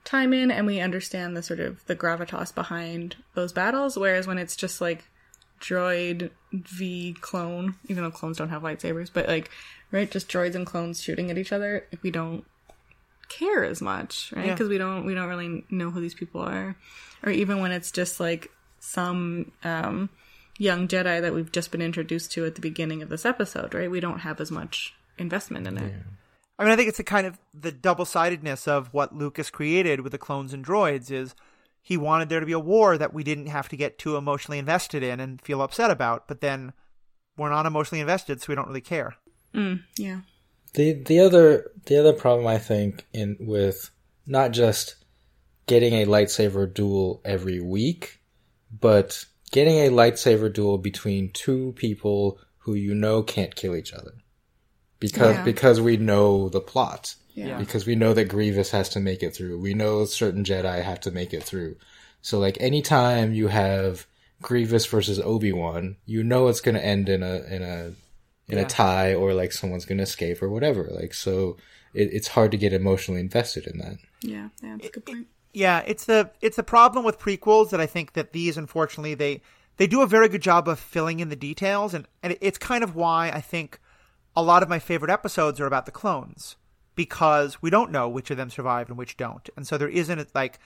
[0.03, 4.37] time in and we understand the sort of the gravitas behind those battles whereas when
[4.37, 5.05] it's just like
[5.61, 9.49] droid v clone even though clones don't have lightsabers but like
[9.91, 12.43] right just droids and clones shooting at each other we don't
[13.29, 14.45] care as much right?
[14.45, 14.51] Yeah.
[14.53, 16.75] because we don't we don't really know who these people are.
[17.23, 20.09] Or even when it's just like some um
[20.57, 23.89] young Jedi that we've just been introduced to at the beginning of this episode, right?
[23.89, 25.93] We don't have as much investment in it.
[26.59, 30.01] I mean, I think it's a kind of the double sidedness of what Lucas created
[30.01, 31.33] with the clones and droids is
[31.81, 34.59] he wanted there to be a war that we didn't have to get too emotionally
[34.59, 36.73] invested in and feel upset about, but then
[37.37, 39.15] we're not emotionally invested, so we don't really care.
[39.53, 40.21] Mm, yeah.
[40.73, 43.91] the the other the other problem I think in with
[44.25, 44.95] not just
[45.67, 48.19] getting a lightsaber duel every week,
[48.79, 54.11] but getting a lightsaber duel between two people who you know can't kill each other.
[54.99, 55.43] Because Yeah.
[55.43, 57.15] because we know the plot.
[57.33, 57.57] Yeah.
[57.57, 59.59] Because we know that Grievous has to make it through.
[59.59, 61.77] We know certain Jedi have to make it through.
[62.21, 64.05] So like anytime you have
[64.41, 67.77] Grievous versus Obi-Wan, you know it's going to end in a in a
[68.51, 68.61] in Yeah.
[68.61, 70.89] a tie or like someone's going to escape or whatever.
[70.91, 71.57] Like so
[71.93, 73.97] it, it's hard to get emotionally invested in that.
[74.21, 74.49] Yeah.
[74.61, 74.75] Yeah.
[74.77, 75.27] That's a good point.
[75.53, 79.41] Yeah, it's the it's the problem with prequels that I think that these unfortunately they
[79.77, 82.83] they do a very good job of filling in the details and and it's kind
[82.83, 83.79] of why I think
[84.35, 86.55] a lot of my favorite episodes are about the clones
[86.95, 89.49] because we don't know which of them survived and which don't.
[89.55, 90.59] And so there isn't like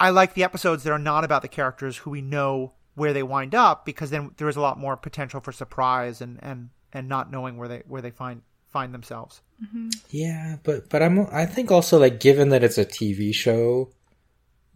[0.00, 3.22] I like the episodes that are not about the characters who we know where they
[3.22, 7.08] wind up because then there is a lot more potential for surprise and and and
[7.08, 9.40] not knowing where they where they find find themselves.
[9.64, 9.88] Mm-hmm.
[10.10, 13.90] Yeah, but but I'm I think also like given that it's a TV show,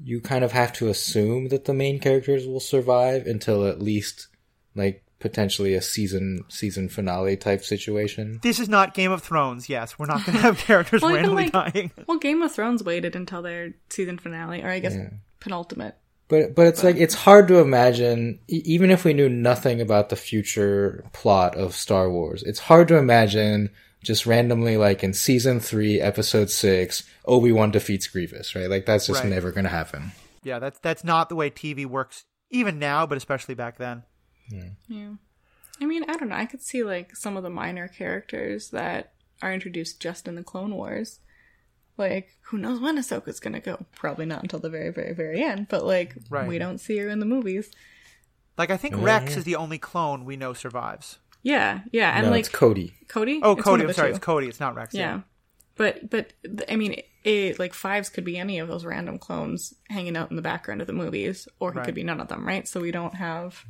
[0.02, 4.28] you kind of have to assume that the main characters will survive until at least
[4.74, 8.40] like potentially a season season finale type situation.
[8.43, 9.69] This is not Game of Thrones.
[9.69, 11.90] Yes, we're not going to have characters Well, randomly like- dying.
[12.09, 15.10] Well, Game of Thrones waited until their season finale, or I guess Yeah.
[15.40, 15.97] penultimate.
[16.28, 20.09] But but it's like it's hard to imagine e- even if we knew nothing about
[20.09, 22.43] the future plot of Star Wars.
[22.43, 23.69] It's hard to imagine
[24.02, 28.68] just randomly like in season 3 episode 6 Obi-Wan defeats Grievous, right?
[28.68, 29.30] Like that's just Right.
[29.30, 30.12] never going to happen.
[30.42, 34.02] Yeah, that's that's not the way TV works, even now, but especially back then.
[34.88, 35.12] Yeah.
[35.80, 36.36] I mean, I don't know.
[36.36, 40.42] I could see like some of the minor characters that are introduced just in the
[40.44, 41.20] Clone Wars.
[41.98, 43.84] Like, who knows when Ahsoka's gonna go?
[43.94, 45.68] Probably not until the very, very, very end.
[45.68, 46.48] But like, Right.
[46.48, 47.70] we don't see her in the movies.
[48.58, 49.38] Like I think Yeah, Rex yeah.
[49.38, 51.18] is the only clone we know survives.
[51.43, 52.94] Yeah, yeah, and no, like it's Cody.
[53.09, 53.40] Cody.
[53.43, 53.85] Oh, It's Cody.
[53.85, 54.16] I'm sorry, two.
[54.16, 54.47] it's Cody.
[54.48, 54.94] It's not Rex.
[54.94, 55.20] Yeah.
[55.77, 56.32] But but
[56.69, 60.36] I mean, it, like fives could be any of those random clones hanging out in
[60.36, 61.85] the background of the movies, or it Right.
[61.86, 62.66] could be none of them, right?
[62.69, 63.64] So we don't have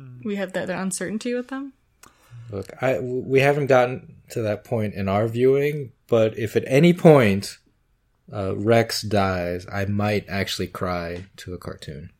[0.00, 0.26] Mm-hmm.
[0.28, 1.74] we have that, that uncertainty with them.
[2.50, 6.92] Look, I we haven't gotten to that point in our viewing, but if at any
[6.92, 7.58] point
[8.32, 12.10] uh, Rex dies, I might actually cry to a cartoon.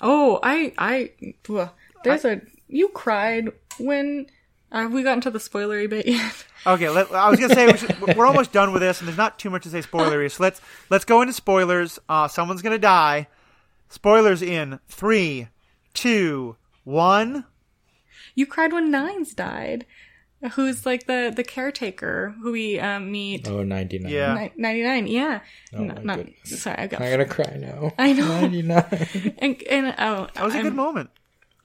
[0.00, 1.10] Oh, I I
[1.50, 1.70] ugh.
[2.02, 4.26] there's a you cried when
[4.72, 6.44] uh, have we gotten to the spoilery bit yet?
[6.66, 9.18] Okay, let, I was gonna say we should, we're almost done with this, and there's
[9.18, 10.30] not too much to say spoilery.
[10.30, 11.98] So let's let's go into spoilers.
[12.08, 13.26] Uh, someone's gonna die.
[13.90, 15.48] Spoilers in three,
[15.92, 17.44] two, one.
[18.34, 19.84] you cried when Nines died.
[20.52, 23.46] Who's like the the caretaker who we um, meet?
[23.46, 24.10] Oh, 99.
[24.10, 24.34] Yeah.
[24.34, 25.40] Ni- 99, yeah.
[25.74, 26.62] Oh N- my not, goodness.
[26.62, 27.02] sorry, I got.
[27.02, 27.92] I'm gonna cry now.
[27.98, 28.40] I know.
[28.40, 29.34] 99.
[29.38, 31.10] And, and oh, That was a I'm- good moment.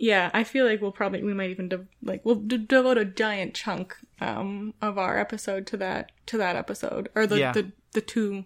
[0.02, 3.04] Yeah, I feel like we'll probably we might even de- like we'll d- devote a
[3.06, 7.52] giant chunk um of our episode to that to that episode or the Yeah.
[7.52, 8.46] the, the two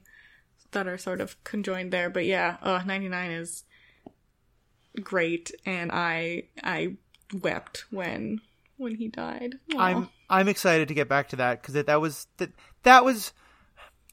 [0.71, 2.09] that are sort of conjoined there.
[2.09, 3.63] But yeah, uh, 99 is
[5.01, 6.97] great, and I I
[7.41, 8.41] wept when
[8.77, 9.55] when he died.
[9.75, 9.79] Aw.
[9.79, 12.51] I'm I'm excited to get back to that because that, that was that
[12.83, 13.31] that was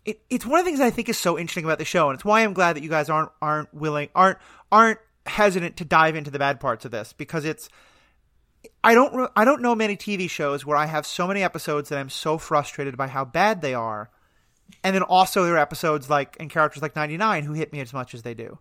[0.04, 2.14] it, it's one of the things I think is so interesting about the show, and
[2.16, 4.38] it's why I'm glad that you guys aren't aren't willing aren't
[4.70, 4.98] aren't
[5.30, 7.68] hesitant to dive into the bad parts of this because it's
[8.84, 11.98] I don't I don't know many TV shows where I have so many episodes that
[11.98, 14.10] I'm so frustrated by how bad they are,
[14.84, 17.92] and then also there are episodes like and characters like 99 who hit me as
[17.92, 18.58] much as they do.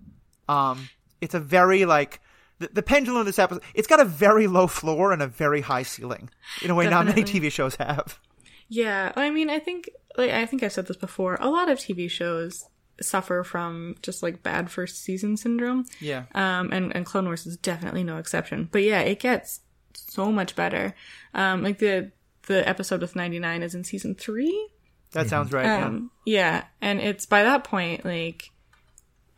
[0.48, 0.90] Um,
[1.22, 2.22] it's a very like
[2.60, 3.64] the, the pendulum of this episode.
[3.74, 6.30] It's got a very low floor and a very high ceiling
[6.62, 8.20] in a way not many TV shows have.
[8.68, 11.38] Yeah, I mean, I think like I think I've said this before.
[11.40, 12.68] A lot of TV shows
[13.04, 15.86] suffer from just like bad first season syndrome.
[16.00, 16.26] Yeah.
[16.34, 18.70] Um, and and Clone Wars is definitely no exception.
[18.72, 19.62] But yeah, it gets
[19.94, 20.96] so much better.
[21.34, 22.12] Um, like the
[22.48, 24.70] the episode with ninety nine is in season three.
[25.12, 25.66] That sounds right.
[25.66, 25.86] yeah.
[25.86, 28.52] Um, yeah, and it's by that point like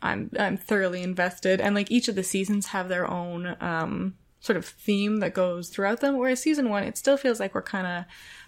[0.02, 4.56] I'm I'm thoroughly invested, and like each of the seasons have their own um sort
[4.56, 6.18] of theme that goes throughout them.
[6.18, 8.04] Whereas season one, it still feels like we're kind of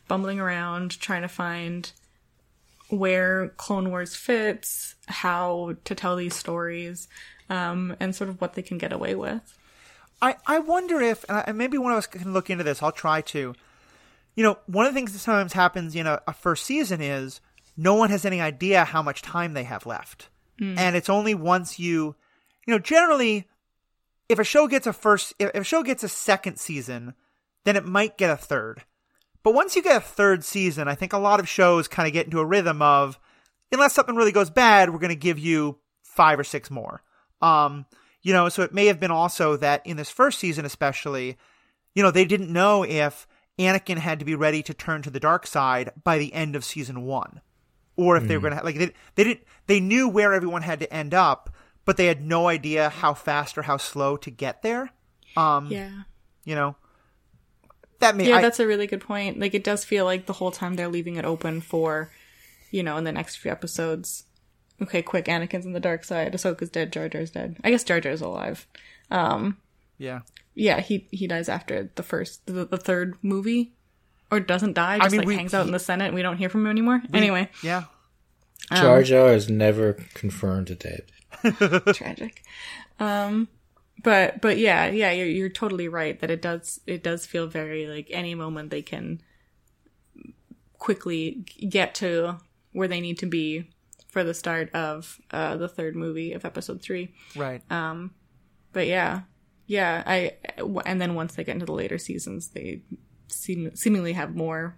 [0.09, 1.91] bumbling around trying to find
[2.89, 7.09] where Clone Wars fits, how to tell these stories,
[7.49, 9.59] um, and sort of what they can get away with.
[10.23, 12.83] I, I wonder if, and maybe one of us can look into this.
[12.83, 13.55] I'll try to.
[14.37, 17.41] You know, one of the things that sometimes happens in a, a first season is
[17.77, 20.29] no one has any idea how much time they have left.
[20.79, 22.15] And it's only once you,
[22.67, 23.49] you know, generally,
[24.29, 27.15] if a show gets a first, if a show gets a second season,
[27.65, 28.85] then it might get a third.
[29.45, 32.13] But once you get a third season, I think a lot of shows kind of
[32.13, 33.19] get into a rhythm of,
[33.71, 37.03] unless something really goes bad, we're going to give you five or six more.
[37.43, 37.85] Um,
[38.23, 41.37] you know, so it may have been also that in this first season, especially,
[41.95, 43.27] you know, they didn't know if
[43.59, 46.65] Anakin had to be ready to turn to the dark side by the end of
[46.65, 47.41] season one,
[47.97, 50.81] or if they were going to like they they didn't they knew where everyone had
[50.81, 51.55] to end up,
[51.85, 54.91] but they had no idea how fast or how slow to get there.
[55.37, 56.03] Um, Yeah.
[56.45, 56.75] you know,
[58.01, 59.39] that may Yeah, I- that's a really good point.
[59.39, 62.11] Like, it does feel like the whole time they're leaving it open for,
[62.71, 64.25] you know, in the next few episodes.
[64.83, 66.33] Okay, quick, Anakin's in the dark side.
[66.33, 66.93] Ahsoka's dead.
[66.93, 67.57] Jar Jar's dead.
[67.63, 68.67] I guess Jar Jar's alive.
[69.11, 69.59] Um,
[69.99, 70.21] yeah.
[70.55, 73.73] yeah, he he dies after the first, the, the third movie,
[74.33, 74.99] or doesn't die.
[74.99, 76.07] Just mean, like we- hangs out in the Senate.
[76.07, 77.03] and We don't hear from him anymore.
[77.13, 77.85] anyway, Yeah.
[78.75, 81.05] Jar Jar is never confirmed dead.
[81.95, 82.43] tragic.
[82.99, 83.49] Um,
[84.03, 87.87] but but yeah, yeah, you're you're totally right that it does it does feel very
[87.87, 89.21] like any moment they can
[90.79, 92.39] quickly get to
[92.73, 93.71] where they need to be
[94.09, 97.15] for the start of uh, the third movie of episode three.
[97.35, 97.63] Right.
[97.71, 98.13] Um
[98.73, 99.23] but yeah,
[99.67, 100.33] yeah, I
[100.85, 102.83] and then once they get into the later seasons, they
[103.29, 104.77] seem seemingly have more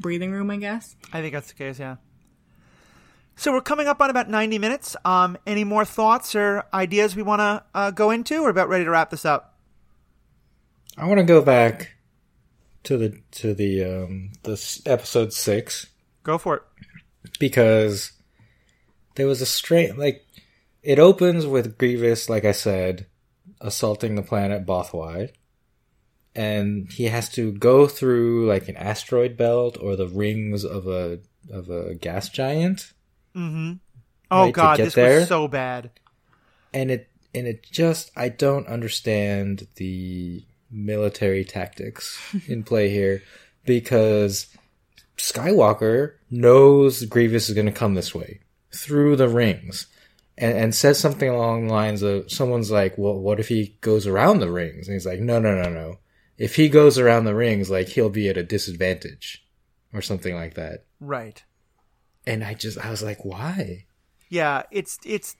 [0.00, 0.96] breathing room, I guess.
[1.12, 1.96] I think that's the case, yeah.
[3.38, 4.96] So we're coming up on about 90 minutes.
[5.04, 8.42] Um, any more thoughts or ideas we want to uh, go into?
[8.42, 9.54] We're about ready to wrap this up.
[10.96, 11.92] I want to go back
[12.82, 15.86] to the to the um this episode six
[16.24, 16.62] Go for it.
[17.38, 18.12] because
[19.14, 20.26] there was a straight like
[20.82, 23.06] it opens with Grievous, like I said,
[23.60, 25.30] assaulting the planet Bothawui,
[26.34, 31.20] and he has to go through like an asteroid belt or the rings of a
[31.52, 32.92] of a gas giant,
[33.36, 33.72] Mm-hmm.
[34.30, 35.20] Oh Right, god, this there?
[35.20, 35.90] was so bad.
[36.74, 42.18] and it and it just I don't understand the military tactics
[42.48, 43.22] in play here
[43.64, 44.48] because
[45.16, 48.40] Skywalker knows Grievous is going to come this way
[48.72, 49.86] through the rings
[50.36, 54.06] and, and says something along the lines of someone's like, well, what if he goes
[54.06, 54.86] around the rings?
[54.86, 55.98] And he's like, no, no, no, no.
[56.36, 59.44] If he goes around the rings, like he'll be at a disadvantage
[59.92, 60.84] or something like that.
[61.00, 61.42] Right.
[62.28, 63.86] And I just, I was like, why?
[64.28, 65.34] Yeah, it's it's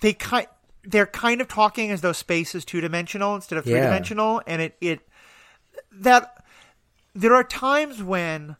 [0.00, 0.46] they kind
[0.84, 3.86] they're kind of talking as though space is two dimensional instead of three Yeah.
[3.86, 5.00] dimensional, and it it
[5.92, 6.44] that
[7.14, 8.56] there are times when,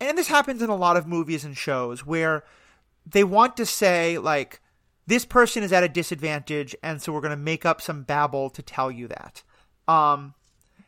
[0.00, 2.44] and this happens in a lot of movies and shows where
[3.04, 4.60] they want to say like
[5.08, 8.50] this person is at a disadvantage, and so we're going to make up some babble
[8.50, 9.42] to tell you that.
[9.88, 10.34] Um,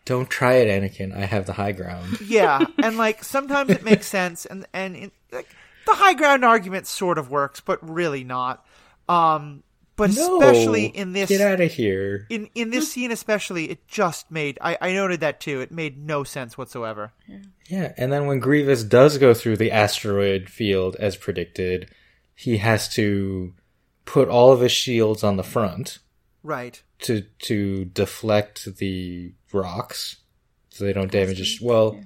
[0.04, 1.16] Don't try it, Anakin.
[1.16, 2.20] I have the high ground.
[2.20, 5.48] yeah, and like sometimes it makes sense, and and it, like
[5.88, 8.64] the high ground argument sort of works, but really not.
[9.08, 9.62] Um,
[9.96, 12.26] but especially in this Get out of here.
[12.30, 15.60] in in this scene, especially, it just made I, I noted that too.
[15.60, 17.12] It made no sense whatsoever.
[17.68, 21.90] Yeah, and then when Grievous does go through the asteroid field as predicted,
[22.36, 23.54] he has to
[24.04, 25.98] put all of his shields on the front
[26.44, 26.80] Right.
[27.00, 30.16] to to deflect the rocks
[30.70, 31.98] so they don't damage his well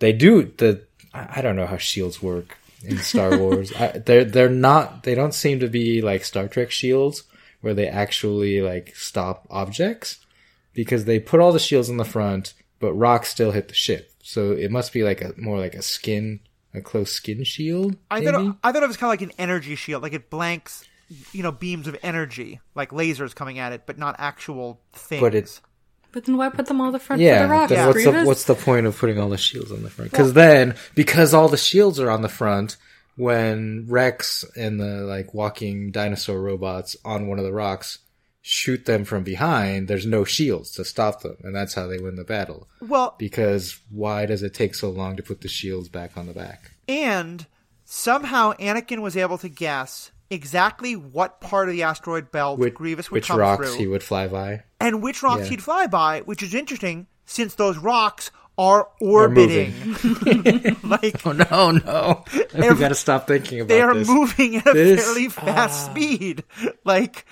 [0.00, 0.84] they do the
[1.14, 3.72] I I don't know how shields work in Star Wars.
[3.74, 7.24] I, they're they're not they don't seem to be like Star Trek shields
[7.60, 10.24] where they actually like stop objects
[10.72, 14.12] because they put all the shields in the front but rocks still hit the ship.
[14.22, 16.40] So it must be like a more like a skin
[16.74, 17.96] a close skin shield.
[18.10, 18.32] I maybe?
[18.32, 20.84] thought it, I thought it was kind of like an energy shield, like it blanks,
[21.32, 25.20] you know, beams of energy, like lasers coming at it, but not actual things.
[25.20, 25.60] But it's
[26.16, 27.42] But then why put them all the front yeah.
[27.42, 29.82] for the rocks, then what's the what's the point of putting all the shields on
[29.82, 30.10] the front?
[30.10, 32.78] Because then because all the shields are on the front,
[33.16, 37.98] when Rex and the like walking dinosaur robots on one of the rocks
[38.40, 42.16] shoot them from behind, there's no shields to stop them, and that's how they win
[42.16, 42.66] the battle.
[42.80, 46.32] well, Because why does it take so long to put the shields back on the
[46.32, 46.70] back?
[46.88, 47.44] and
[47.84, 53.10] somehow Anakin was able to guess exactly what part of the asteroid belt Which, Grievous
[53.10, 54.62] would which come rocks through, he would fly by?
[54.80, 55.48] and which rocks Yeah.
[55.50, 59.72] he'd fly by, which is interesting since those rocks are orbiting.
[60.82, 62.24] like Oh no, no!
[62.54, 64.08] we got to stop thinking about they are this.
[64.08, 65.04] moving at a This- ah.
[65.04, 66.42] fairly fast speed.
[66.84, 67.26] Like,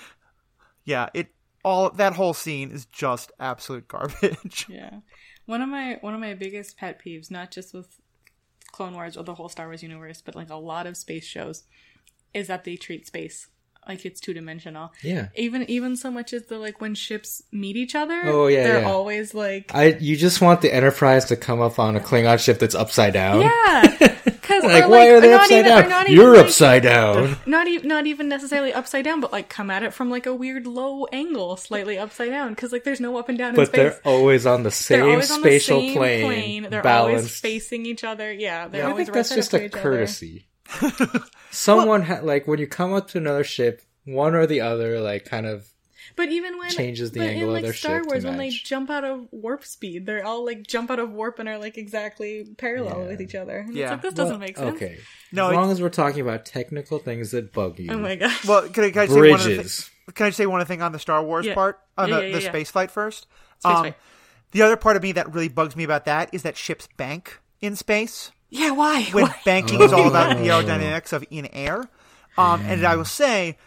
[0.84, 1.28] yeah, it
[1.64, 4.66] all that whole scene is just absolute garbage.
[4.68, 4.98] Yeah.
[5.46, 8.00] One of my one of my biggest pet peeves, not just with
[8.72, 11.64] Clone Wars or the whole Star Wars universe, but like a lot of space shows,
[12.34, 13.48] is that they treat space
[13.86, 14.92] like it's two dimensional.
[15.02, 15.28] Yeah.
[15.36, 18.80] Even even so much as the like when ships meet each other, Oh, yeah, they're
[18.80, 18.90] yeah.
[18.90, 22.58] always like I you just want the Enterprise to come up on a Klingon ship
[22.58, 23.42] that's upside down.
[23.42, 23.82] Yeah.
[24.42, 26.06] Cuz uh, Like, why are they upside even, down?
[26.08, 27.36] You're like, upside down.
[27.46, 30.34] not even not even necessarily upside down, but like come at it from like a
[30.34, 33.68] weird low angle, slightly upside down, because like there's no up and down in But
[33.68, 33.76] space.
[33.76, 38.32] they're always on the same on the spatial same plane, They're always facing each other.
[38.32, 40.36] Yeah, they're I always think right that's just a courtesy.
[40.36, 40.53] other.
[40.68, 41.18] Courtesy.
[41.50, 45.24] Someone ha- like when you come up to another ship, one or the other like
[45.24, 45.68] kind of
[46.16, 48.36] But even when Changes the but angle in, of their Star ship to Wars, when
[48.38, 51.58] they jump out of warp speed, they're all like jump out of warp and are
[51.58, 53.06] like exactly parallel Yeah.
[53.08, 53.58] with each other.
[53.58, 53.84] And Yeah.
[53.84, 54.76] it's like this doesn't make sense.
[54.76, 54.98] Okay.
[55.32, 57.90] No, as it- long as we're talking about technical things that bug you.
[57.92, 58.44] Oh my gosh.
[58.46, 59.90] Well, can I, can I say one of the Bridges.
[60.14, 61.54] can I say one thing on the Star Wars Yeah.
[61.54, 62.50] part on Yeah, the, yeah, the yeah, yeah.
[62.50, 63.26] space flight first?
[63.60, 63.94] Space Um, flight.
[64.52, 67.40] The other part of me that really bugs me about that is that ships bank
[67.60, 68.30] in space.
[68.54, 69.02] Yeah, why?
[69.12, 69.36] when Why?
[69.44, 71.88] banking is all about the aerodynamics of in air.
[72.38, 73.58] Um, and I will say,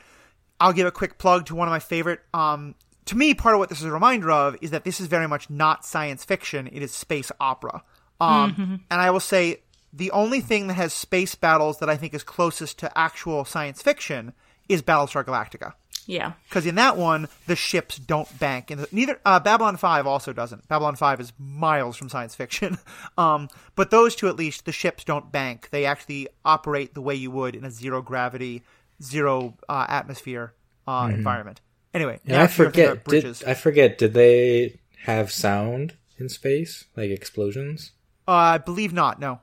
[0.59, 2.21] I'll give a quick plug to one of my favorite.
[2.33, 5.07] Um, to me, part of what this is a reminder of is that this is
[5.07, 7.83] very much not science fiction; it is space opera.
[8.19, 9.61] Um, And I will say,
[9.93, 13.81] the only thing that has space battles that I think is closest to actual science
[13.81, 14.33] fiction
[14.69, 15.73] is Battlestar Galactica.
[16.05, 16.33] Yeah.
[16.47, 18.71] Because in that one, the ships don't bank.
[18.71, 20.67] And neither uh, Babylon Five also doesn't.
[20.69, 22.77] Babylon Five is miles from science fiction.
[23.17, 25.69] Um, but those two, at least, the ships don't bank.
[25.71, 28.61] They actually operate the way you would in a zero gravity,
[29.01, 30.53] zero uh, atmosphere
[30.87, 31.61] uh, environment.
[31.95, 33.23] Anyway, And I to your thing about forget.
[33.39, 33.97] Did I forget?
[33.97, 37.91] Did they have sound in space, like explosions?
[38.27, 39.19] uh, I believe not.
[39.19, 39.39] No.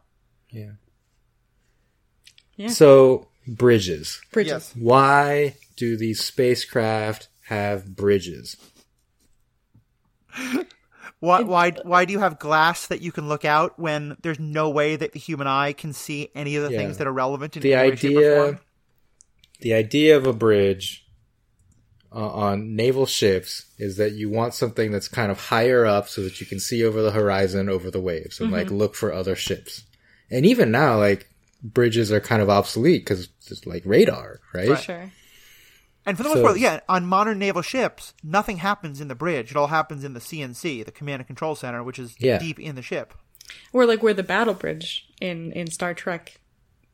[0.50, 0.72] Yeah.
[2.56, 2.68] Yeah.
[2.68, 4.20] So bridges.
[4.32, 4.52] Bridges.
[4.52, 4.74] Yes.
[4.76, 8.56] Why do these spacecraft have bridges?
[11.20, 14.68] Why, why, why do you have glass that you can look out when there's no
[14.68, 16.78] way that the human eye can see any of the Yeah.
[16.78, 18.58] things that are relevant in the any way, idea form?
[19.60, 21.06] the idea of a bridge
[22.12, 26.20] uh, on naval ships is that you want something that's kind of higher up so
[26.22, 29.34] that you can see over the horizon over the waves and like look for other
[29.34, 29.82] ships
[30.30, 31.26] and even now like
[31.64, 35.10] bridges are kind of obsolete because it's like radar right, Sure.
[36.06, 39.14] And for the most So- part, yeah, on modern naval ships, nothing happens in the
[39.14, 39.50] bridge.
[39.50, 42.38] It all happens in the CNC, the Command and Control Center, which is Yeah.
[42.38, 43.14] deep in the ship.
[43.72, 46.38] Or like where the battle bridge in in Star Trek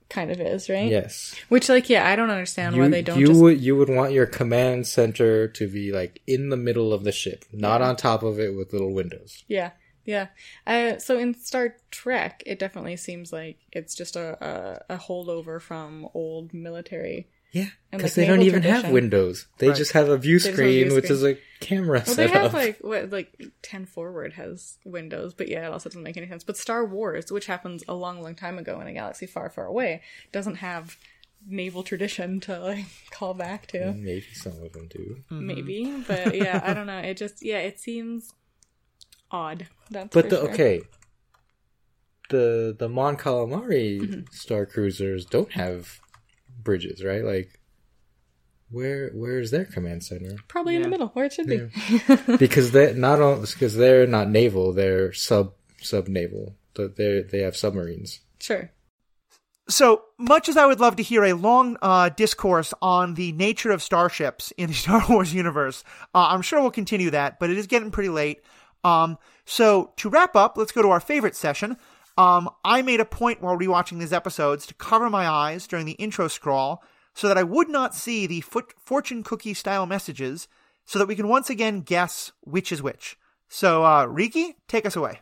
[0.09, 0.89] kind of is, right?
[0.91, 3.77] yes Which like yeah, I don't understand you, why they don't you just would you
[3.77, 7.81] would want your command center to be like in the middle of the ship not
[7.83, 9.71] on top of it with little windows Yeah,
[10.05, 10.29] yeah.
[10.67, 15.61] Uh, so in Star Trek, it definitely seems like it's just a a, a holdover
[15.61, 17.29] from old military.
[17.53, 19.77] yeah because like, they don't naval even have windows they Right.
[19.77, 21.17] just have a view just a screen view which screen.
[21.17, 22.43] is a camera Well, they setup.
[22.43, 23.31] have like what like
[23.63, 26.45] ten forward has windows, but yeah, it also doesn't make any sense.
[26.45, 29.67] But Star Wars, which happens a long, long time ago in a galaxy far, far
[29.67, 30.03] away,
[30.33, 30.97] doesn't have
[31.47, 33.93] naval tradition to like call back to.
[33.93, 35.23] Maybe some of them do.
[35.31, 36.99] Maybe, but yeah, I don't know.
[37.01, 38.33] It just yeah, it seems
[39.31, 39.67] odd.
[39.91, 40.51] That's But the sure.
[40.51, 40.83] okay,
[42.29, 44.21] the the Mon Calamari Mm-hmm.
[44.33, 46.01] Star Cruisers don't have
[46.63, 47.25] bridges, right?
[47.25, 47.59] Like,
[48.71, 50.37] where where's their command center?
[50.49, 51.69] Probably in the middle, where it should be.
[52.37, 56.55] because they not only because they're not naval, they're sub sub naval.
[56.77, 58.21] They they have submarines.
[58.39, 58.71] Sure.
[59.69, 63.71] So much as I would love to hear a long uh, discourse on the nature
[63.71, 65.85] of starships in the Star Wars universe,
[66.15, 68.41] uh, I'm sure we'll continue that, but it is getting pretty late.
[68.85, 71.77] Um, so to wrap up, let's go to our favorite session.
[72.17, 75.93] Um, I made a point while rewatching these episodes to cover my eyes during the
[75.93, 76.83] intro scroll
[77.15, 80.49] so that I would not see the foot- fortune cookie style messages,
[80.85, 83.17] so that we can once again guess which is which.
[83.49, 85.21] So, uh, Riki, take us away.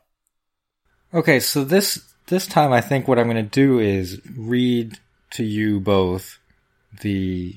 [1.12, 4.98] Okay, so this this time I think what I'm going to do is read
[5.30, 6.38] to you both
[7.00, 7.56] the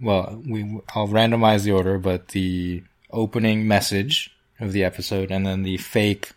[0.00, 4.30] well, we I'll randomize the order, but the opening message
[4.60, 6.32] of the episode and then the fake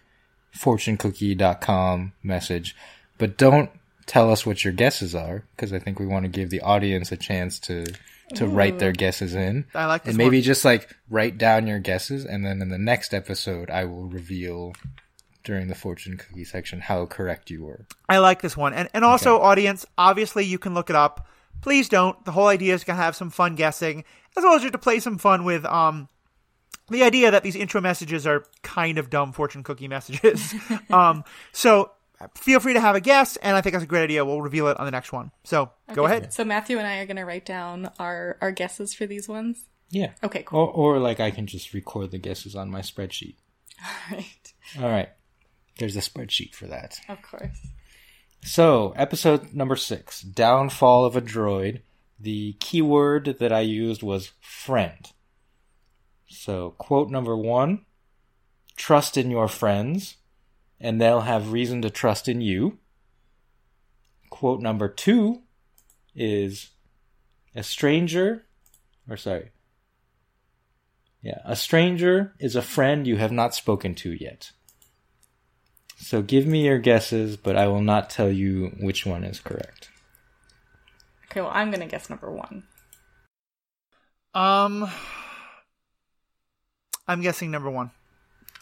[0.56, 2.76] fortunecookie.com message.
[3.18, 3.70] But don't
[4.06, 7.12] tell us what your guesses are because I think we want to give the audience
[7.12, 7.86] a chance to
[8.36, 9.66] to write their guesses in.
[9.76, 10.44] I like this and maybe one.
[10.44, 14.74] just like write down your guesses and then in the next episode I will reveal
[15.44, 17.86] during the fortune cookie section how correct you were.
[18.08, 18.74] I like this one.
[18.74, 21.28] And and also, audience, obviously you can look it up.
[21.62, 22.24] Please don't.
[22.26, 24.04] The whole idea is to have some fun guessing,
[24.38, 26.08] as well as just to play some fun with um
[26.90, 30.54] the idea that these intro messages are kind of dumb fortune cookie messages.
[30.90, 31.92] um so
[32.36, 34.24] feel free to have a guess, and I think that's a great idea.
[34.24, 35.32] We'll reveal it on the next one.
[35.44, 36.34] So go ahead.
[36.34, 39.66] So Matthew and I are gonna write down our our guesses for these ones.
[39.90, 40.12] Yeah.
[40.24, 40.60] Okay, cool.
[40.60, 43.36] Or, or like I can just record the guesses on my spreadsheet.
[43.86, 44.54] All right.
[44.80, 45.10] All right.
[45.78, 47.00] There's a spreadsheet for that.
[47.10, 47.58] Of course.
[48.44, 51.82] So, episode number six Downfall of a Droid.
[52.20, 55.12] The keyword that I used was friend.
[56.32, 57.86] So, quote number one
[58.78, 60.16] trust in your friends,
[60.80, 62.80] and they'll have reason to trust in you.
[64.30, 65.42] Quote number two
[66.16, 66.70] is
[67.54, 68.46] a stranger,
[69.10, 69.52] or sorry,
[71.22, 74.52] yeah, a stranger is a friend you have not spoken to yet.
[75.98, 79.90] So give me your guesses, but I will not tell you which one is correct.
[81.26, 82.64] Okay, well I'm gonna guess number one.
[84.34, 84.90] Um,
[87.08, 87.92] I'm guessing number one.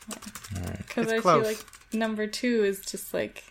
[0.08, 1.42] Because It's I close.
[1.44, 3.44] feel like number two is just like,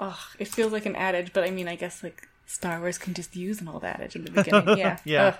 [0.00, 1.32] oh, it feels like an adage.
[1.32, 4.24] But I mean, I guess like Star Wars can just use an old adage in
[4.24, 4.68] the beginning.
[4.78, 4.98] Yeah.
[5.04, 5.26] Yeah.
[5.28, 5.34] Ugh.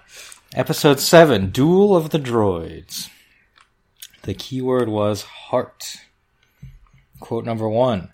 [0.54, 3.08] Episode 7 Duel of the Droids.
[4.22, 5.96] The keyword was heart.
[7.20, 8.10] Quote number one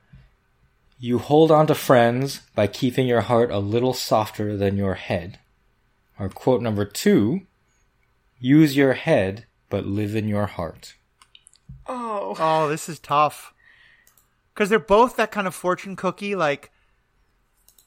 [0.99, 5.39] You hold on to friends by keeping your heart a little softer than your head.
[6.19, 7.43] Or quote number two
[8.39, 10.95] Use your head, but live in your heart.
[11.87, 12.37] Oh.
[12.39, 13.53] Oh, this is tough.
[14.55, 16.71] Because they're both that kind of fortune cookie, like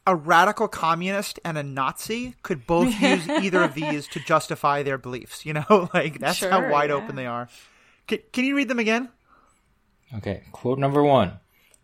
[0.06, 4.98] a radical communist and a Nazi could both use either of these to justify their
[4.98, 5.46] beliefs.
[5.46, 6.96] You know, like that's how wide yeah.
[6.96, 7.50] open they are.
[8.08, 9.10] Can, can you read them again?
[10.16, 11.34] Okay, quote number one.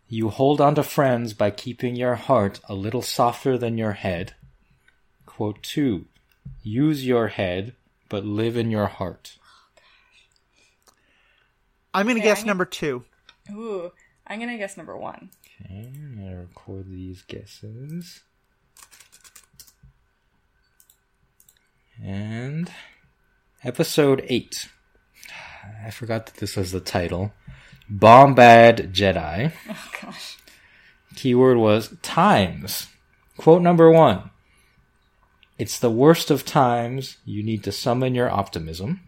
[0.08, 4.34] You hold on to friends by keeping your heart a little softer than your head.
[5.24, 6.06] Quote two.
[6.62, 7.74] Use your head,
[8.08, 9.36] but live in your heart.
[11.96, 13.04] I'm going to Okay, guess I'm- number two.
[13.52, 13.90] Ooh.
[14.28, 15.30] I'm gonna guess number one.
[15.64, 18.22] Okay, I'm gonna record these guesses.
[22.02, 22.70] And
[23.62, 24.68] episode eight.
[25.86, 27.32] I forgot that this was the title.
[27.88, 29.52] Bombad Jedi.
[29.70, 30.38] Oh gosh.
[31.14, 32.88] Keyword was times.
[33.36, 34.30] Quote number one.
[35.58, 37.16] It's the worst of times.
[37.24, 39.00] You need to summon your optimism.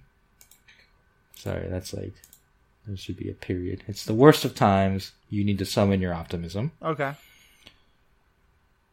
[1.35, 2.15] Sorry, that's like,
[2.89, 3.85] there should be a period.
[3.87, 5.13] It's the worst of times.
[5.29, 6.73] You need to summon your optimism.
[6.83, 7.13] Okay.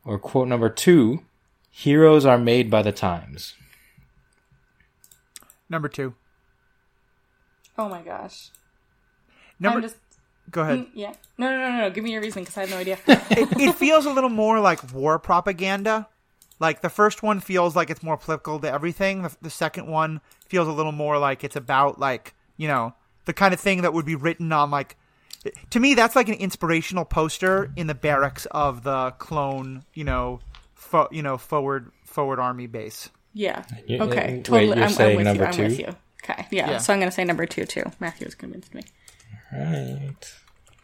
[0.04, 1.24] Or quote number two.
[1.72, 3.56] Heroes are made by the times.
[5.70, 6.14] Number two.
[7.78, 8.52] Oh my gosh.
[9.60, 9.78] Number.
[9.78, 9.98] I'm just
[10.52, 10.80] Go ahead.
[10.80, 11.14] Mm, yeah.
[11.38, 11.90] No, no, no, no, no.
[11.90, 13.00] Give me your reason because I have no idea.
[13.08, 16.08] it, it feels a little more like war propaganda.
[16.60, 19.24] Like the first one feels like it's more applicable to everything.
[19.24, 22.94] The, the second one feels a little more like it's about like you know
[23.26, 24.95] the kind of thing that would be written on like.
[25.72, 30.39] To me, that's like an inspirational poster in the barracks of the clone, you know,
[30.73, 33.10] fo- you know, forward forward army base.
[33.34, 33.64] yeah.
[33.88, 34.35] You- Okay.
[34.38, 34.65] wait, totally.
[34.68, 35.47] you're I'm, I'm saying with number you.
[35.47, 35.64] I'm two?
[35.64, 35.95] with you.
[36.23, 36.47] Okay.
[36.49, 36.72] Yeah.
[36.72, 36.77] Yeah.
[36.80, 37.84] So I'm gonna say number two too.
[37.99, 38.81] Matthew has convinced me.
[39.53, 40.15] Right.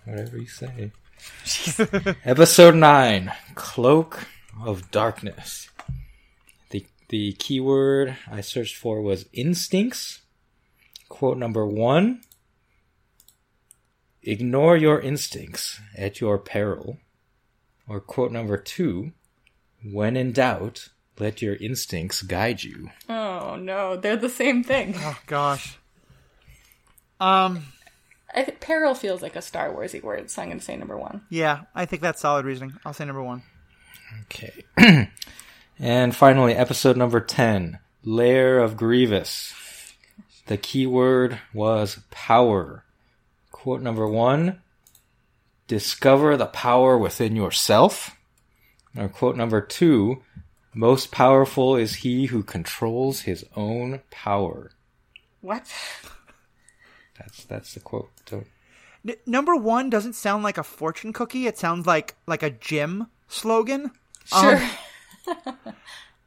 [0.05, 0.91] Whatever you say.
[2.26, 4.27] Episode 9 Cloak
[4.63, 5.69] of Darkness.
[6.69, 10.22] The, the keyword I searched for was instincts.
[11.09, 12.22] Quote number one
[14.23, 16.98] Ignore your instincts at your peril.
[17.88, 19.11] Or quote number two
[19.84, 20.89] When in doubt,
[21.19, 22.89] let your instincts guide you.
[23.10, 24.95] Oh no, they're the same thing.
[24.99, 25.77] Oh gosh.
[27.19, 27.65] Um.
[28.34, 31.22] I think peril feels like a Star Warsy word, so I'm gonna say number one.
[31.30, 32.77] Yeah, I think that's solid reasoning.
[32.85, 33.43] I'll say number one.
[34.23, 34.64] Okay.
[35.80, 39.53] and finally, episode number 10 Lair of Grievous.
[40.48, 42.85] The key word was power.
[43.62, 44.60] Quote number one
[45.68, 48.18] Discover the power within yourself.
[48.98, 50.24] Or quote number two
[50.74, 54.72] Most powerful is he who controls his own power.
[55.42, 55.72] What?
[57.20, 58.10] That's that's the quote.
[58.26, 58.48] Don't-
[59.08, 61.46] N- number one doesn't sound like a fortune cookie.
[61.46, 63.92] It sounds like like a gym slogan.
[64.32, 65.36] Um, sure.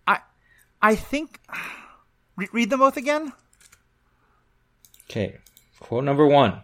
[0.06, 0.20] I
[0.80, 1.40] I think.
[2.36, 3.32] Re- read them both again.
[5.10, 5.38] Okay.
[5.80, 6.62] Quote number one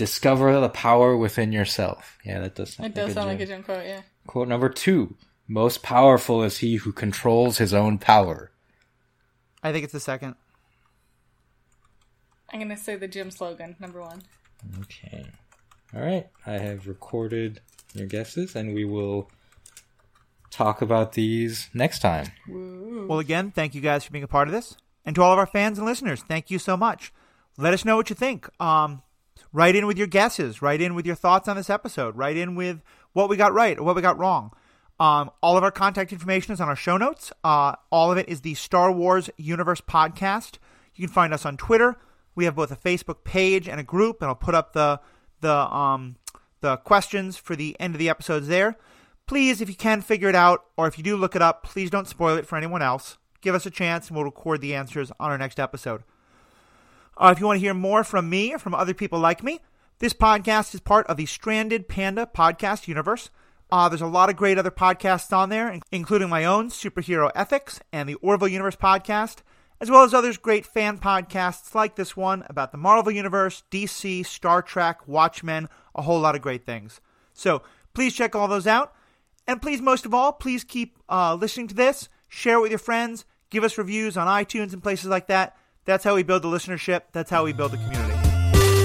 [0.00, 2.16] Discover the power within yourself.
[2.24, 3.58] Yeah, that does sound it does sound like a gym.
[3.58, 3.84] gym quote.
[3.84, 4.00] Yeah.
[4.26, 5.14] Quote number two
[5.46, 8.50] Most powerful is he who controls his own power.
[9.62, 10.36] I think it's the second.
[12.50, 14.22] I'm gonna say the gym slogan, number one.
[14.80, 15.26] Okay.
[15.94, 16.28] All right.
[16.46, 17.60] I have recorded
[17.92, 19.30] your guesses and we will
[20.50, 22.28] talk about these next time.
[22.48, 25.38] Well, again, thank you guys for being a part of this, and to all of
[25.38, 27.12] our fans and listeners, thank you so much.
[27.58, 28.48] Let us know what you think.
[28.58, 29.02] Um,
[29.52, 30.62] write in with your guesses.
[30.62, 32.16] Write in with your thoughts on this episode.
[32.16, 32.82] Write in with
[33.12, 34.52] what we got right or what we got wrong.
[34.98, 37.32] Um, all of our contact information is on our show notes.
[37.42, 40.58] Uh, all of it is the Star Wars Universe podcast.
[40.94, 41.96] You can find us on Twitter.
[42.34, 45.00] We have both a Facebook page and a group, and I'll put up the
[45.40, 46.16] the um,
[46.60, 48.76] the questions for the end of the episodes there.
[49.26, 51.88] Please, if you can figure it out, or if you do look it up, please
[51.88, 53.16] don't spoil it for anyone else.
[53.40, 56.02] Give us a chance, and we'll record the answers on our next episode.
[57.20, 59.60] Uh, if you want to hear more from me or from other people like me,
[59.98, 63.28] this podcast is part of the Stranded Panda podcast universe.
[63.70, 67.78] Uh, there's a lot of great other podcasts on there, including my own Superhero Ethics
[67.92, 69.40] and the Orville Universe podcast,
[69.82, 74.24] as well as others great fan podcasts like this one about the Marvel Universe, DC,
[74.24, 77.02] Star Trek, Watchmen, a whole lot of great things.
[77.34, 77.60] So
[77.92, 78.94] please check all those out.
[79.46, 82.78] And please, most of all, please keep uh, listening to this, share it with your
[82.78, 85.54] friends, give us reviews on iTunes and places like that.
[85.84, 87.02] That's how we build the listenership.
[87.12, 88.14] That's how we build the community.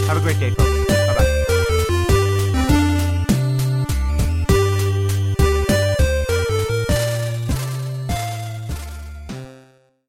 [0.07, 0.84] Have a great day, folks.